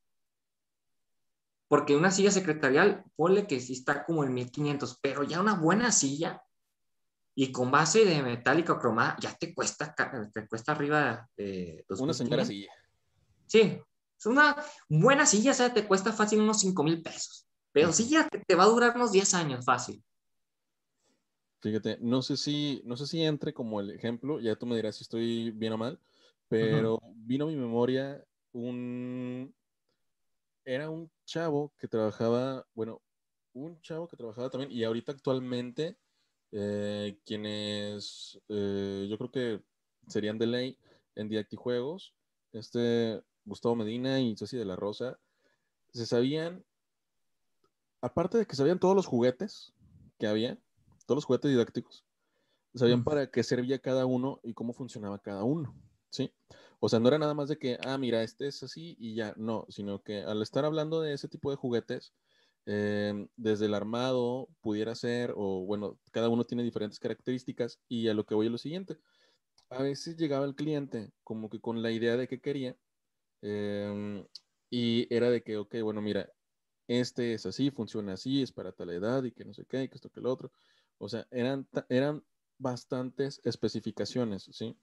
Porque 1.69 1.97
una 1.97 2.11
silla 2.11 2.31
secretarial, 2.31 3.05
ponle 3.14 3.47
que 3.47 3.61
sí 3.61 3.75
está 3.75 4.05
como 4.05 4.25
en 4.25 4.33
1500, 4.35 4.99
pero 5.03 5.23
ya 5.23 5.41
una 5.41 5.55
buena 5.55 5.93
silla 5.93 6.43
y 7.35 7.53
con 7.53 7.71
base 7.71 8.05
de 8.05 8.23
metálica 8.23 8.73
o 8.73 8.79
cromada 8.79 9.17
ya 9.21 9.33
te 9.37 9.55
cuesta, 9.55 9.95
te 10.33 10.49
cuesta 10.49 10.73
arriba 10.73 11.29
de... 11.37 11.85
Una 12.01 12.12
señora 12.12 12.45
silla. 12.45 12.73
Sí, 13.47 13.81
una 14.26 14.57
buena 14.88 15.26
silla, 15.26 15.52
o 15.52 15.54
sea, 15.54 15.72
te 15.72 15.87
cuesta 15.87 16.12
fácil 16.12 16.40
unos 16.40 16.61
5 16.61 16.83
mil 16.85 17.02
pesos. 17.02 17.46
Pero 17.72 17.92
silla 17.92 18.28
te, 18.28 18.38
te, 18.40 18.54
va 18.54 18.64
a 18.64 18.68
durar 18.68 18.96
unos 18.96 19.12
10 19.12 19.35
años 19.35 19.64
fácil. 19.64 20.02
Fíjate, 21.61 21.98
no 22.00 22.22
sé 22.22 22.37
si, 22.37 22.83
no 22.85 22.96
sé 22.96 23.07
si 23.07 23.22
entre 23.22 23.52
como 23.52 23.81
el 23.81 23.90
ejemplo, 23.90 24.40
ya 24.40 24.57
tú 24.57 24.66
me 24.66 24.76
dirás 24.76 24.96
si 24.96 25.02
estoy 25.02 25.50
bien 25.50 25.72
o 25.72 25.78
mal, 25.78 26.00
pero 26.48 27.00
vino 27.14 27.46
a 27.46 27.48
mi 27.48 27.57
memoria 27.57 28.24
un, 28.52 29.54
era 30.64 30.88
un 30.88 31.11
chavo 31.24 31.72
que 31.78 31.88
trabajaba, 31.88 32.66
bueno, 32.74 33.02
un 33.54 33.81
chavo 33.81 34.07
que 34.07 34.16
trabajaba 34.16 34.50
también, 34.50 34.70
y 34.70 34.85
ahorita 34.85 35.12
actualmente, 35.12 35.96
eh, 36.52 37.18
quienes 37.24 38.40
eh, 38.48 39.07
yo 39.11 39.18
creo 39.18 39.31
que 39.31 39.62
serían 40.07 40.38
de 40.38 40.46
ley 40.46 40.78
en 41.16 41.28
Juegos, 41.57 42.14
este 42.52 43.20
Gustavo 43.48 43.74
Medina 43.74 44.20
y 44.20 44.37
Ceci 44.37 44.56
de 44.56 44.64
la 44.64 44.76
Rosa, 44.76 45.18
se 45.92 46.06
sabían, 46.06 46.64
aparte 48.00 48.38
de 48.38 48.46
que 48.46 48.56
sabían 48.56 48.78
todos 48.78 48.94
los 48.94 49.06
juguetes 49.06 49.74
que 50.18 50.26
había, 50.26 50.58
todos 51.06 51.16
los 51.16 51.24
juguetes 51.24 51.50
didácticos, 51.50 52.04
sabían 52.74 53.02
para 53.04 53.30
qué 53.30 53.42
servía 53.42 53.78
cada 53.78 54.06
uno 54.06 54.40
y 54.42 54.54
cómo 54.54 54.72
funcionaba 54.72 55.18
cada 55.18 55.42
uno, 55.44 55.74
¿sí? 56.11 56.32
O 56.80 56.88
sea, 56.88 57.00
no 57.00 57.08
era 57.08 57.18
nada 57.18 57.34
más 57.34 57.48
de 57.48 57.58
que, 57.58 57.78
ah, 57.84 57.98
mira, 57.98 58.22
este 58.22 58.46
es 58.46 58.62
así 58.62 58.96
y 59.00 59.14
ya, 59.14 59.34
no, 59.37 59.66
sino 59.68 60.02
que 60.02 60.22
al 60.22 60.42
estar 60.42 60.64
hablando 60.64 61.00
de 61.00 61.12
ese 61.12 61.28
tipo 61.28 61.50
de 61.50 61.56
juguetes, 61.56 62.12
em, 62.66 63.28
desde 63.37 63.66
el 63.66 63.74
armado 63.74 64.48
pudiera 64.61 64.94
ser, 64.94 65.32
o 65.37 65.64
bueno, 65.64 65.98
cada 66.12 66.28
uno 66.28 66.44
tiene 66.44 66.62
diferentes 66.62 67.00
características 67.00 67.80
y 67.88 68.08
a 68.08 68.14
lo 68.14 68.24
que 68.24 68.34
voy 68.34 68.46
a 68.46 68.50
lo 68.50 68.58
siguiente. 68.58 68.98
A 69.70 69.82
veces 69.82 70.16
llegaba 70.16 70.46
el 70.46 70.54
cliente 70.54 71.12
como 71.24 71.48
que 71.48 71.61
con 71.61 71.82
la 71.82 71.90
idea 71.90 72.16
de 72.16 72.28
que 72.28 72.40
quería 72.40 72.76
Em, 73.42 74.27
y 74.70 75.12
era 75.14 75.31
de 75.31 75.42
que, 75.42 75.57
ok, 75.57 75.77
bueno, 75.83 76.03
mira, 76.03 76.33
este 76.88 77.35
es 77.35 77.46
así, 77.46 77.70
funciona 77.70 78.14
así, 78.14 78.42
es 78.42 78.53
para 78.53 78.72
tal 78.72 78.90
edad 78.90 79.24
y 79.24 79.33
que 79.33 79.44
no 79.44 79.55
sé 79.55 79.64
qué, 79.66 79.88
que 79.88 79.94
esto, 79.96 80.11
que 80.11 80.20
lo 80.20 80.33
otro. 80.33 80.53
O 80.98 81.09
sea, 81.09 81.27
eran, 81.31 81.68
eran 81.88 82.24
bastantes 82.59 83.40
especificaciones, 83.44 84.48
¿sí? 84.53 84.77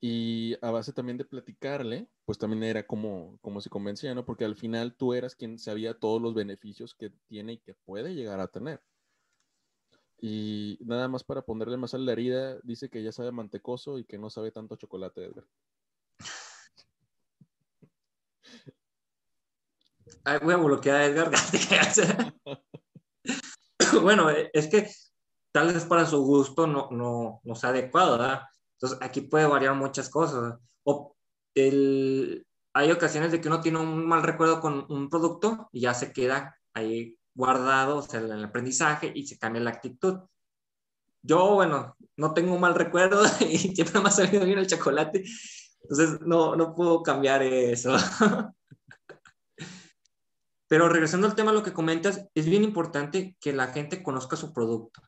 Y 0.00 0.56
a 0.62 0.70
base 0.70 0.92
también 0.92 1.18
de 1.18 1.24
platicarle, 1.24 2.08
pues 2.24 2.38
también 2.38 2.62
era 2.64 2.86
como, 2.86 3.38
como 3.40 3.60
se 3.60 3.70
convencía, 3.70 4.14
¿no? 4.14 4.24
Porque 4.24 4.44
al 4.44 4.56
final 4.56 4.96
tú 4.96 5.14
eras 5.14 5.34
quien 5.34 5.58
sabía 5.58 5.98
todos 5.98 6.22
los 6.22 6.34
beneficios 6.34 6.94
que 6.94 7.10
tiene 7.28 7.54
y 7.54 7.58
que 7.58 7.74
puede 7.74 8.14
llegar 8.14 8.40
a 8.40 8.48
tener. 8.48 8.82
Y 10.20 10.78
nada 10.82 11.08
más 11.08 11.24
para 11.24 11.42
ponerle 11.42 11.76
más 11.76 11.94
a 11.94 11.98
la 11.98 12.12
herida, 12.12 12.60
dice 12.62 12.88
que 12.90 13.02
ya 13.02 13.10
sabe 13.12 13.32
mantecoso 13.32 13.98
y 13.98 14.04
que 14.04 14.18
no 14.18 14.30
sabe 14.30 14.52
tanto 14.52 14.76
chocolate, 14.76 15.24
Edgar. 15.24 15.46
Voy 20.42 20.54
a 20.54 20.56
bloquear 20.56 20.96
a 20.96 21.06
Edgar. 21.06 21.30
bueno, 24.02 24.30
es 24.30 24.66
que 24.68 24.88
tal 25.52 25.72
vez 25.72 25.84
para 25.84 26.06
su 26.06 26.22
gusto 26.22 26.66
no, 26.66 26.88
no, 26.90 27.40
no 27.42 27.54
sea 27.54 27.70
adecuado, 27.70 28.18
¿verdad? 28.18 28.42
Entonces 28.74 28.98
aquí 29.02 29.22
puede 29.22 29.46
variar 29.46 29.74
muchas 29.74 30.08
cosas. 30.08 30.58
O 30.84 31.16
el, 31.54 32.46
hay 32.74 32.90
ocasiones 32.90 33.32
de 33.32 33.40
que 33.40 33.48
uno 33.48 33.60
tiene 33.60 33.78
un 33.78 34.06
mal 34.06 34.22
recuerdo 34.22 34.60
con 34.60 34.86
un 34.88 35.08
producto 35.08 35.68
y 35.72 35.80
ya 35.80 35.94
se 35.94 36.12
queda 36.12 36.56
ahí 36.74 37.16
guardado, 37.34 37.98
o 37.98 38.02
sea, 38.02 38.20
el 38.20 38.44
aprendizaje 38.44 39.12
y 39.14 39.26
se 39.26 39.38
cambia 39.38 39.62
la 39.62 39.70
actitud. 39.70 40.20
Yo, 41.22 41.54
bueno, 41.54 41.96
no 42.16 42.34
tengo 42.34 42.54
un 42.54 42.60
mal 42.60 42.74
recuerdo 42.74 43.22
y 43.40 43.58
siempre 43.58 44.00
me 44.00 44.08
ha 44.08 44.12
salido 44.12 44.44
bien 44.44 44.58
el 44.58 44.66
chocolate, 44.66 45.24
entonces 45.82 46.20
no, 46.20 46.56
no 46.56 46.74
puedo 46.74 47.02
cambiar 47.02 47.42
eso. 47.42 47.96
Pero 50.68 50.88
regresando 50.88 51.26
al 51.26 51.34
tema, 51.34 51.52
lo 51.52 51.62
que 51.62 51.72
comentas, 51.72 52.26
es 52.34 52.46
bien 52.46 52.62
importante 52.62 53.36
que 53.40 53.52
la 53.52 53.68
gente 53.68 54.02
conozca 54.02 54.36
su 54.36 54.52
producto, 54.52 55.02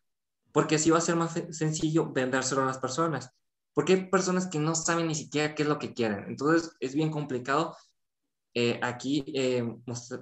porque 0.53 0.77
así 0.77 0.91
va 0.91 0.99
a 0.99 1.03
ser 1.03 1.17
más 1.17 1.35
sencillo 1.51 2.13
vendérselo 2.13 2.63
a 2.63 2.67
las 2.67 2.79
personas, 2.79 3.31
porque 3.75 3.93
hay 3.93 4.11
personas 4.11 4.49
que 4.49 4.59
no 4.59 4.75
saben 4.75 5.07
ni 5.07 5.15
siquiera 5.15 5.55
qué 5.55 5.63
es 5.63 5.69
lo 5.69 5.79
que 5.79 5.93
quieren. 5.93 6.25
Entonces, 6.29 6.73
es 6.81 6.95
bien 6.95 7.11
complicado 7.11 7.77
eh, 8.55 8.81
aquí 8.83 9.23
eh, 9.35 9.63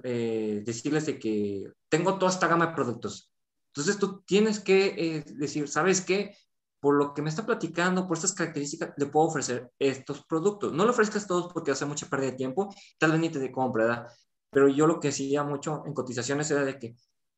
eh, 0.03 0.61
decirles 0.65 1.05
de 1.05 1.17
que 1.17 1.71
tengo 1.87 2.19
toda 2.19 2.31
esta 2.31 2.47
gama 2.47 2.67
de 2.67 2.75
productos. 2.75 3.31
Entonces, 3.67 3.97
tú 3.97 4.21
tienes 4.23 4.59
que 4.59 5.23
decir, 5.37 5.67
¿sabes 5.69 6.01
qué? 6.01 6.35
por 6.79 6.95
lo 6.95 7.13
que 7.13 7.21
me 7.21 7.29
está 7.29 7.45
platicando, 7.45 8.07
por 8.07 8.17
estas 8.17 8.33
características, 8.33 8.93
le 8.97 9.07
puedo 9.07 9.27
ofrecer 9.27 9.71
estos 9.79 10.25
productos. 10.25 10.71
No 10.71 10.85
lo 10.85 10.91
ofrezcas 10.91 11.27
todos 11.27 11.51
porque 11.51 11.71
hace 11.71 11.85
mucha 11.85 12.07
pérdida 12.07 12.31
de 12.31 12.37
tiempo, 12.37 12.73
tal 12.97 13.11
vez 13.11 13.19
ni 13.19 13.29
te 13.29 13.51
compra, 13.51 13.85
¿verdad? 13.85 14.07
Pero 14.51 14.67
yo 14.67 14.87
lo 14.87 14.99
que 14.99 15.09
hacía 15.09 15.43
mucho 15.43 15.83
en 15.85 15.93
cotizaciones 15.93 16.49
era 16.51 16.63
de 16.63 16.79
que 16.79 16.95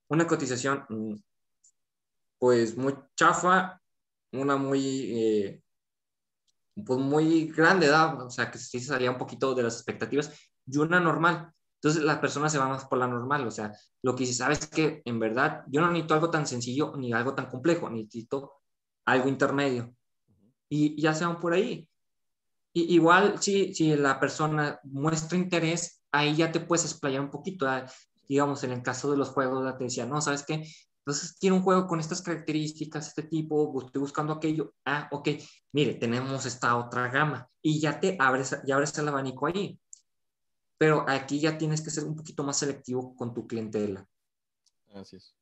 una 0.07 0.28
cotización, 0.28 0.86
mm, 0.89 1.16
pues 2.39 2.78
muy 2.78 2.95
chafa, 3.16 3.82
una 4.34 4.55
muy, 4.57 5.12
eh, 5.14 5.62
pues 6.86 6.99
muy 6.99 7.47
grande, 7.47 7.88
¿verdad? 7.88 8.22
O 8.22 8.30
sea, 8.30 8.49
que 8.49 8.57
sí 8.57 8.80
salía 8.80 9.12
un 9.12 9.18
poquito 9.18 9.53
de 9.53 9.64
las 9.64 9.76
expectativas, 9.76 10.32
y 10.66 10.78
una 10.78 10.99
normal. 10.99 11.53
Entonces 11.76 12.03
las 12.03 12.20
personas 12.20 12.51
se 12.51 12.59
van 12.59 12.70
más 12.70 12.86
por 12.86 12.99
la 12.99 13.07
normal, 13.07 13.47
o 13.47 13.51
sea, 13.51 13.72
lo 14.03 14.16
que 14.16 14.26
si 14.26 14.34
sabes 14.34 14.68
que 14.68 15.01
en 15.03 15.20
verdad 15.20 15.64
yo 15.68 15.82
no 15.82 15.88
necesito 15.88 16.14
algo 16.14 16.30
tan 16.30 16.45
sencillo 16.45 16.93
ni 16.95 17.12
algo 17.12 17.34
tan 17.34 17.47
complejo, 17.47 17.89
necesito 17.89 18.62
algo 19.05 19.28
intermedio. 19.28 19.95
Y 20.70 21.01
ya 21.01 21.14
se 21.14 21.26
van 21.26 21.39
por 21.39 21.53
ahí. 21.53 21.88
Y, 22.74 22.93
igual 22.95 23.41
si, 23.41 23.74
si 23.74 23.95
la 23.95 24.20
persona 24.20 24.80
muestra 24.84 25.38
interés, 25.38 26.01
ahí 26.12 26.36
ya 26.36 26.51
te 26.51 26.59
puedes 26.59 26.86
explayar 26.86 27.22
un 27.22 27.30
poquito. 27.30 27.68
Digamos, 28.28 28.64
en 28.64 28.72
el 28.72 28.82
caso 28.82 29.12
de 29.12 29.18
los 29.18 29.30
juegos, 29.30 29.78
te 29.78 29.84
decía, 29.84 30.05
no, 30.05 30.22
¿sabes 30.22 30.43
qué? 30.43 30.66
Entonces, 30.99 31.36
quiero 31.39 31.55
un 31.55 31.64
juego 31.64 31.88
con 31.88 31.99
estas 31.99 32.22
características, 32.22 33.07
este 33.07 33.24
tipo, 33.24 33.74
estoy 33.84 34.01
buscando 34.01 34.34
aquello. 34.34 34.74
Ah, 34.86 35.09
ok, 35.12 35.30
mire, 35.72 35.95
tenemos 35.95 36.45
esta 36.45 36.78
otra 36.78 37.09
gama. 37.09 37.49
Y 37.62 37.80
ya 37.80 37.99
te 37.99 38.16
abres, 38.20 38.55
ya 38.66 38.76
abres 38.76 38.97
el 38.97 39.07
abanico 39.07 39.47
ahí. 39.47 39.80
Pero 40.78 41.05
aquí 41.07 41.39
ya 41.39 41.57
tienes 41.57 41.82
que 41.82 41.89
ser 41.89 42.03
un 42.03 42.16
poquito 42.16 42.43
más 42.43 42.57
selectivo 42.57 43.16
con 43.16 43.34
tu 43.34 43.47
clientela. 43.47 44.07
Así 44.93 45.16
es. 45.16 45.36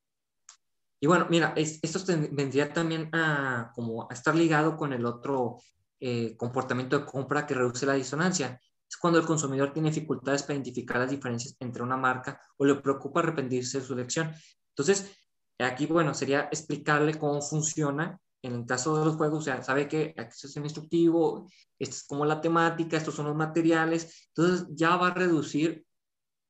Y 1.02 1.08
bueno, 1.08 1.28
mira, 1.30 1.54
esto 1.56 2.00
vendría 2.32 2.74
también 2.74 3.10
a, 3.14 3.72
como 3.74 4.10
a 4.10 4.14
estar 4.14 4.36
ligado 4.36 4.76
con 4.76 4.92
el 4.92 5.06
otro 5.06 5.58
eh, 6.00 6.36
comportamiento 6.36 7.00
de 7.00 7.06
compra 7.06 7.46
que 7.46 7.54
reduce 7.54 7.86
la 7.86 7.94
disonancia. 7.94 8.60
Es 8.90 8.98
cuando 8.98 9.20
el 9.20 9.26
consumidor 9.26 9.72
tiene 9.72 9.90
dificultades 9.90 10.44
para 10.44 10.56
identificar 10.56 10.98
las 10.98 11.12
diferencias 11.12 11.56
entre 11.60 11.84
una 11.84 11.98
marca 11.98 12.42
o 12.58 12.66
le 12.66 12.76
preocupa 12.76 13.20
arrepentirse 13.20 13.80
de 13.80 13.86
su 13.86 13.94
elección. 13.94 14.34
Entonces, 14.70 15.12
aquí, 15.60 15.86
bueno, 15.86 16.14
sería 16.14 16.50
explicarle 16.52 17.20
cómo 17.20 17.42
funciona 17.42 18.20
en 18.42 18.56
el 18.56 18.66
caso 18.66 18.98
de 18.98 19.06
los 19.06 19.16
juegos, 19.16 19.40
o 19.40 19.42
sea, 19.42 19.62
sabe 19.62 19.88
que 19.88 20.14
esto 20.16 20.48
es 20.48 20.56
instructivo, 20.58 21.50
esto 21.78 21.96
es 21.96 22.04
como 22.06 22.26
la 22.26 22.40
temática, 22.40 22.98
estos 22.98 23.16
son 23.16 23.26
los 23.26 23.36
materiales, 23.36 24.30
entonces 24.30 24.68
ya 24.72 24.96
va 24.96 25.08
a 25.08 25.14
reducir 25.14 25.86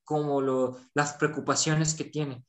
como 0.04 0.42
lo, 0.42 0.78
las 0.94 1.14
preocupaciones 1.14 1.96
que 1.96 2.06
tiene. 2.06 2.46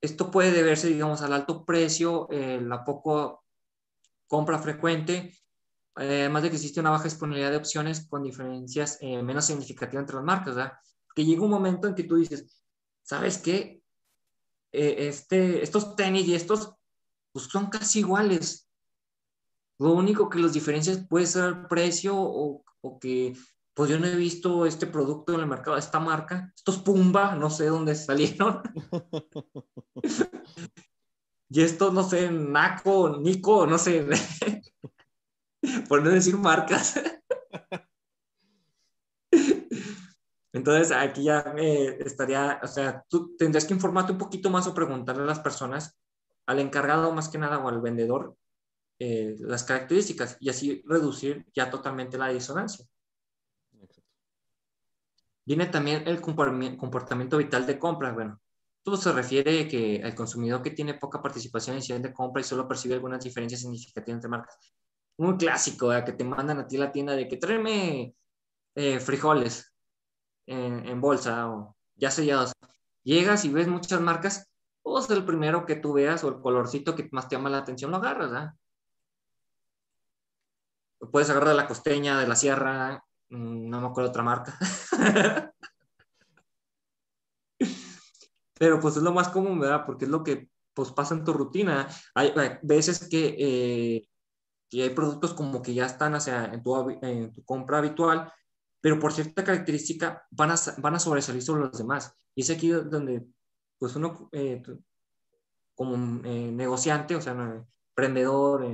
Esto 0.00 0.30
puede 0.30 0.52
deberse, 0.52 0.88
digamos, 0.88 1.22
al 1.22 1.32
alto 1.32 1.64
precio, 1.64 2.28
eh, 2.30 2.60
la 2.60 2.84
poco 2.84 3.44
compra 4.26 4.58
frecuente, 4.58 5.32
además 5.94 6.42
de 6.42 6.50
que 6.50 6.56
existe 6.56 6.80
una 6.80 6.90
baja 6.90 7.04
disponibilidad 7.04 7.50
de 7.50 7.58
opciones 7.58 8.06
con 8.06 8.22
diferencias 8.22 8.98
eh, 9.00 9.22
menos 9.22 9.46
significativas 9.46 10.02
entre 10.02 10.16
las 10.16 10.24
marcas, 10.24 10.54
¿verdad? 10.54 10.72
Que 11.14 11.24
llega 11.24 11.42
un 11.42 11.50
momento 11.50 11.88
en 11.88 11.94
que 11.94 12.04
tú 12.04 12.16
dices, 12.16 12.62
¿sabes 13.02 13.38
qué? 13.38 13.82
Eh, 14.72 15.08
este, 15.08 15.62
estos 15.62 15.96
tenis 15.96 16.26
y 16.26 16.34
estos 16.34 16.74
pues, 17.32 17.46
son 17.46 17.66
casi 17.66 18.00
iguales. 18.00 18.68
Lo 19.78 19.92
único 19.92 20.28
que 20.28 20.38
los 20.38 20.52
diferencias 20.52 21.06
puede 21.08 21.26
ser 21.26 21.44
el 21.44 21.66
precio 21.66 22.16
o, 22.16 22.64
o 22.80 22.98
que 22.98 23.34
pues 23.74 23.90
yo 23.90 23.98
no 23.98 24.06
he 24.06 24.16
visto 24.16 24.66
este 24.66 24.86
producto 24.86 25.34
en 25.34 25.40
el 25.40 25.46
mercado, 25.46 25.76
esta 25.76 25.98
marca, 25.98 26.52
estos 26.54 26.78
Pumba, 26.78 27.34
no 27.36 27.48
sé 27.50 27.66
dónde 27.66 27.94
salieron. 27.94 28.62
y 31.48 31.62
estos, 31.62 31.92
no 31.92 32.02
sé, 32.02 32.30
Naco, 32.30 33.18
Nico, 33.18 33.66
no 33.66 33.78
sé, 33.78 34.06
por 35.88 36.02
no 36.02 36.10
decir 36.10 36.36
marcas. 36.36 37.00
Entonces, 40.52 40.92
aquí 40.92 41.24
ya 41.24 41.40
estaría, 42.00 42.60
o 42.62 42.66
sea, 42.66 43.04
tú 43.08 43.34
tendrías 43.36 43.64
que 43.64 43.72
informarte 43.72 44.12
un 44.12 44.18
poquito 44.18 44.50
más 44.50 44.66
o 44.66 44.74
preguntarle 44.74 45.22
a 45.22 45.26
las 45.26 45.40
personas, 45.40 45.96
al 46.46 46.58
encargado 46.58 47.10
más 47.12 47.28
que 47.30 47.38
nada 47.38 47.58
o 47.58 47.68
al 47.68 47.80
vendedor, 47.80 48.36
eh, 48.98 49.34
las 49.38 49.64
características 49.64 50.36
y 50.40 50.50
así 50.50 50.82
reducir 50.86 51.46
ya 51.54 51.70
totalmente 51.70 52.18
la 52.18 52.28
disonancia. 52.28 52.86
Viene 55.44 55.66
también 55.66 56.06
el 56.06 56.20
comportamiento 56.20 57.38
vital 57.38 57.66
de 57.66 57.78
compra. 57.78 58.12
Bueno, 58.12 58.40
todo 58.82 58.96
se 58.96 59.12
refiere 59.12 59.62
a 59.62 59.68
que 59.68 60.00
al 60.04 60.14
consumidor 60.14 60.62
que 60.62 60.70
tiene 60.70 60.94
poca 60.94 61.20
participación 61.20 61.74
en 61.74 61.78
decisión 61.80 62.02
de 62.02 62.12
compra 62.12 62.40
y 62.40 62.44
solo 62.44 62.68
percibe 62.68 62.94
algunas 62.94 63.24
diferencias 63.24 63.62
significativas 63.62 64.18
entre 64.18 64.30
marcas. 64.30 64.72
Muy 65.22 65.36
clásico, 65.36 65.90
que 66.04 66.12
te 66.12 66.24
mandan 66.24 66.58
a 66.58 66.66
ti 66.66 66.76
la 66.76 66.90
tienda 66.90 67.14
de 67.14 67.28
que 67.28 67.36
tráeme 67.36 68.14
eh, 68.74 68.98
frijoles 68.98 69.72
en, 70.46 71.00
bolsa 71.00 71.48
o 71.48 71.76
ya 71.94 72.10
sellados. 72.10 72.52
Llegas 73.04 73.44
y 73.44 73.52
ves 73.52 73.68
muchas 73.68 74.00
marcas, 74.00 74.50
pues 74.82 75.08
el 75.10 75.24
primero 75.24 75.64
que 75.64 75.76
tú 75.76 75.92
veas 75.92 76.24
o 76.24 76.28
el 76.28 76.40
colorcito 76.40 76.96
que 76.96 77.08
más 77.12 77.28
te 77.28 77.36
llama 77.36 77.50
la 77.50 77.58
atención 77.58 77.92
lo 77.92 77.98
agarras, 77.98 78.30
¿verdad? 78.30 78.54
Puedes 81.12 81.30
agarrar 81.30 81.50
de 81.50 81.54
la 81.54 81.68
costeña, 81.68 82.18
de 82.18 82.26
la 82.26 82.36
sierra, 82.36 83.04
Mm, 83.32 83.70
no 83.70 83.80
me 83.80 83.86
acuerdo 83.88 84.10
otra 84.10 84.22
marca. 84.22 84.58
Pero 88.58 88.78
pues 88.78 88.96
es 88.96 89.02
lo 89.02 89.12
más 89.12 89.28
común, 89.30 89.58
¿verdad? 89.58 89.84
Porque 89.86 90.04
es 90.04 90.10
lo 90.10 90.22
que 90.22 90.48
pues 90.74 90.92
pasa 90.92 91.14
en 91.14 91.24
tu 91.24 91.32
rutina. 91.32 91.88
Hay, 92.14 92.32
veces 92.62 93.08
que, 93.08 93.34
eh, 93.38 94.08
hay 94.80 94.90
productos 94.90 95.34
como 95.34 95.60
que 95.60 95.74
ya 95.74 95.86
están 95.86 96.14
hacia, 96.14 96.46
en, 96.46 96.62
tu, 96.62 96.98
en 97.02 97.32
tu 97.32 97.44
compra 97.44 97.78
habitual, 97.78 98.32
pero 98.80 98.98
por 98.98 99.12
cierta 99.12 99.44
característica 99.44 100.26
van 100.30 100.50
a, 100.50 100.54
van 100.78 100.94
a 100.94 100.98
sobresalir 100.98 101.42
sobre 101.42 101.62
los 101.62 101.76
demás. 101.76 102.14
Y 102.34 102.42
es 102.42 102.50
aquí 102.50 102.68
donde 102.70 103.26
pues 103.78 103.94
uno 103.96 104.28
eh, 104.32 104.62
como 105.74 106.24
eh, 106.24 106.50
negociante, 106.52 107.14
o 107.16 107.20
sea, 107.20 107.64
emprendedor, 107.90 108.64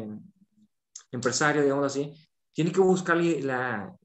empresario, 1.11 1.63
digamos 1.63 1.87
así, 1.87 2.15
tiene 2.53 2.73
que 2.73 2.81
buscar 2.81 3.17
la, 3.17 3.97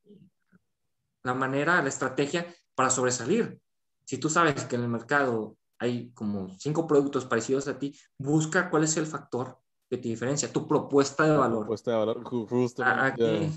la 1.24 1.34
manera, 1.34 1.82
la 1.82 1.90
estrategia 1.90 2.46
para 2.76 2.90
sobresalir. 2.90 3.60
Si 4.06 4.18
tú 4.18 4.30
sabes 4.30 4.66
que 4.66 4.76
en 4.76 4.84
el 4.84 4.90
mercado 4.90 5.58
hay 5.80 6.12
como 6.12 6.50
cinco 6.58 6.88
productos 6.88 7.26
parecidos 7.26 7.68
a 7.68 7.78
ti, 7.78 7.98
busca 8.18 8.70
cuál 8.70 8.84
es 8.84 8.98
el 8.98 9.06
factor 9.06 9.63
que 9.94 10.02
te 10.02 10.10
diferencia, 10.10 10.52
tu 10.52 10.68
propuesta 10.68 11.24
de 11.24 11.38
valor. 11.38 11.60
Propuesta 11.60 11.92
de 11.92 11.98
valor, 11.98 12.24
justo. 12.24 12.84
Aquí 12.84 13.52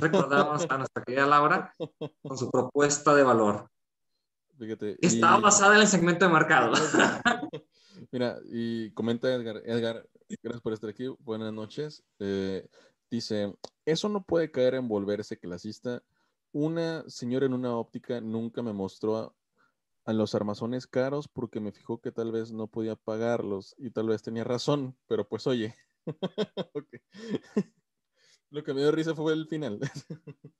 recordamos 0.00 0.66
a 0.68 0.78
nuestra 0.78 1.04
querida 1.04 1.24
Laura 1.24 1.72
con 2.20 2.36
su 2.36 2.50
propuesta 2.50 3.14
de 3.14 3.22
valor. 3.22 3.70
Fíjate. 4.58 4.96
Está 5.00 5.36
basada 5.36 5.76
en 5.76 5.82
el 5.82 5.86
segmento 5.86 6.26
de 6.26 6.32
mercado. 6.32 6.72
Mira, 8.10 8.38
y 8.50 8.90
comenta 8.90 9.32
Edgar, 9.32 9.62
Edgar, 9.64 10.04
gracias 10.42 10.62
por 10.62 10.72
estar 10.72 10.90
aquí, 10.90 11.06
buenas 11.20 11.52
noches. 11.52 12.02
Eh, 12.18 12.66
dice, 13.08 13.54
eso 13.84 14.08
no 14.08 14.24
puede 14.24 14.50
caer 14.50 14.74
en 14.74 14.88
volverse 14.88 15.38
clasista 15.38 16.02
una 16.50 17.04
señora 17.08 17.46
en 17.46 17.52
una 17.52 17.76
óptica 17.76 18.20
nunca 18.20 18.62
me 18.62 18.72
mostró 18.72 19.36
a, 20.08 20.12
los 20.12 20.34
armazones 20.34 20.86
caros 20.86 21.28
porque 21.28 21.60
me 21.60 21.72
fijó 21.72 22.00
que 22.00 22.12
tal 22.12 22.32
vez 22.32 22.52
no 22.52 22.66
podía 22.66 22.96
pagarlos 22.96 23.74
y 23.78 23.90
tal 23.90 24.08
vez 24.08 24.22
tenía 24.22 24.44
razón, 24.44 24.96
pero 25.06 25.28
pues 25.28 25.46
oye. 25.46 25.74
Lo 28.50 28.64
que 28.64 28.72
me 28.72 28.80
dio 28.80 28.90
risa 28.90 29.14
fue 29.14 29.34
el 29.34 29.46
final. 29.46 29.78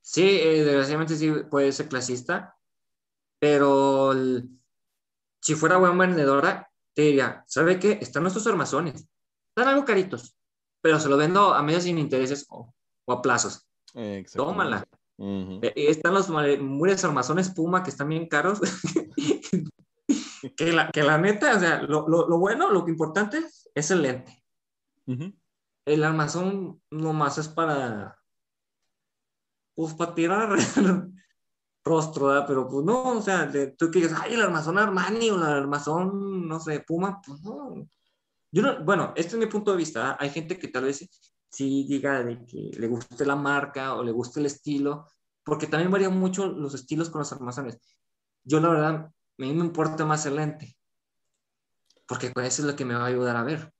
sí, 0.00 0.22
eh, 0.22 0.64
desgraciadamente 0.64 1.16
sí 1.16 1.30
puede 1.50 1.72
ser 1.72 1.88
clasista, 1.88 2.56
pero 3.38 4.14
si 5.40 5.54
fuera 5.54 5.76
buena 5.78 5.96
vendedora, 5.96 6.70
te 6.94 7.02
diría, 7.02 7.44
¿sabe 7.46 7.78
qué? 7.78 7.98
Están 8.00 8.22
nuestros 8.22 8.46
armazones, 8.46 9.08
están 9.48 9.68
algo 9.68 9.84
caritos, 9.84 10.36
pero 10.80 11.00
se 11.00 11.08
lo 11.08 11.16
vendo 11.16 11.54
a 11.54 11.62
medios 11.62 11.84
sin 11.84 11.98
intereses 11.98 12.46
o, 12.50 12.74
a 13.06 13.22
plazos. 13.22 13.66
Tómala. 14.34 14.86
Eh, 15.18 15.72
están 15.76 16.14
los 16.14 16.30
mures 16.30 17.04
armazones 17.04 17.50
Puma 17.50 17.82
que 17.82 17.90
están 17.90 18.08
bien 18.08 18.28
caros. 18.28 18.60
que, 20.56 20.72
la, 20.72 20.90
que 20.90 21.02
la 21.02 21.18
neta, 21.18 21.56
o 21.56 21.60
sea, 21.60 21.82
lo, 21.82 22.08
lo, 22.08 22.38
bueno, 22.38 22.70
lo 22.70 22.86
importante 22.88 23.44
es 23.74 23.90
el 23.90 24.02
lente. 24.02 24.44
El 25.86 26.04
armazón 26.04 26.82
nomás 26.90 27.38
es 27.38 27.48
para, 27.48 28.18
pues 29.74 29.94
para 29.94 30.14
tirar, 30.14 30.50
rostro, 31.84 32.26
¿verdad? 32.26 32.44
Pero 32.46 32.68
pues 32.68 32.84
no, 32.84 33.12
o 33.12 33.22
sea, 33.22 33.50
tú 33.76 33.90
que 33.90 34.00
digas, 34.00 34.20
ay, 34.20 34.34
el 34.34 34.42
armazón 34.42 34.78
Armani 34.78 35.30
o 35.30 35.36
el 35.36 35.42
armazón, 35.42 36.46
no 36.46 36.60
sé, 36.60 36.80
Puma, 36.80 37.20
pues 37.24 37.40
no. 37.42 37.88
Yo 38.50 38.62
no, 38.62 38.84
bueno, 38.84 39.12
este 39.16 39.32
es 39.32 39.38
mi 39.38 39.46
punto 39.46 39.70
de 39.70 39.76
vista, 39.76 40.16
hay 40.18 40.30
gente 40.30 40.58
que 40.58 40.68
tal 40.68 40.84
vez 40.84 41.08
sí 41.50 41.84
diga 41.88 42.22
de 42.22 42.44
que 42.44 42.70
le 42.78 42.86
guste 42.86 43.24
la 43.24 43.36
marca 43.36 43.94
o 43.94 44.02
le 44.02 44.12
guste 44.12 44.40
el 44.40 44.46
estilo, 44.46 45.06
porque 45.42 45.66
también 45.66 45.90
varían 45.90 46.18
mucho 46.18 46.46
los 46.46 46.74
estilos 46.74 47.10
con 47.10 47.20
los 47.20 47.32
armazones. 47.32 47.78
Yo 48.44 48.60
la 48.60 48.68
verdad, 48.68 48.94
a 48.94 49.12
mí 49.38 49.52
me 49.52 49.64
importa 49.64 50.04
más 50.04 50.26
el 50.26 50.36
lente, 50.36 50.76
porque 52.06 52.30
pues, 52.30 52.48
eso 52.48 52.62
es 52.62 52.68
lo 52.68 52.76
que 52.76 52.84
me 52.84 52.94
va 52.94 53.04
a 53.04 53.06
ayudar 53.06 53.36
a 53.36 53.44
ver. 53.44 53.72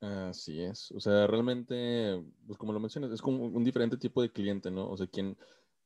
Así 0.00 0.62
es, 0.62 0.90
o 0.92 1.00
sea, 1.00 1.26
realmente, 1.26 2.24
pues 2.46 2.58
como 2.58 2.72
lo 2.72 2.80
mencionas, 2.80 3.12
es 3.12 3.20
como 3.20 3.44
un 3.44 3.64
diferente 3.64 3.98
tipo 3.98 4.22
de 4.22 4.32
cliente, 4.32 4.70
¿no? 4.70 4.88
O 4.88 4.96
sea, 4.96 5.06
quien, 5.06 5.36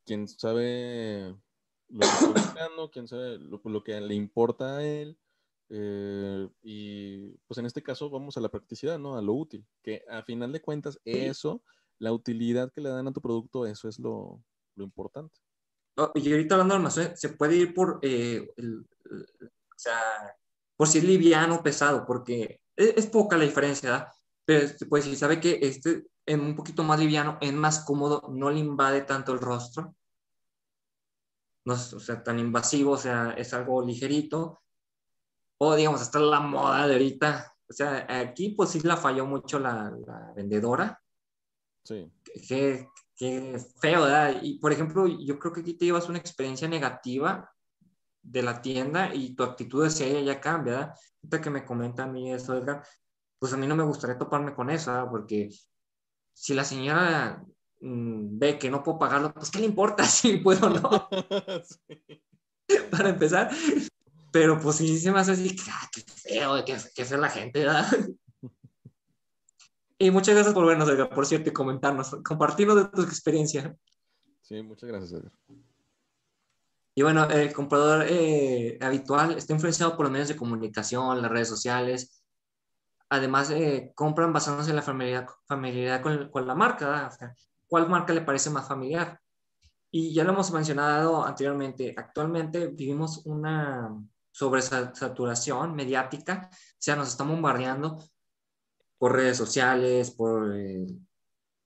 quien 0.05 0.29
sabe 0.29 1.35
lo 1.89 2.01
que 2.01 2.07
está 2.07 2.29
buscando, 2.29 2.91
quien 2.91 3.09
sabe 3.09 3.39
lo, 3.39 3.61
lo, 3.65 3.83
que 3.83 4.01
le 4.01 4.15
importa 4.15 4.77
a 4.77 4.85
él, 4.85 5.19
eh, 5.71 6.49
y 6.62 7.31
pues 7.47 7.59
en 7.59 7.67
este 7.67 7.83
caso 7.83 8.11
vamos 8.11 8.37
a 8.37 8.41
la 8.41 8.49
practicidad, 8.49 8.99
¿no? 8.99 9.17
A 9.17 9.23
lo 9.23 9.35
útil, 9.35 9.67
que 9.83 10.03
a 10.11 10.23
final 10.23 10.53
de 10.53 10.61
cuentas 10.61 10.99
eso, 11.05 11.62
la 11.99 12.12
utilidad 12.12 12.73
que 12.73 12.81
le 12.81 12.91
dan 12.91 13.09
a 13.09 13.12
tu 13.12 13.21
producto, 13.21 13.67
eso 13.67 13.89
es 13.89 13.99
lo, 13.99 14.43
lo 14.77 14.85
importante. 14.85 15.41
Y 16.15 16.33
ahorita 16.33 16.57
hablando 16.57 16.75
de 16.75 16.79
almacén, 16.79 17.17
se 17.17 17.31
puede 17.31 17.57
ir 17.57 17.73
por, 17.75 18.01
eh, 18.03 18.49
o 18.59 19.77
sea, 19.77 20.01
por 20.77 20.89
si 20.89 20.99
es 20.99 21.05
liviano 21.05 21.57
o 21.57 21.62
pesado, 21.62 22.05
porque 22.05 22.61
es, 22.75 23.07
poca 23.07 23.37
la 23.37 23.45
diferencia, 23.45 24.12
pero 24.45 24.65
este, 24.65 24.87
pues 24.87 25.05
si 25.05 25.15
sabe 25.15 25.41
que 25.41 25.59
este 25.62 26.07
es 26.27 26.39
un 26.39 26.57
poquito 26.57 26.83
más 26.83 26.99
liviano, 26.99 27.39
es 27.41 27.53
más 27.53 27.85
cómodo, 27.85 28.23
no 28.31 28.51
le 28.51 28.59
invade 28.59 29.03
tanto 29.03 29.33
el 29.33 29.39
rostro, 29.39 29.95
no 31.65 31.75
es 31.75 31.93
o 31.93 32.01
sea, 32.01 32.23
tan 32.23 32.39
invasivo, 32.41 32.93
o 32.93 32.99
sea, 32.99 33.31
es 33.39 33.55
algo 33.55 33.81
ligerito, 33.83 34.64
o 35.59 35.75
digamos, 35.75 36.01
hasta 36.01 36.19
la 36.19 36.41
moda 36.41 36.87
de 36.87 36.95
ahorita. 36.95 37.55
O 37.69 37.73
sea, 37.73 38.07
aquí 38.09 38.51
pues 38.51 38.71
sí 38.71 38.81
la 38.81 38.97
falló 38.97 39.27
mucho 39.27 39.59
la, 39.59 39.93
vendedora. 40.37 41.01
Sí. 41.85 42.11
Qué, 42.49 42.89
qué, 43.17 43.59
feo, 43.81 44.03
¿verdad? 44.03 44.37
Y 44.43 44.59
por 44.59 44.73
ejemplo, 44.73 45.07
yo 45.07 45.39
creo 45.39 45.53
que 45.53 45.61
aquí 45.61 45.75
te 45.75 45.87
llevas 45.87 46.09
una 46.09 46.19
experiencia 46.19 46.69
negativa 46.69 47.51
de 48.23 48.43
la 48.43 48.61
tienda 48.61 49.15
y 49.15 49.35
tu 49.35 49.43
actitud 49.43 49.85
hacia 49.85 50.07
ella 50.07 50.35
ya 50.35 50.41
cambia, 50.41 50.73
¿verdad? 50.73 50.95
Ahorita 51.23 51.41
que 51.41 51.51
me 51.51 51.65
comenta 51.65 52.05
a 52.05 52.07
mí 52.07 52.33
eso, 52.33 52.57
Edgar, 52.57 52.83
pues 53.39 53.53
a 53.53 53.57
mí 53.57 53.67
no 53.67 53.77
me 53.77 53.85
gustaría 53.85 54.19
toparme 54.19 54.55
con 54.55 54.71
eso, 54.71 54.91
¿verdad? 54.91 55.11
Porque 55.11 55.51
si 56.33 56.55
la 56.55 56.65
señora 56.65 57.45
mm, 57.81 58.39
ve 58.39 58.59
que 58.59 58.71
no 58.71 58.83
puedo 58.83 58.99
pagarlo, 58.99 59.33
pues 59.33 59.51
¿qué 59.51 59.61
le 59.61 59.67
importa 59.67 60.05
si 60.05 60.39
puedo 60.39 60.67
o 60.67 60.71
no? 60.71 61.09
Para 62.91 63.11
empezar, 63.11 63.51
pero 64.35 64.59
pues 64.59 64.74
sí 64.74 64.99
se 64.99 65.12
me 65.12 65.20
hace 65.20 65.30
así, 65.30 65.57
ah, 65.70 65.89
qué 65.93 66.01
feo, 66.01 66.64
qué, 66.64 66.76
qué 66.93 67.05
feo 67.05 67.18
la 67.18 67.28
gente, 67.28 67.61
¿verdad? 67.61 67.87
Y 69.97 70.11
muchas 70.11 70.35
gracias 70.35 70.53
por 70.53 70.66
vernos, 70.66 70.89
Edgar, 70.89 71.09
por 71.09 71.24
cierto, 71.24 71.51
y 71.51 71.53
comentarnos, 71.53 72.16
compartirnos 72.24 72.76
de 72.76 72.89
tu 72.89 73.03
experiencia. 73.03 73.76
Sí, 74.43 74.61
muchas 74.61 74.89
gracias, 74.89 75.12
Edgar. 75.12 75.32
Y 76.97 77.03
bueno, 77.03 77.30
el 77.30 77.53
comprador 77.53 78.05
eh, 78.09 78.76
habitual 78.82 79.39
está 79.39 79.53
influenciado 79.53 79.97
por 79.97 80.07
los 80.07 80.12
medios 80.12 80.28
de 80.28 80.37
comunicación, 80.37 81.22
las 81.22 81.30
redes 81.30 81.49
sociales. 81.49 82.20
Además, 83.09 83.51
eh, 83.53 83.93
compran 83.95 84.32
basándose 84.32 84.70
en 84.70 84.76
la 84.76 84.82
familiaridad, 84.82 85.28
familiaridad 85.47 86.03
con, 86.03 86.28
con, 86.30 86.45
la 86.45 86.57
marca. 86.57 87.07
O 87.07 87.16
sea, 87.16 87.32
¿Cuál 87.68 87.89
marca 87.89 88.12
le 88.12 88.22
parece 88.22 88.51
más 88.51 88.66
familiar? 88.66 89.20
Y 89.93 90.12
ya 90.12 90.24
lo 90.24 90.32
hemos 90.32 90.51
mencionado 90.51 91.24
anteriormente. 91.24 91.95
Actualmente 91.97 92.66
vivimos 92.66 93.24
una, 93.26 93.97
sobre 94.35 94.62
saturación 94.62 95.76
mediática, 95.76 96.51
o 96.53 96.76
sea, 96.76 96.97
nos 96.97 97.07
están 97.07 97.28
bombardeando 97.28 98.03
por 98.99 99.12
redes 99.12 99.37
sociales, 99.37 100.11
por 100.11 100.57
eh, 100.57 100.89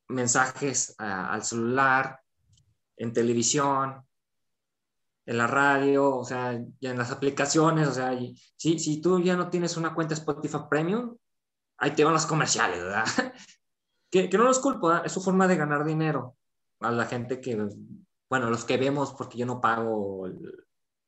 mensajes 0.09 0.95
al 0.99 1.43
celular, 1.43 2.21
en 2.99 3.15
televisión, 3.15 4.07
en 5.25 5.39
la 5.39 5.47
radio, 5.47 6.15
o 6.15 6.25
sea, 6.27 6.61
ya 6.79 6.91
en 6.91 6.99
las 6.99 7.11
aplicaciones, 7.11 7.89
o 7.89 7.93
sea, 7.95 8.19
si, 8.59 8.79
si 8.79 9.01
tú 9.01 9.19
ya 9.19 9.35
no 9.35 9.49
tienes 9.49 9.79
una 9.79 9.95
cuenta 9.95 10.13
Spotify 10.13 10.59
Premium, 10.69 11.17
ahí 11.79 11.93
te 11.93 12.05
van 12.05 12.13
los 12.13 12.27
comerciales, 12.27 12.83
¿verdad? 12.83 13.07
que, 14.11 14.29
que, 14.29 14.37
no 14.37 14.45
los 14.45 14.59
culpo, 14.59 14.95
es 14.95 15.11
su 15.11 15.23
forma 15.23 15.49
de 15.49 15.57
ganar 15.57 15.87
dinero 15.87 16.37
a 16.81 16.93
la 16.93 17.07
gente 17.07 17.41
que, 17.41 17.67
bueno, 18.29 18.51
los 18.51 18.67
que 18.67 18.77
vemos, 18.77 19.15
porque 19.15 19.39
yo 19.39 19.47
no 19.47 19.59
pago 19.59 20.29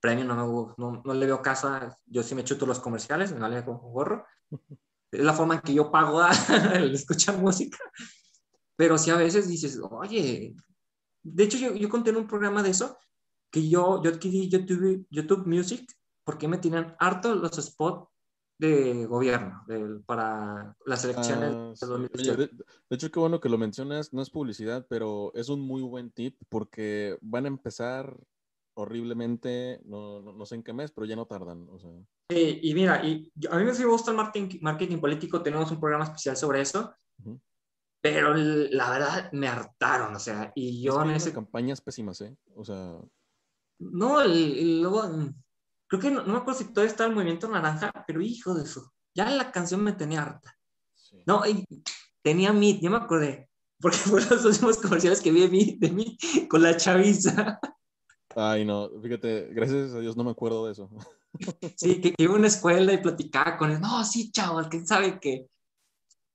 premio 0.00 0.24
no, 0.24 0.74
no, 0.76 1.02
no, 1.04 1.14
le 1.14 1.26
veo 1.26 1.42
caso, 1.42 1.70
yo 2.06 2.22
sí 2.22 2.34
me 2.34 2.44
chuto 2.44 2.66
los 2.66 2.80
comerciales, 2.80 3.32
me 3.32 3.40
vale 3.40 3.64
con 3.64 3.78
gorro. 3.78 4.24
Es 5.12 5.24
la 5.24 5.32
forma 5.32 5.56
en 5.56 5.60
que 5.62 5.74
yo 5.74 5.90
pago 5.90 6.20
a 6.20 6.30
escuchar 6.92 7.36
música. 7.36 7.78
Pero 8.76 8.96
sí 8.96 9.10
a 9.10 9.16
veces 9.16 9.48
dices, 9.48 9.80
oye, 9.90 10.54
de 11.22 11.42
hecho 11.42 11.58
yo, 11.58 11.74
yo 11.74 11.88
conté 11.88 12.10
en 12.10 12.16
un 12.16 12.28
programa 12.28 12.62
de 12.62 12.70
eso, 12.70 12.96
que 13.50 13.68
yo, 13.68 14.00
yo 14.04 14.10
adquirí 14.10 14.48
YouTube, 14.48 15.06
YouTube 15.10 15.46
Music 15.48 15.84
porque 16.22 16.46
me 16.46 16.58
tienen 16.58 16.94
harto 17.00 17.34
los 17.34 17.56
spots 17.56 18.08
de 18.58 19.06
gobierno 19.06 19.64
para 20.06 20.76
las 20.84 21.04
elecciones 21.04 21.82
ah, 21.82 21.86
de, 21.86 22.36
de, 22.36 22.50
hecho, 22.90 23.10
qué 23.10 23.18
bueno 23.18 23.40
que 23.40 23.48
lo 23.48 23.56
mencionas, 23.56 24.12
no 24.12 24.20
es 24.20 24.28
publicidad, 24.28 24.86
pero 24.88 25.32
es 25.34 25.48
un 25.48 25.60
muy 25.60 25.82
buen 25.82 26.10
tip 26.10 26.36
porque 26.50 27.18
van 27.22 27.46
a 27.46 27.48
empezar 27.48 28.16
horriblemente, 28.80 29.80
no, 29.84 30.20
no, 30.20 30.46
sé 30.46 30.56
en 30.56 30.62
qué 30.62 30.72
mes, 30.72 30.90
pero 30.90 31.06
ya 31.06 31.16
no 31.16 31.26
tardan. 31.26 31.68
O 31.70 31.78
sea. 31.78 31.90
Sí, 32.30 32.60
y 32.62 32.74
mira, 32.74 33.04
y 33.04 33.32
a 33.50 33.56
mí 33.56 33.64
me 33.64 33.84
gusta 33.84 34.10
el 34.10 34.16
marketing, 34.16 34.58
marketing 34.60 34.98
político, 34.98 35.42
tenemos 35.42 35.70
un 35.70 35.80
programa 35.80 36.04
especial 36.04 36.36
sobre 36.36 36.60
eso, 36.60 36.94
pero 38.00 38.34
la 38.34 38.90
verdad 38.90 39.32
me 39.32 39.48
hartaron, 39.48 40.14
o 40.14 40.18
sea, 40.18 40.52
y 40.54 40.82
yo 40.82 41.02
en 41.02 41.10
ese... 41.10 41.32
campañas 41.32 41.80
pésimas, 41.80 42.20
¿eh? 42.22 42.34
O 42.54 42.64
sea... 42.64 42.96
No, 43.78 44.24
luego, 44.24 45.32
creo 45.86 46.00
que 46.00 46.10
no, 46.10 46.24
me 46.24 46.36
acuerdo 46.36 46.60
si 46.60 46.72
todavía 46.72 46.90
está 46.90 47.06
el 47.06 47.14
movimiento 47.14 47.48
naranja, 47.48 47.92
pero 48.06 48.20
hijo 48.20 48.54
de 48.54 48.64
eso, 48.64 48.92
ya 49.14 49.28
la 49.30 49.50
canción 49.52 49.82
me 49.82 49.92
tenía 49.92 50.22
harta. 50.22 50.56
No, 51.26 51.44
y 51.46 51.66
tenía 52.22 52.52
Meet, 52.52 52.80
ya 52.80 52.90
me 52.90 52.96
acordé, 52.96 53.50
porque 53.80 53.96
fueron 53.98 54.28
los 54.30 54.44
últimos 54.44 54.78
comerciales 54.78 55.20
que 55.20 55.32
vi 55.32 55.40
de 55.40 55.48
mí, 55.48 55.76
de 55.78 55.90
mí 55.90 56.18
con 56.48 56.62
la 56.62 56.76
chaviza. 56.76 57.58
Ay, 58.36 58.64
no, 58.64 58.90
fíjate, 59.02 59.48
gracias 59.52 59.92
a 59.92 60.00
Dios 60.00 60.16
no 60.16 60.24
me 60.24 60.30
acuerdo 60.30 60.66
de 60.66 60.72
eso. 60.72 60.88
Sí, 61.76 62.00
que, 62.00 62.12
iba 62.18 62.34
a 62.34 62.38
una 62.38 62.48
escuela 62.48 62.92
y 62.92 62.98
platicaba 62.98 63.56
con 63.56 63.70
él, 63.70 63.80
no, 63.80 64.04
sí, 64.04 64.32
chaval, 64.32 64.68
quién 64.68 64.84
sabe 64.84 65.20
qué. 65.20 65.48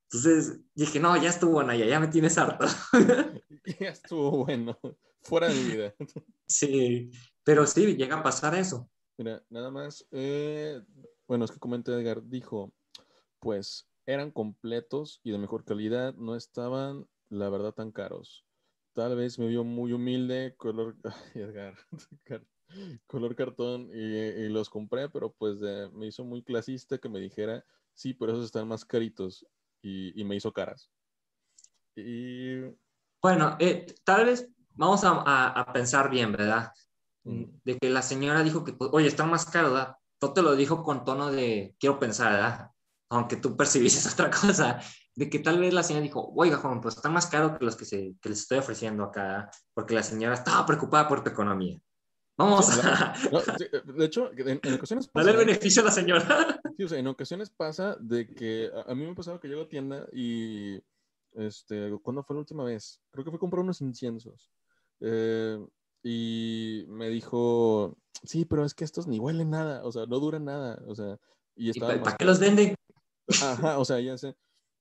Entonces 0.05 0.61
dije, 0.73 1.01
no, 1.01 1.21
ya 1.21 1.29
estuvo, 1.29 1.61
Naya, 1.61 1.85
ya 1.85 1.99
me 1.99 2.07
tienes 2.07 2.37
harto. 2.37 2.65
Ya 3.79 3.89
estuvo 3.89 4.45
bueno, 4.45 4.77
fuera 5.23 5.49
de 5.49 5.55
mi 5.55 5.71
vida. 5.71 5.93
Sí, 6.47 7.11
pero 7.43 7.65
sí, 7.65 7.95
llega 7.95 8.17
a 8.17 8.23
pasar 8.23 8.55
eso. 8.55 8.87
Mira, 9.17 9.43
nada 9.49 9.71
más, 9.71 10.07
eh, 10.11 10.79
bueno, 11.27 11.45
es 11.45 11.51
que 11.51 11.59
comenté 11.59 11.91
Edgar, 11.91 12.23
dijo, 12.23 12.71
pues 13.39 13.89
eran 14.05 14.31
completos 14.31 15.19
y 15.23 15.31
de 15.31 15.39
mejor 15.39 15.65
calidad, 15.65 16.13
no 16.13 16.35
estaban, 16.35 17.07
la 17.29 17.49
verdad, 17.49 17.73
tan 17.73 17.91
caros 17.91 18.44
tal 18.95 19.15
vez 19.15 19.37
me 19.37 19.47
vio 19.47 19.63
muy 19.63 19.91
humilde, 19.91 20.55
color, 20.57 20.95
Edgar, 21.35 21.75
color 23.05 23.35
cartón, 23.35 23.91
y, 23.93 24.47
los 24.49 24.69
compré, 24.69 25.09
pero 25.09 25.31
pues 25.33 25.59
me 25.93 26.07
hizo 26.07 26.23
muy 26.23 26.41
clasista 26.41 26.97
que 26.97 27.09
me 27.09 27.19
dijera, 27.19 27.63
sí, 27.93 28.13
pero 28.13 28.31
esos 28.31 28.45
están 28.45 28.67
más 28.67 28.85
caritos, 28.85 29.45
y, 29.83 30.23
me 30.23 30.35
hizo 30.35 30.51
caras. 30.51 30.89
Y... 31.95 32.61
Bueno, 33.21 33.55
eh, 33.59 33.85
tal 34.03 34.25
vez 34.25 34.49
vamos 34.71 35.01
a, 35.03 35.67
pensar 35.73 36.09
bien, 36.09 36.31
¿verdad? 36.31 36.71
De 37.23 37.77
que 37.77 37.89
la 37.89 38.01
señora 38.01 38.43
dijo 38.43 38.63
que, 38.63 38.73
pues, 38.73 38.89
oye, 38.93 39.07
están 39.07 39.29
más 39.29 39.45
caros, 39.45 39.73
¿verdad? 39.73 39.97
No 40.21 40.33
te 40.33 40.41
lo 40.41 40.55
dijo 40.55 40.83
con 40.83 41.03
tono 41.03 41.31
de 41.31 41.75
quiero 41.79 41.99
pensar, 41.99 42.31
¿verdad? 42.31 42.71
Aunque 43.09 43.35
tú 43.35 43.55
percibiste 43.55 44.09
otra 44.13 44.31
cosa 44.31 44.81
de 45.15 45.29
que 45.29 45.39
tal 45.39 45.59
vez 45.59 45.73
la 45.73 45.83
señora 45.83 46.03
dijo, 46.03 46.31
oiga, 46.35 46.57
Juan, 46.57 46.81
pues 46.81 46.95
está 46.97 47.09
más 47.09 47.27
caro 47.27 47.57
que 47.57 47.65
los 47.65 47.75
que, 47.75 47.85
se, 47.85 48.15
que 48.21 48.29
les 48.29 48.39
estoy 48.39 48.57
ofreciendo 48.57 49.03
acá, 49.03 49.49
porque 49.73 49.95
la 49.95 50.03
señora 50.03 50.33
estaba 50.33 50.65
preocupada 50.65 51.07
por 51.07 51.23
tu 51.23 51.29
economía. 51.29 51.79
Vamos 52.37 52.69
a... 52.83 53.13
de 53.85 54.05
hecho, 54.05 54.29
en, 54.35 54.73
ocasiones 54.73 55.07
pasa... 55.07 55.25
Dale 55.25 55.39
el 55.39 55.45
beneficio 55.45 55.81
a 55.81 55.85
la 55.85 55.91
señora. 55.91 56.59
Sí, 56.75 56.83
o 56.83 56.89
sea, 56.89 56.99
en 56.99 57.07
ocasiones 57.07 57.49
pasa 57.49 57.95
de 58.01 58.27
que 58.27 58.69
a, 58.85 58.93
mí 58.93 59.05
me 59.05 59.11
ha 59.11 59.15
pasado 59.15 59.39
que 59.39 59.47
llego 59.47 59.61
a 59.61 59.69
tienda 59.69 60.05
y, 60.11 60.77
este, 61.31 61.97
¿cuándo 62.03 62.21
fue 62.23 62.35
la 62.35 62.41
última 62.41 62.65
vez? 62.65 62.99
Creo 63.11 63.23
que 63.23 63.31
fue 63.31 63.37
a 63.37 63.39
comprar 63.39 63.63
unos 63.63 63.79
inciensos. 63.79 64.51
Eh, 64.99 65.65
y 66.03 66.83
me 66.89 67.09
dijo, 67.09 67.97
sí, 68.23 68.43
pero 68.43 68.65
es 68.65 68.73
que 68.73 68.83
estos 68.83 69.07
ni 69.07 69.19
huelen 69.19 69.49
nada, 69.49 69.85
o 69.85 69.91
sea, 69.93 70.05
no 70.05 70.19
duran 70.19 70.43
nada, 70.43 70.83
o 70.87 70.93
sea, 70.93 71.17
y 71.55 71.69
estaba... 71.69 72.03
¿Para 72.03 72.17
qué 72.17 72.25
los 72.25 72.39
venden? 72.39 72.75
Ajá, 73.41 73.79
o 73.79 73.85
sea, 73.85 74.01
ya 74.01 74.17
sé. 74.17 74.35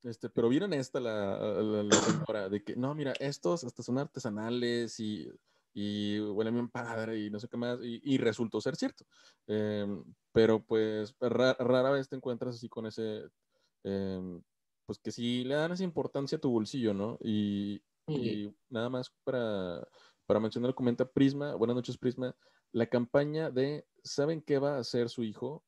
Este, 0.05 0.29
pero 0.29 0.49
vieron 0.49 0.73
esta 0.73 1.01
la, 1.01 1.39
la, 1.39 1.97
señora 1.97 2.49
de 2.49 2.63
que 2.63 2.77
no, 2.77 2.95
mira, 2.95 3.15
estos 3.19 3.65
hasta 3.65 3.83
son 3.83 3.99
artesanales 3.99 5.01
y 5.01 5.29
y 5.75 6.21
huele 6.21 6.53
bien 6.53 6.69
padre 6.69 7.19
y 7.19 7.31
no 7.31 7.41
sé 7.41 7.49
qué 7.49 7.57
más, 7.57 7.81
y, 7.83 8.17
resultó 8.19 8.61
ser 8.61 8.77
cierto. 8.77 9.05
Em, 9.49 10.05
pero 10.33 10.65
pues 10.65 11.15
rara, 11.21 11.91
vez 11.91 12.09
te 12.09 12.17
encuentras 12.17 12.55
así 12.55 12.69
con 12.69 12.87
ese, 12.87 13.29
em, 13.83 14.41
pues 14.87 14.99
que 15.01 15.11
si 15.11 15.43
le 15.45 15.57
dan 15.57 15.73
esa 15.73 15.83
importancia 15.83 16.39
a 16.39 16.41
tu 16.41 16.51
bolsillo, 16.51 16.95
¿no? 16.95 17.19
Y, 17.21 17.83
y 18.07 18.55
nada 18.69 18.89
más 18.89 19.13
para, 19.25 19.87
para 20.27 20.41
mencionar, 20.41 20.75
comenta 20.75 21.11
Prisma, 21.11 21.57
buenas 21.57 21.75
noches 21.75 21.99
Prisma, 21.99 22.37
la 22.73 22.87
campaña 22.87 23.51
de 23.51 23.85
¿saben 24.05 24.43
qué 24.43 24.59
va 24.59 24.77
a 24.77 24.81
hacer 24.81 25.09
su 25.09 25.25
hijo? 25.25 25.65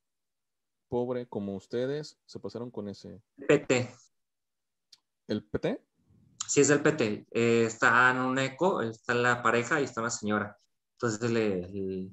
Pobre 0.89 1.27
como 1.27 1.55
ustedes, 1.55 2.17
se 2.25 2.39
pasaron 2.39 2.71
con 2.71 2.87
ese. 2.87 3.21
PT. 3.45 3.89
¿El 5.27 5.43
PT? 5.43 5.81
Sí, 6.47 6.61
es 6.61 6.69
el 6.69 6.81
PT. 6.81 7.27
Eh, 7.31 7.65
está 7.65 8.11
en 8.11 8.19
un 8.19 8.39
eco, 8.39 8.81
está 8.81 9.13
la 9.13 9.41
pareja 9.43 9.81
y 9.81 9.83
está 9.83 10.01
la 10.01 10.09
señora. 10.09 10.57
Entonces 10.93 11.29
le, 11.29 12.09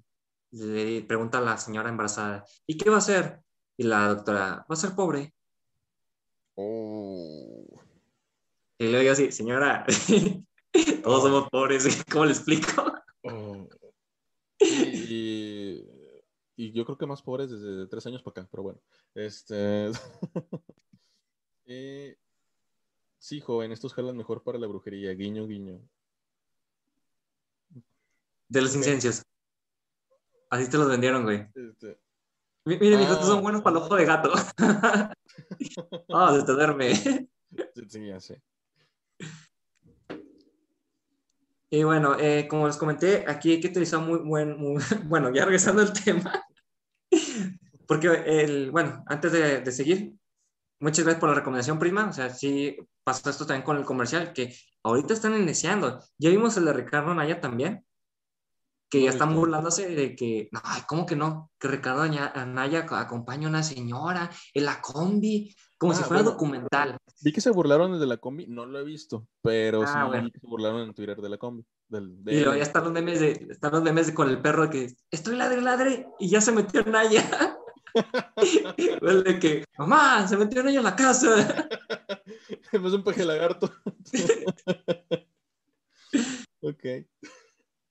le, 0.50 1.02
pregunta 1.02 1.38
a 1.38 1.40
la 1.40 1.56
señora 1.56 1.88
embarazada, 1.88 2.44
¿y 2.66 2.76
qué 2.76 2.90
va 2.90 2.96
a 2.96 2.98
hacer? 2.98 3.40
Y 3.76 3.84
la 3.84 4.08
doctora, 4.08 4.56
va 4.58 4.66
a 4.68 4.76
ser 4.76 4.94
pobre. 4.94 5.32
Oh. 6.56 7.80
Y 8.78 8.88
le 8.88 9.00
digo 9.00 9.12
así, 9.12 9.30
señora, 9.32 9.86
todos 11.02 11.22
somos 11.22 11.48
pobres, 11.48 12.04
¿cómo 12.10 12.26
le 12.26 12.32
explico? 12.32 12.92
Oh. 13.22 13.68
Y, 14.58 15.84
y, 16.56 16.72
yo 16.72 16.84
creo 16.84 16.98
que 16.98 17.06
más 17.06 17.22
pobres 17.22 17.50
desde 17.50 17.86
tres 17.86 18.06
años 18.06 18.22
para 18.22 18.42
acá, 18.42 18.48
pero 18.50 18.62
bueno. 18.64 18.80
Este. 19.14 19.90
eh, 21.66 22.16
Sí, 23.24 23.40
joven, 23.40 23.72
estos 23.72 23.94
jalan 23.94 24.18
mejor 24.18 24.42
para 24.42 24.58
la 24.58 24.66
brujería. 24.66 25.14
Guiño, 25.14 25.46
guiño. 25.46 25.80
De 28.48 28.60
los 28.60 28.76
incensios. 28.76 29.22
Así 30.50 30.68
te 30.68 30.76
los 30.76 30.90
vendieron, 30.90 31.22
güey. 31.22 31.48
Este... 31.54 31.98
Mire, 32.66 32.96
ah, 32.96 33.00
estos 33.00 33.26
son 33.26 33.40
buenos 33.40 33.62
para 33.62 33.78
el 33.78 33.82
ojo 33.82 33.96
de 33.96 34.04
gato. 34.04 34.30
Ah, 36.10 36.36
se 36.38 36.44
te 36.44 36.52
duerme. 36.52 36.94
Sí, 36.94 38.06
ya 38.06 38.20
sé. 38.20 38.42
Y 41.70 41.82
bueno, 41.82 42.16
eh, 42.20 42.46
como 42.46 42.66
les 42.66 42.76
comenté, 42.76 43.24
aquí 43.26 43.52
hay 43.52 43.60
que 43.60 43.68
utilizar 43.68 44.00
muy 44.00 44.18
buen, 44.18 44.58
bueno, 45.08 45.32
ya 45.32 45.46
regresando 45.46 45.80
al 45.80 45.94
tema, 45.94 46.44
porque 47.88 48.08
el, 48.26 48.70
bueno, 48.70 49.02
antes 49.06 49.32
de, 49.32 49.60
de 49.62 49.72
seguir, 49.72 50.14
muchas 50.80 51.04
gracias 51.04 51.20
por 51.20 51.30
la 51.30 51.36
recomendación, 51.36 51.78
prima. 51.78 52.08
O 52.08 52.12
sea, 52.12 52.30
sí 52.30 52.76
pasó 53.02 53.30
esto 53.30 53.46
también 53.46 53.64
con 53.64 53.76
el 53.76 53.84
comercial, 53.84 54.32
que 54.32 54.54
ahorita 54.82 55.14
están 55.14 55.36
iniciando. 55.40 56.00
Ya 56.18 56.30
vimos 56.30 56.56
el 56.56 56.64
de 56.64 56.72
Ricardo 56.72 57.14
Naya 57.14 57.40
también, 57.40 57.84
que 58.90 59.02
ya 59.02 59.10
están 59.10 59.34
burlándose 59.34 59.88
de 59.94 60.14
que, 60.14 60.48
ay, 60.62 60.82
¿cómo 60.86 61.04
que 61.04 61.16
no? 61.16 61.50
Que 61.58 61.68
Ricardo 61.68 62.02
Anaya 62.02 62.86
acompaña 62.90 63.46
a 63.46 63.50
una 63.50 63.62
señora 63.62 64.30
en 64.52 64.64
la 64.64 64.80
combi, 64.80 65.54
como 65.78 65.94
si 65.94 66.02
ah, 66.02 66.06
fuera 66.06 66.22
documental. 66.22 66.96
Vi 67.20 67.32
que 67.32 67.40
se 67.40 67.50
burlaron 67.50 67.98
de 67.98 68.06
la 68.06 68.18
combi, 68.18 68.46
no 68.46 68.66
lo 68.66 68.78
he 68.78 68.84
visto, 68.84 69.26
pero 69.42 69.82
ah, 69.82 70.10
sí 70.12 70.30
se 70.40 70.46
burlaron 70.46 70.82
en 70.82 70.94
Twitter 70.94 71.16
de 71.20 71.28
la 71.28 71.38
combi. 71.38 71.64
Y 72.26 72.40
luego 72.40 72.54
ya 72.54 72.62
están 72.62 72.84
los 72.84 72.92
memes 72.92 73.20
de, 73.20 73.46
están 73.50 73.72
los 73.72 73.82
memes 73.82 74.10
con 74.12 74.28
el 74.28 74.40
perro 74.40 74.70
que 74.70 74.94
estoy 75.10 75.36
ladre, 75.36 75.60
ladre, 75.60 76.06
y 76.18 76.28
ya 76.28 76.40
se 76.40 76.52
metió 76.52 76.82
Naya. 76.84 77.22
de 79.24 79.38
que, 79.38 79.64
mamá, 79.78 80.26
se 80.26 80.36
metió 80.36 80.60
en 80.60 80.78
a 80.78 80.82
la 80.82 80.96
casa. 80.96 81.68
Es 82.72 82.80
un 82.80 83.04
peje 83.04 83.24
lagarto. 83.24 83.72
ok. 86.60 86.84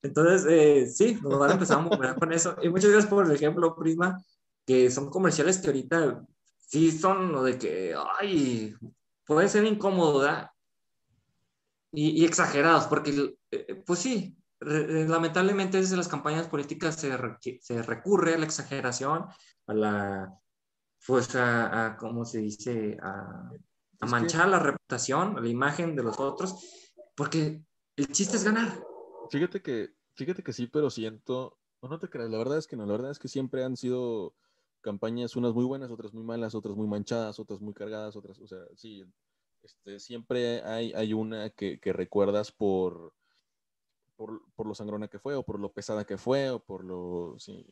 Entonces, 0.01 0.45
eh, 0.49 0.87
sí, 0.87 1.17
nos 1.21 1.39
van 1.39 1.51
a 1.51 1.53
empezar 1.53 1.79
a 1.79 1.81
mover 1.81 2.15
con 2.15 2.33
eso. 2.33 2.57
Y 2.61 2.69
muchas 2.69 2.91
gracias 2.91 3.09
por 3.09 3.25
el 3.25 3.31
ejemplo, 3.31 3.75
Prima, 3.75 4.21
que 4.65 4.91
son 4.91 5.09
comerciales 5.09 5.59
que 5.59 5.67
ahorita 5.67 6.25
sí 6.57 6.91
son 6.91 7.31
lo 7.31 7.43
de 7.43 7.57
que, 7.57 7.95
ay, 8.19 8.75
puede 9.25 9.47
ser 9.47 9.63
incómodo, 9.65 10.27
Y, 11.93 12.25
exagerados, 12.25 12.87
porque, 12.87 13.35
eh, 13.51 13.83
pues 13.85 13.99
sí, 13.99 14.35
lamentablemente 14.65 15.77
desde 15.77 15.97
las 15.97 16.07
campañas 16.07 16.47
políticas 16.47 16.95
se, 16.95 17.11
se 17.61 17.81
recurre 17.81 18.33
a 18.33 18.37
la 18.37 18.45
exageración, 18.45 19.25
a 19.67 19.73
la, 19.73 20.39
pues 21.05 21.35
a, 21.35 21.95
¿cómo 21.99 22.25
se 22.25 22.39
dice? 22.39 22.97
A, 23.01 23.51
manchar 24.07 24.49
la 24.49 24.59
reputación, 24.59 25.41
la 25.41 25.47
imagen 25.47 25.95
de 25.95 26.03
los 26.03 26.19
otros, 26.19 26.91
porque 27.15 27.63
el 27.95 28.07
chiste 28.09 28.35
es 28.35 28.43
ganar. 28.43 28.83
Fíjate 29.29 29.61
que, 29.61 29.91
fíjate 30.15 30.43
que 30.43 30.51
sí, 30.51 30.67
pero 30.67 30.89
siento, 30.89 31.57
no, 31.81 31.87
no 31.87 31.99
te 31.99 32.09
creas, 32.09 32.29
la 32.29 32.37
verdad 32.37 32.57
es 32.57 32.67
que 32.67 32.75
no, 32.75 32.85
la 32.85 32.91
verdad 32.91 33.11
es 33.11 33.19
que 33.19 33.29
siempre 33.29 33.63
han 33.63 33.77
sido 33.77 34.35
campañas, 34.81 35.37
unas 35.37 35.53
muy 35.53 35.63
buenas, 35.63 35.89
otras 35.89 36.13
muy 36.13 36.25
malas, 36.25 36.53
otras 36.53 36.75
muy 36.75 36.85
manchadas, 36.85 37.39
otras 37.39 37.61
muy 37.61 37.73
cargadas, 37.73 38.17
otras, 38.17 38.37
o 38.39 38.47
sea, 38.47 38.59
sí, 38.75 39.05
este, 39.61 40.01
siempre 40.01 40.61
hay, 40.63 40.91
hay 40.91 41.13
una 41.13 41.49
que, 41.51 41.79
que 41.79 41.93
recuerdas 41.93 42.51
por, 42.51 43.13
por, 44.23 44.41
por, 44.55 44.67
lo 44.67 44.73
sangrona 44.73 45.09
que 45.09 45.19
fue, 45.19 45.35
o 45.35 45.43
por 45.43 45.59
lo 45.59 45.73
pesada 45.73 46.05
que 46.05 46.17
fue, 46.17 46.49
o 46.49 46.63
por 46.63 46.85
lo, 46.85 47.35
sí, 47.39 47.65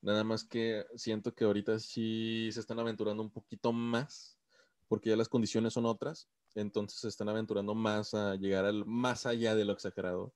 Nada 0.00 0.24
más 0.24 0.42
que 0.42 0.86
siento 0.94 1.34
que 1.34 1.44
ahorita 1.44 1.78
sí 1.78 2.48
se 2.52 2.60
están 2.60 2.78
aventurando 2.78 3.22
un 3.22 3.30
poquito 3.30 3.72
más, 3.72 4.38
porque 4.86 5.10
ya 5.10 5.16
las 5.16 5.28
condiciones 5.28 5.74
son 5.74 5.84
otras, 5.84 6.28
entonces 6.54 7.00
se 7.00 7.08
están 7.08 7.28
aventurando 7.28 7.74
más 7.74 8.14
a 8.14 8.36
llegar 8.36 8.64
al 8.64 8.86
más 8.86 9.26
allá 9.26 9.54
de 9.54 9.66
lo 9.66 9.74
exagerado. 9.74 10.32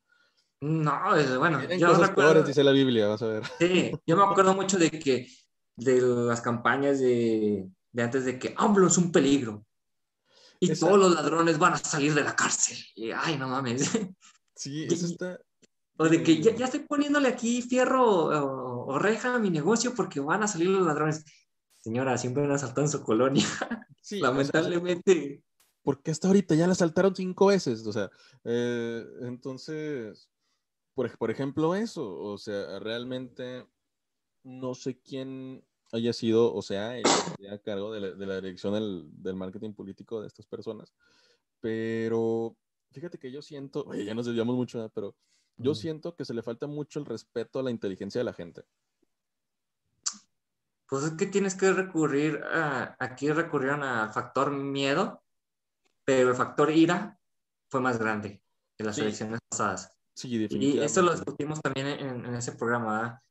No, 0.60 0.92
bueno, 1.38 1.64
yo 1.64 1.88
cosas 1.88 2.08
recuerdo, 2.08 2.42
dice 2.42 2.62
la 2.62 2.72
Biblia, 2.72 3.08
vas 3.08 3.22
a 3.22 3.28
ver. 3.28 3.44
Sí, 3.58 3.92
yo 4.06 4.16
me 4.16 4.24
acuerdo 4.24 4.54
mucho 4.54 4.78
de 4.78 4.90
que 4.90 5.26
de 5.76 6.00
las 6.02 6.42
campañas 6.42 7.00
de, 7.00 7.66
de 7.92 8.02
antes 8.02 8.26
de 8.26 8.38
que 8.38 8.54
AMLO 8.56 8.88
es 8.88 8.98
un 8.98 9.10
peligro 9.10 9.64
y 10.60 10.74
todos 10.74 10.98
los 10.98 11.14
ladrones 11.14 11.58
van 11.58 11.72
a 11.74 11.78
salir 11.78 12.14
de 12.14 12.22
la 12.22 12.36
cárcel. 12.36 12.78
Y, 12.94 13.10
ay, 13.10 13.38
no 13.38 13.48
mames. 13.48 13.90
Sí, 14.54 14.84
eso 14.90 15.06
está, 15.06 15.40
o 15.96 16.08
de 16.08 16.22
que 16.22 16.42
ya, 16.42 16.54
ya 16.54 16.66
estoy 16.66 16.80
poniéndole 16.80 17.28
aquí 17.28 17.62
fierro 17.62 18.26
o, 18.86 18.98
reja 18.98 19.34
a 19.34 19.38
mi 19.38 19.50
negocio 19.50 19.94
porque 19.94 20.20
van 20.20 20.42
a 20.42 20.48
salir 20.48 20.68
los 20.68 20.86
ladrones. 20.86 21.24
Señora, 21.78 22.18
siempre 22.18 22.44
han 22.44 22.52
asaltado 22.52 22.82
en 22.82 22.90
su 22.90 23.02
colonia. 23.02 23.44
Sí, 24.04 24.18
Lamentablemente. 24.18 25.44
porque 25.84 26.10
hasta 26.10 26.26
ahorita 26.26 26.56
ya 26.56 26.66
la 26.66 26.72
asaltaron 26.72 27.14
cinco 27.14 27.46
veces. 27.46 27.86
O 27.86 27.92
sea, 27.92 28.10
eh, 28.42 29.04
entonces, 29.20 30.28
por, 30.92 31.16
por 31.16 31.30
ejemplo, 31.30 31.76
eso. 31.76 32.18
O 32.18 32.36
sea, 32.36 32.80
realmente 32.80 33.64
no 34.42 34.74
sé 34.74 34.98
quién 35.00 35.64
haya 35.92 36.12
sido, 36.12 36.52
o 36.52 36.62
sea, 36.62 36.94
a 37.48 37.58
cargo 37.58 37.92
de 37.92 38.00
la, 38.00 38.10
de 38.10 38.26
la 38.26 38.40
dirección 38.40 38.74
del, 38.74 39.08
del, 39.22 39.36
marketing 39.36 39.72
político 39.72 40.20
de 40.20 40.26
estas 40.26 40.46
personas. 40.46 40.92
Pero 41.60 42.56
fíjate 42.90 43.18
que 43.18 43.30
yo 43.30 43.40
siento, 43.40 43.84
oye, 43.86 44.04
ya 44.04 44.14
nos 44.14 44.26
desviamos 44.26 44.56
mucho, 44.56 44.90
pero 44.94 45.14
yo 45.56 45.74
siento 45.74 46.14
que 46.14 46.24
se 46.24 46.34
le 46.34 46.42
falta 46.42 46.66
mucho 46.66 46.98
el 46.98 47.06
respeto 47.06 47.58
a 47.58 47.62
la 47.62 47.70
inteligencia 47.70 48.20
de 48.20 48.24
la 48.24 48.32
gente. 48.32 48.64
Pues 50.88 51.04
es 51.04 51.12
que 51.12 51.26
tienes 51.26 51.54
que 51.54 51.72
recurrir, 51.72 52.42
a, 52.44 52.96
aquí 52.98 53.30
recurrieron 53.30 53.82
al 53.82 54.12
factor 54.12 54.50
miedo, 54.50 55.22
pero 56.04 56.30
el 56.30 56.36
factor 56.36 56.70
ira 56.70 57.18
fue 57.70 57.80
más 57.80 57.98
grande 57.98 58.42
que 58.76 58.84
las 58.84 58.98
elecciones 58.98 59.40
pasadas. 59.48 59.92
Sí, 60.14 60.36
definitivamente. 60.36 60.82
Y 60.82 60.84
eso 60.84 61.02
lo 61.02 61.12
discutimos 61.12 61.60
también 61.62 61.86
en, 61.86 62.34
ese 62.34 62.52
programa, 62.52 63.22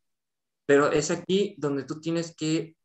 Pero 0.65 0.91
es 0.91 1.11
aquí 1.11 1.53
donde 1.57 1.83
tú 1.83 1.99
tienes 1.99 2.35
que, 2.35 2.75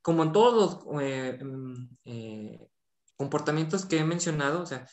como 0.00 0.22
en 0.22 0.32
todos 0.32 0.86
los 0.86 1.02
eh, 1.02 1.38
mm, 1.42 1.88
eh, 2.06 2.68
comportamientos 3.16 3.84
que 3.84 3.98
he 3.98 4.04
mencionado, 4.04 4.62
o 4.62 4.66
sea, 4.66 4.86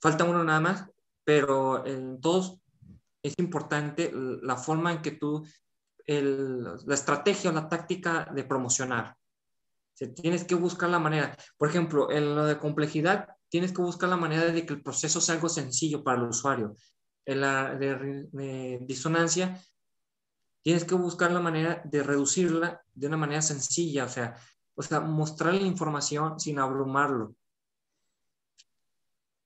falta 0.00 0.24
uno 0.24 0.44
nada 0.44 0.60
más, 0.60 0.84
pero 1.24 1.84
en 1.84 2.20
todos 2.20 2.60
es 3.28 3.34
importante 3.38 4.10
la 4.12 4.56
forma 4.56 4.92
en 4.92 5.02
que 5.02 5.12
tú, 5.12 5.46
la 6.06 6.94
estrategia 6.94 7.50
o 7.50 7.52
la 7.52 7.68
táctica 7.68 8.28
de 8.34 8.44
promocionar. 8.44 9.16
tienes 10.14 10.44
que 10.44 10.54
buscar 10.54 10.88
la 10.88 10.98
manera. 10.98 11.36
Por 11.56 11.68
ejemplo, 11.68 12.10
en 12.10 12.34
lo 12.34 12.44
de 12.44 12.58
complejidad, 12.58 13.28
tienes 13.48 13.72
que 13.72 13.82
buscar 13.82 14.08
la 14.08 14.16
manera 14.16 14.46
de 14.46 14.64
que 14.64 14.74
el 14.74 14.82
proceso 14.82 15.20
sea 15.20 15.34
algo 15.34 15.48
sencillo 15.48 16.02
para 16.02 16.18
el 16.18 16.28
usuario. 16.28 16.74
En 17.24 17.40
la 17.40 17.74
de, 17.74 18.78
disonancia, 18.82 19.60
tienes 20.62 20.84
que 20.84 20.94
buscar 20.94 21.30
la 21.30 21.40
manera 21.40 21.82
de 21.84 22.02
reducirla 22.02 22.82
de 22.94 23.06
una 23.06 23.16
manera 23.16 23.42
sencilla, 23.42 24.04
o 24.04 24.08
sea, 24.08 24.36
o 24.74 24.82
sea, 24.82 25.00
mostrarle 25.00 25.60
la 25.60 25.66
información 25.66 26.38
sin 26.38 26.58
abrumarlo. 26.58 27.34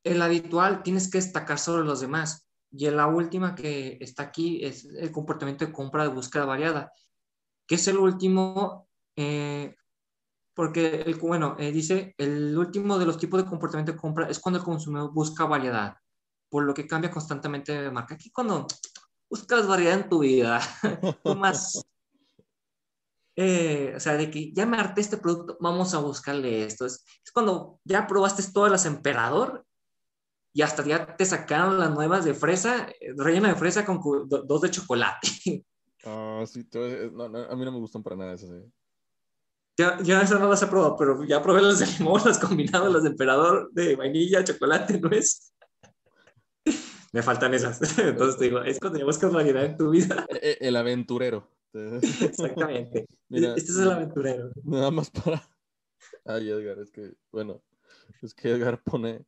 El 0.04 0.20
habitual, 0.20 0.82
tienes 0.82 1.10
que 1.10 1.18
destacar 1.18 1.58
sobre 1.58 1.84
los 1.84 2.00
demás. 2.00 2.46
Y 2.72 2.90
la 2.90 3.06
última 3.06 3.54
que 3.54 3.98
está 4.00 4.24
aquí 4.24 4.64
es 4.64 4.86
el 4.86 5.12
comportamiento 5.12 5.66
de 5.66 5.72
compra 5.72 6.04
de 6.04 6.08
búsqueda 6.08 6.46
variada, 6.46 6.90
que 7.66 7.74
es 7.74 7.86
el 7.86 7.98
último, 7.98 8.88
eh, 9.14 9.76
porque, 10.54 11.02
el, 11.02 11.16
bueno, 11.16 11.56
eh, 11.58 11.70
dice, 11.70 12.14
el 12.16 12.56
último 12.56 12.98
de 12.98 13.06
los 13.06 13.18
tipos 13.18 13.42
de 13.42 13.48
comportamiento 13.48 13.92
de 13.92 13.98
compra 13.98 14.28
es 14.28 14.40
cuando 14.40 14.58
el 14.58 14.64
consumidor 14.64 15.12
busca 15.12 15.44
variedad, 15.44 15.96
por 16.48 16.64
lo 16.64 16.72
que 16.72 16.86
cambia 16.86 17.10
constantemente 17.10 17.72
de 17.72 17.90
marca. 17.90 18.14
Aquí 18.14 18.30
cuando 18.30 18.66
buscas 19.28 19.66
variedad 19.66 20.00
en 20.00 20.08
tu 20.08 20.20
vida, 20.20 20.60
tú 21.24 21.34
más, 21.36 21.84
eh, 23.36 23.92
o 23.96 24.00
sea, 24.00 24.14
de 24.14 24.30
que 24.30 24.52
ya 24.54 24.64
me 24.64 24.78
harté 24.78 25.02
este 25.02 25.18
producto, 25.18 25.58
vamos 25.60 25.92
a 25.92 25.98
buscarle 25.98 26.64
esto. 26.64 26.86
Es, 26.86 27.04
es, 27.22 27.32
cuando 27.32 27.80
ya 27.84 28.06
probaste 28.06 28.42
todas 28.50 28.72
las 28.72 28.86
emperador 28.86 29.66
y 30.52 30.62
hasta 30.62 30.84
ya 30.84 31.16
te 31.16 31.24
sacaron 31.24 31.78
las 31.78 31.90
nuevas 31.90 32.24
de 32.24 32.34
fresa, 32.34 32.88
eh, 33.00 33.14
rellena 33.16 33.48
de 33.48 33.56
fresa 33.56 33.84
con 33.84 34.00
dos 34.28 34.60
de 34.60 34.70
chocolate. 34.70 35.28
Ah, 36.04 36.42
sí, 36.48 36.68
no, 37.12 37.28
no, 37.28 37.38
a 37.38 37.54
mí 37.54 37.64
no 37.64 37.70
me 37.70 37.78
gustan 37.78 38.02
para 38.02 38.16
nada 38.16 38.32
esas. 38.32 38.50
¿eh? 38.50 38.68
Ya, 39.78 39.98
ya 40.02 40.20
esas 40.20 40.40
no 40.40 40.48
las 40.48 40.60
he 40.60 40.66
probado, 40.66 40.96
pero 40.96 41.22
ya 41.22 41.40
probé 41.40 41.62
las 41.62 41.78
de 41.78 41.86
limón, 41.86 42.20
las 42.24 42.40
combinadas, 42.40 42.92
las 42.92 43.04
de 43.04 43.10
emperador 43.10 43.70
de 43.72 43.94
vainilla, 43.94 44.42
chocolate, 44.42 44.98
nuez. 44.98 45.52
Me 47.12 47.22
faltan 47.22 47.54
esas. 47.54 47.80
Entonces 47.98 48.36
te 48.36 48.46
digo, 48.46 48.62
es 48.62 48.80
cuando 48.80 48.98
ya 48.98 49.04
buscas 49.04 49.32
variedad 49.32 49.64
en 49.64 49.76
tu 49.76 49.90
vida. 49.90 50.26
E, 50.28 50.58
e, 50.60 50.68
el 50.68 50.74
aventurero. 50.74 51.48
Exactamente. 51.72 53.06
este 53.30 53.60
es 53.60 53.78
el 53.78 53.92
aventurero. 53.92 54.50
Nada 54.64 54.90
más 54.90 55.08
para. 55.08 55.48
Ay, 56.24 56.50
Edgar, 56.50 56.80
es 56.80 56.90
que, 56.90 57.12
bueno, 57.30 57.62
es 58.22 58.34
que 58.34 58.50
Edgar 58.50 58.82
pone. 58.82 59.24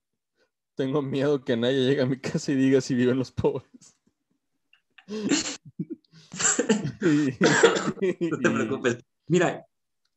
Tengo 0.74 1.02
miedo 1.02 1.44
que 1.44 1.56
nadie 1.56 1.86
llegue 1.86 2.02
a 2.02 2.06
mi 2.06 2.18
casa 2.18 2.52
y 2.52 2.56
diga 2.56 2.80
si 2.80 2.94
viven 2.94 3.18
los 3.18 3.30
pobres. 3.30 3.96
no 7.00 8.38
te 8.38 8.50
preocupes. 8.50 8.98
Mira, 9.28 9.64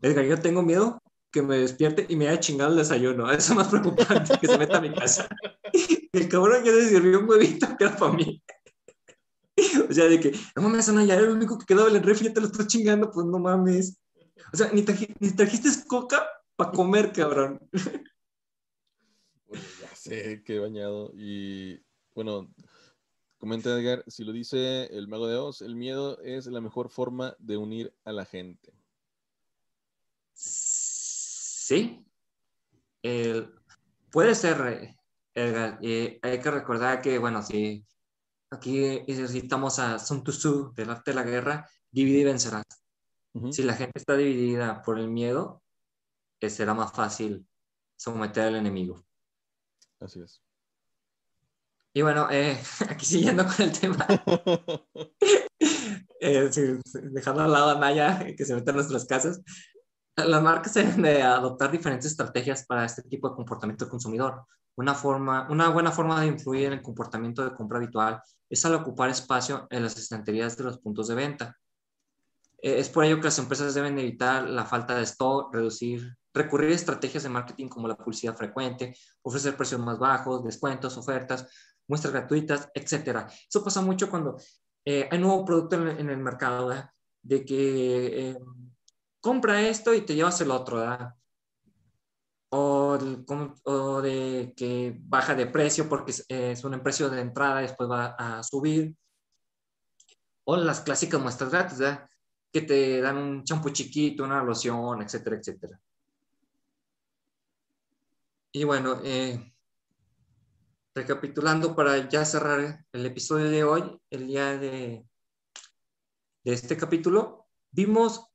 Edgar, 0.02 0.26
yo 0.26 0.40
tengo 0.40 0.64
miedo 0.64 1.02
que 1.32 1.42
me 1.42 1.58
despierte 1.58 2.06
y 2.10 2.16
me 2.16 2.28
haya 2.28 2.40
chingado 2.40 2.72
el 2.72 2.78
desayuno. 2.78 3.30
Eso 3.32 3.54
es 3.54 3.58
más 3.58 3.68
preocupante 3.68 4.38
que 4.40 4.48
se 4.48 4.58
meta 4.58 4.78
a 4.78 4.82
mi 4.82 4.94
casa. 4.94 5.28
El 6.14 6.30
cabrón 6.30 6.64
ya 6.64 6.72
le 6.72 6.88
sirvió 6.88 7.20
un 7.20 7.30
huevito 7.30 7.68
que 7.78 7.90
para 7.90 8.14
mí. 8.14 8.42
O 9.88 9.94
sea, 9.94 10.06
de 10.06 10.20
que, 10.20 10.32
no 10.56 10.64
mames, 10.64 10.90
Ana, 10.90 11.04
ya 11.04 11.16
era 11.16 11.24
el 11.24 11.32
único 11.32 11.58
que 11.58 11.66
quedaba 11.66 11.90
en 11.90 11.96
el 11.96 12.04
refri, 12.04 12.28
ya 12.28 12.34
te 12.34 12.42
lo 12.42 12.48
estoy 12.48 12.68
chingando, 12.68 13.12
pues 13.12 13.26
no 13.26 13.40
mames. 13.40 14.00
O 14.54 14.58
sea, 14.58 14.72
ni 14.72 14.82
trajiste 14.84 15.70
coca 15.88 16.28
para 16.56 16.72
comer, 16.72 17.12
cabrón. 17.12 17.60
Sé 20.08 20.42
he 20.46 20.60
bañado. 20.60 21.12
Y 21.16 21.84
bueno, 22.16 22.50
comenta 23.38 23.70
Edgar, 23.78 24.06
si 24.08 24.24
lo 24.24 24.32
dice 24.32 24.86
el 24.86 25.10
mago 25.10 25.28
de 25.28 25.36
Oz, 25.36 25.62
el 25.62 25.76
miedo 25.76 26.18
es 26.22 26.46
la 26.48 26.62
mejor 26.62 26.90
forma 26.90 27.36
de 27.40 27.58
unir 27.58 27.94
a 28.06 28.14
la 28.14 28.24
gente. 28.24 28.74
Sí. 30.34 32.06
puede 34.12 34.34
ser, 34.34 34.96
Edgar. 35.34 35.78
Y 35.82 36.20
hay 36.22 36.40
que 36.40 36.52
recordar 36.52 37.02
que, 37.02 37.20
bueno, 37.20 37.42
si 37.44 37.86
aquí 38.50 39.02
necesitamos 39.08 39.78
a 39.80 40.00
Sun 40.00 40.24
Tzu 40.24 40.74
del 40.74 40.90
arte 40.90 41.12
de 41.12 41.16
la 41.16 41.24
guerra, 41.24 41.70
divide 41.92 42.20
y 42.20 42.24
vencerás. 42.24 42.64
Si 43.52 43.62
la 43.62 43.74
gente 43.74 44.00
está 44.00 44.16
dividida 44.16 44.82
por 44.82 45.00
el 45.00 45.10
miedo, 45.10 45.62
eh, 46.40 46.50
será 46.50 46.74
más 46.74 46.94
fácil 46.94 47.46
someter 47.98 48.46
al 48.46 48.56
enemigo. 48.56 49.07
Así 50.00 50.22
es. 50.22 50.42
Y 51.94 52.02
bueno, 52.04 52.28
eh, 52.30 52.60
aquí 52.90 53.06
siguiendo 53.06 53.46
con 53.46 53.66
el 53.66 53.72
tema, 53.72 54.06
eh, 56.20 56.50
dejando 57.12 57.44
al 57.44 57.52
lado 57.52 57.72
a 57.72 57.80
Naya 57.80 58.36
que 58.36 58.46
se 58.46 58.54
mete 58.54 58.70
en 58.70 58.76
nuestras 58.76 59.06
casas, 59.06 59.42
las 60.16 60.42
marcas 60.42 60.74
deben 60.74 61.02
de 61.02 61.22
adoptar 61.22 61.72
diferentes 61.72 62.12
estrategias 62.12 62.66
para 62.66 62.86
este 62.86 63.04
tipo 63.04 63.30
de 63.30 63.36
comportamiento 63.36 63.86
del 63.86 63.92
consumidor. 63.92 64.46
Una, 64.76 64.94
forma, 64.94 65.48
una 65.50 65.70
buena 65.70 65.92
forma 65.92 66.22
de 66.22 66.28
influir 66.28 66.68
en 66.68 66.74
el 66.74 66.82
comportamiento 66.82 67.44
de 67.44 67.56
compra 67.56 67.80
habitual 67.80 68.22
es 68.50 68.64
al 68.66 68.76
ocupar 68.76 69.10
espacio 69.10 69.68
en 69.70 69.84
las 69.84 69.98
estanterías 69.98 70.56
de 70.56 70.66
los 70.66 70.80
puntos 70.80 71.08
de 71.08 71.16
venta. 71.16 71.58
Eh, 72.62 72.80
es 72.80 72.90
por 72.90 73.06
ello 73.06 73.18
que 73.18 73.26
las 73.26 73.40
empresas 73.40 73.74
deben 73.74 73.98
evitar 73.98 74.48
la 74.48 74.66
falta 74.66 74.96
de 74.96 75.04
stock, 75.04 75.54
reducir, 75.54 76.16
recurrir 76.38 76.72
a 76.72 76.76
estrategias 76.76 77.24
de 77.24 77.30
marketing 77.30 77.68
como 77.68 77.88
la 77.88 77.98
publicidad 77.98 78.36
frecuente, 78.36 78.96
ofrecer 79.22 79.56
precios 79.58 79.82
más 79.82 79.98
bajos, 80.00 80.44
descuentos, 80.44 80.98
ofertas, 80.98 81.48
muestras 81.88 82.14
gratuitas, 82.14 82.70
etc. 82.74 83.28
Eso 83.50 83.64
pasa 83.64 83.82
mucho 83.82 84.10
cuando 84.10 84.38
eh, 84.86 85.08
hay 85.12 85.20
nuevo 85.20 85.44
producto 85.44 85.76
en, 85.76 86.10
el 86.10 86.18
mercado, 86.18 86.74
de 87.22 87.46
que 87.46 88.30
eh, 88.30 88.38
compra 89.20 89.62
esto 89.68 89.94
y 89.94 90.02
te 90.02 90.16
llevas 90.16 90.40
el 90.42 90.52
otro, 90.52 90.78
¿verdad? 90.78 91.14
O, 92.50 92.98
o, 93.66 94.02
de 94.02 94.54
que 94.56 94.96
baja 95.02 95.36
de 95.36 95.48
precio 95.48 95.90
porque 95.90 96.14
es, 96.30 96.64
un 96.64 96.80
precio 96.80 97.10
de 97.10 97.20
entrada 97.20 97.60
después 97.60 97.90
va 97.90 98.16
a 98.18 98.44
subir. 98.44 98.96
O 100.46 100.56
las 100.56 100.80
clásicas 100.80 101.20
muestras 101.22 101.52
gratis, 101.52 101.80
¿verdad? 101.80 102.10
Que 102.54 102.62
te 102.62 103.02
dan 103.02 103.18
un 103.18 103.44
champú 103.44 103.70
chiquito, 103.72 104.24
una 104.24 104.42
loción, 104.42 105.02
etcétera, 105.02 105.36
etcétera. 105.36 105.78
Y 108.52 108.64
bueno, 108.64 109.02
eh, 109.04 109.54
recapitulando 110.96 111.76
para 111.76 112.10
ya 112.10 112.26
cerrar 112.26 112.86
el 112.92 113.06
episodio 113.06 113.50
de 113.50 113.64
hoy, 113.64 114.02
el 114.10 114.28
día 114.28 114.58
de, 114.58 115.06
este 116.44 116.78
capítulo, 116.78 117.48
vimos 117.72 118.26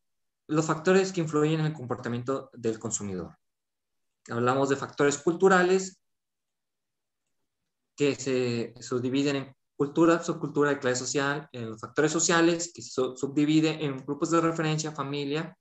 los 0.47 0.67
factores 0.67 1.13
que 1.13 1.23
influyen 1.23 1.61
en 1.61 1.67
el 1.67 1.73
comportamiento 1.73 2.51
del 2.53 2.79
consumidor. 2.79 3.37
Hablamos 4.29 4.69
de 4.69 4.77
factores 4.77 5.19
culturales 5.19 6.01
que 7.97 8.15
se 8.15 8.75
subdividen 8.81 9.37
en 9.37 9.57
cultura, 9.77 10.23
subcultura 10.23 10.73
y 10.73 10.79
clase 10.79 11.01
social, 11.01 11.49
en 11.53 11.71
los 11.71 11.81
factores 11.81 12.13
sociales 12.13 12.71
que 12.75 12.83
se 12.83 12.91
subdividen 12.91 13.81
en 13.81 14.05
grupos 14.05 14.31
de 14.31 14.41
referencia, 14.41 14.93
familia, 14.93 15.57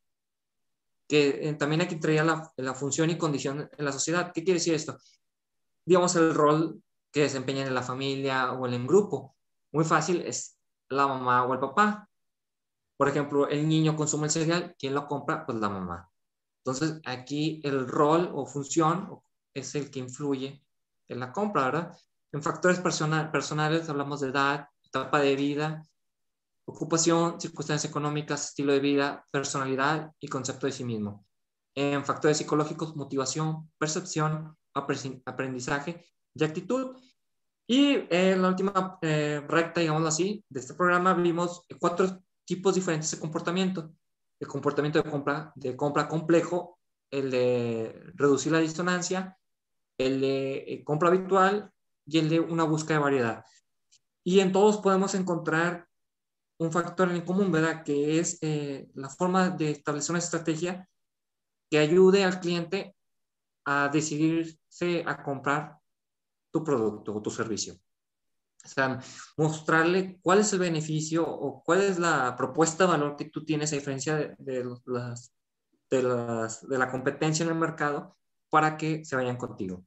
que 1.11 1.49
eh, 1.49 1.53
también 1.55 1.81
hay 1.81 1.89
que 1.89 1.97
traer 1.97 2.23
la, 2.23 2.49
la, 2.55 2.73
función 2.73 3.09
y 3.09 3.17
condición 3.17 3.69
en 3.77 3.83
la 3.83 3.91
sociedad. 3.91 4.31
¿Qué 4.33 4.45
quiere 4.45 4.59
decir 4.61 4.73
esto? 4.73 4.97
Digamos 5.85 6.15
el 6.15 6.33
rol 6.33 6.81
que 7.11 7.23
desempeñan 7.23 7.67
en 7.67 7.73
la 7.73 7.81
familia 7.81 8.53
o 8.53 8.65
en 8.65 8.75
el 8.75 8.87
grupo. 8.87 9.35
Muy 9.73 9.83
fácil 9.83 10.21
es 10.21 10.57
la 10.87 11.07
mamá 11.07 11.43
o 11.43 11.53
el 11.53 11.59
papá. 11.59 12.09
Por 12.95 13.09
ejemplo, 13.09 13.49
el 13.49 13.67
niño 13.67 13.97
consume 13.97 14.27
el 14.27 14.31
cereal, 14.31 14.73
¿quién 14.79 14.93
lo 14.93 15.05
compra? 15.05 15.45
Pues 15.45 15.57
la 15.57 15.67
mamá. 15.67 16.09
Entonces, 16.63 17.01
aquí 17.03 17.59
el 17.65 17.89
rol 17.89 18.31
o 18.33 18.45
función 18.45 19.19
es 19.53 19.75
el 19.75 19.91
que 19.91 19.99
influye 19.99 20.63
en 21.09 21.19
la 21.19 21.33
compra, 21.33 21.65
¿verdad? 21.65 21.97
En 22.31 22.41
factores 22.41 22.79
personales 22.79 23.89
hablamos 23.89 24.21
de 24.21 24.29
edad, 24.29 24.69
etapa 24.81 25.19
de 25.19 25.35
vida, 25.35 25.83
ocupación, 26.65 27.39
circunstancias 27.39 27.89
económicas, 27.89 28.49
estilo 28.49 28.73
de 28.73 28.79
vida, 28.79 29.25
personalidad 29.31 30.11
y 30.19 30.27
concepto 30.27 30.67
de 30.67 30.73
sí 30.73 30.83
mismo. 30.83 31.25
En 31.75 32.03
factores 32.05 32.37
psicológicos, 32.37 32.95
motivación, 32.95 33.71
percepción, 33.77 34.57
aprendizaje 34.73 36.05
y 36.33 36.43
actitud. 36.43 36.97
Y 37.67 38.05
en 38.09 38.41
la 38.41 38.49
última 38.49 38.97
eh, 39.01 39.41
recta, 39.47 39.79
digamos 39.79 40.05
así, 40.05 40.43
de 40.49 40.59
este 40.59 40.73
programa 40.73 41.13
vimos 41.13 41.65
cuatro 41.79 42.21
tipos 42.45 42.75
diferentes 42.75 43.11
de 43.11 43.19
comportamiento. 43.19 43.91
El 44.39 44.47
comportamiento 44.47 45.01
de 45.01 45.09
compra, 45.09 45.53
de 45.55 45.75
compra 45.75 46.07
complejo, 46.07 46.79
el 47.11 47.31
de 47.31 48.11
reducir 48.15 48.51
la 48.51 48.59
disonancia, 48.59 49.37
el 49.97 50.21
de 50.21 50.57
eh, 50.67 50.83
compra 50.83 51.09
habitual 51.09 51.71
y 52.05 52.17
el 52.17 52.29
de 52.29 52.39
una 52.39 52.63
búsqueda 52.63 52.97
de 52.97 53.03
variedad. 53.03 53.45
Y 54.23 54.39
en 54.39 54.51
todos 54.51 54.77
podemos 54.77 55.15
encontrar 55.15 55.87
un 56.61 56.71
factor 56.71 57.09
en 57.11 57.21
común, 57.21 57.51
¿verdad? 57.51 57.83
Que 57.83 58.19
es 58.19 58.37
eh, 58.41 58.87
la 58.93 59.09
forma 59.09 59.49
de 59.49 59.71
establecer 59.71 60.11
una 60.11 60.19
estrategia 60.19 60.87
que 61.71 61.79
ayude 61.79 62.23
al 62.23 62.39
cliente 62.39 62.95
a 63.65 63.89
decidirse 63.89 65.03
a 65.07 65.23
comprar 65.23 65.79
tu 66.51 66.63
producto 66.63 67.15
o 67.15 67.21
tu 67.21 67.31
servicio. 67.31 67.73
O 68.63 68.67
sea, 68.67 68.99
mostrarle 69.37 70.19
cuál 70.21 70.39
es 70.39 70.53
el 70.53 70.59
beneficio 70.59 71.27
o 71.27 71.63
cuál 71.63 71.81
es 71.81 71.97
la 71.97 72.35
propuesta 72.35 72.83
de 72.83 72.91
valor 72.91 73.15
que 73.15 73.25
tú 73.25 73.43
tienes 73.43 73.71
a 73.71 73.77
diferencia 73.77 74.15
de, 74.15 74.35
de, 74.37 74.63
las, 74.85 75.33
de, 75.89 76.03
las, 76.03 76.67
de 76.69 76.77
la 76.77 76.91
competencia 76.91 77.43
en 77.43 77.49
el 77.49 77.57
mercado 77.57 78.17
para 78.51 78.77
que 78.77 79.03
se 79.03 79.15
vayan 79.15 79.37
contigo. 79.37 79.83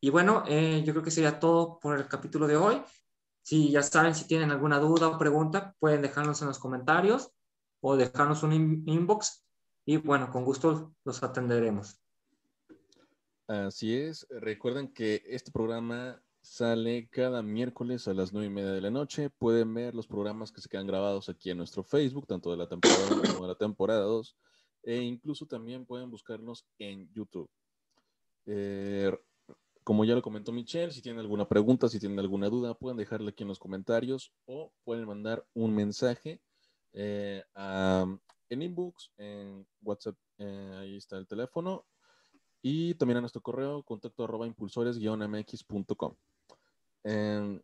Y 0.00 0.08
bueno, 0.08 0.42
eh, 0.46 0.82
yo 0.86 0.94
creo 0.94 1.04
que 1.04 1.10
sería 1.10 1.38
todo 1.38 1.78
por 1.78 1.98
el 1.98 2.08
capítulo 2.08 2.46
de 2.46 2.56
hoy. 2.56 2.82
Si 3.44 3.70
ya 3.70 3.84
saben, 3.84 4.16
si 4.16 4.26
tienen 4.26 4.50
alguna 4.50 4.80
duda 4.80 5.06
o 5.06 5.18
pregunta, 5.18 5.76
pueden 5.78 6.02
dejarnos 6.02 6.42
en 6.42 6.48
los 6.48 6.58
comentarios 6.58 7.30
o 7.80 7.96
dejarnos 7.96 8.42
un 8.42 8.82
inbox 8.86 9.44
y 9.84 9.98
bueno, 9.98 10.32
con 10.32 10.44
gusto 10.44 10.96
los 11.04 11.22
atenderemos. 11.22 12.00
Así 13.46 13.94
es. 13.94 14.26
Recuerden 14.30 14.92
que 14.92 15.22
este 15.26 15.52
programa 15.52 16.20
Sale 16.44 17.08
cada 17.08 17.42
miércoles 17.42 18.06
a 18.06 18.12
las 18.12 18.34
nueve 18.34 18.48
y 18.48 18.50
media 18.50 18.72
de 18.72 18.82
la 18.82 18.90
noche. 18.90 19.30
Pueden 19.30 19.72
ver 19.72 19.94
los 19.94 20.06
programas 20.06 20.52
que 20.52 20.60
se 20.60 20.68
quedan 20.68 20.86
grabados 20.86 21.30
aquí 21.30 21.48
en 21.48 21.56
nuestro 21.56 21.82
Facebook, 21.82 22.26
tanto 22.26 22.50
de 22.50 22.58
la 22.58 22.68
temporada 22.68 23.06
1 23.10 23.22
como 23.32 23.46
de 23.46 23.48
la 23.48 23.54
temporada 23.54 24.02
2. 24.02 24.36
E 24.82 24.96
incluso 24.98 25.46
también 25.46 25.86
pueden 25.86 26.10
buscarnos 26.10 26.66
en 26.78 27.10
YouTube. 27.14 27.48
Eh, 28.44 29.10
como 29.84 30.04
ya 30.06 30.14
lo 30.14 30.22
comentó 30.22 30.50
Michelle, 30.50 30.90
si 30.90 31.02
tienen 31.02 31.20
alguna 31.20 31.46
pregunta, 31.46 31.88
si 31.88 32.00
tienen 32.00 32.18
alguna 32.18 32.48
duda, 32.48 32.74
pueden 32.74 32.96
dejarle 32.96 33.30
aquí 33.30 33.42
en 33.42 33.50
los 33.50 33.58
comentarios 33.58 34.32
o 34.46 34.72
pueden 34.82 35.06
mandar 35.06 35.46
un 35.52 35.74
mensaje 35.74 36.40
eh, 36.94 37.42
en 37.54 38.62
inbox, 38.62 39.12
en 39.18 39.66
WhatsApp, 39.82 40.16
eh, 40.38 40.72
ahí 40.78 40.96
está 40.96 41.18
el 41.18 41.26
teléfono, 41.26 41.84
y 42.62 42.94
también 42.94 43.18
a 43.18 43.20
nuestro 43.20 43.42
correo, 43.42 43.82
contacto 43.82 44.24
arroba 44.24 44.46
impulsores-mx.com. 44.46 46.14
Em, 47.04 47.60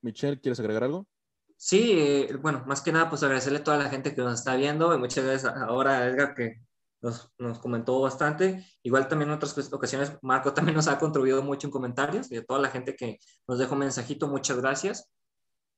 Michelle, 0.00 0.40
¿quieres 0.40 0.60
agregar 0.60 0.84
algo? 0.84 1.08
Sí, 1.56 1.92
eh, 1.92 2.36
bueno, 2.40 2.62
más 2.66 2.82
que 2.82 2.92
nada, 2.92 3.08
pues 3.08 3.22
agradecerle 3.24 3.58
a 3.58 3.64
toda 3.64 3.78
la 3.78 3.90
gente 3.90 4.14
que 4.14 4.22
nos 4.22 4.38
está 4.38 4.54
viendo 4.54 4.94
y 4.94 4.98
muchas 4.98 5.24
gracias 5.24 5.52
ahora 5.56 6.06
Edgar 6.06 6.34
que 6.34 6.60
nos, 7.02 7.30
nos, 7.38 7.58
comentó 7.58 8.00
bastante. 8.00 8.64
Igual 8.82 9.08
también 9.08 9.30
en 9.30 9.36
otras 9.36 9.56
ocasiones 9.72 10.16
Marco 10.22 10.54
también 10.54 10.76
nos 10.76 10.88
ha 10.88 10.98
contribuido 10.98 11.42
mucho 11.42 11.66
en 11.66 11.72
comentarios 11.72 12.30
y 12.30 12.36
a 12.36 12.44
toda 12.44 12.60
la 12.60 12.70
gente 12.70 12.96
que 12.96 13.18
nos 13.46 13.58
dejó 13.58 13.74
un 13.74 13.80
mensajito, 13.80 14.28
muchas 14.28 14.58
gracias. 14.58 15.10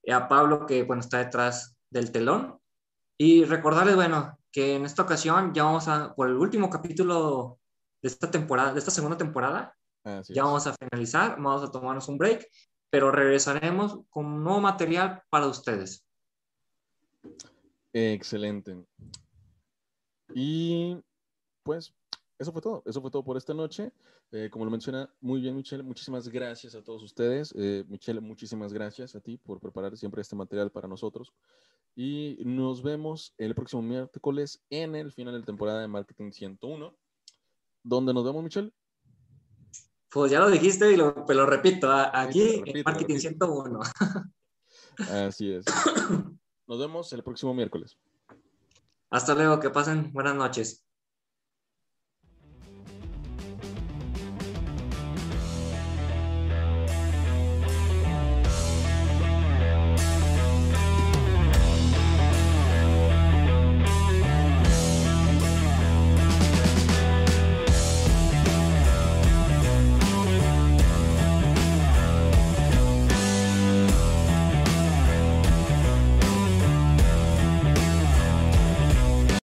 Y 0.02 0.12
a 0.12 0.28
Pablo 0.28 0.66
que 0.66 0.84
bueno, 0.84 1.00
está 1.00 1.18
detrás 1.18 1.76
del 1.90 2.12
telón. 2.12 2.58
Y 3.16 3.44
recordarles, 3.44 3.96
bueno, 3.96 4.38
que 4.52 4.76
en 4.76 4.84
esta 4.84 5.02
ocasión 5.02 5.54
ya 5.54 5.64
vamos 5.64 5.88
a, 5.88 6.14
por 6.14 6.28
el 6.28 6.36
último 6.36 6.68
capítulo 6.68 7.58
de 8.02 8.08
esta 8.08 8.30
temporada, 8.30 8.72
de 8.72 8.78
esta 8.78 8.90
segunda 8.90 9.16
temporada, 9.16 9.74
ya 10.28 10.44
vamos 10.44 10.66
a 10.66 10.74
finalizar, 10.74 11.36
vamos 11.36 11.62
a 11.62 11.70
tomarnos 11.70 12.08
un 12.08 12.18
break, 12.18 12.46
pero 12.90 13.10
regresaremos 13.10 14.00
con 14.10 14.44
nuevo 14.44 14.60
material 14.60 15.22
para 15.30 15.46
ustedes. 15.46 16.04
Excelente. 17.92 18.84
Y 20.34 20.98
pues 21.64 21.92
eso 22.38 22.52
fue 22.52 22.62
todo, 22.62 22.82
eso 22.86 23.00
fue 23.00 23.10
todo 23.10 23.24
por 23.24 23.36
esta 23.36 23.54
noche. 23.54 23.92
Eh, 24.32 24.48
como 24.50 24.64
lo 24.64 24.70
menciona 24.70 25.08
muy 25.20 25.40
bien 25.40 25.56
Michelle, 25.56 25.82
muchísimas 25.82 26.28
gracias 26.28 26.74
a 26.74 26.82
todos 26.82 27.02
ustedes. 27.02 27.54
Eh, 27.56 27.84
Michelle, 27.88 28.20
muchísimas 28.20 28.72
gracias 28.72 29.14
a 29.14 29.20
ti 29.20 29.36
por 29.38 29.60
preparar 29.60 29.96
siempre 29.96 30.20
este 30.20 30.36
material 30.36 30.70
para 30.70 30.88
nosotros. 30.88 31.32
Y 31.96 32.38
nos 32.44 32.82
vemos 32.82 33.34
el 33.38 33.54
próximo 33.54 33.82
miércoles 33.82 34.62
en 34.68 34.96
el 34.96 35.12
final 35.12 35.34
de 35.34 35.40
la 35.40 35.46
temporada 35.46 35.80
de 35.80 35.88
Marketing 35.88 36.32
101. 36.32 36.94
¿Dónde 37.84 38.12
nos 38.12 38.24
vemos, 38.24 38.42
Michelle? 38.42 38.72
Pues 40.10 40.30
ya 40.30 40.40
lo 40.40 40.50
dijiste 40.50 40.92
y 40.92 40.96
lo, 40.96 41.24
lo 41.28 41.46
repito, 41.46 41.90
aquí 41.90 42.62
en 42.66 42.82
Marketing 42.84 43.18
101. 43.18 43.80
Así 45.10 45.52
es. 45.52 45.64
Nos 46.66 46.78
vemos 46.78 47.12
el 47.12 47.22
próximo 47.22 47.52
miércoles. 47.52 47.98
Hasta 49.10 49.34
luego, 49.34 49.60
que 49.60 49.70
pasen 49.70 50.12
buenas 50.12 50.34
noches. 50.34 50.83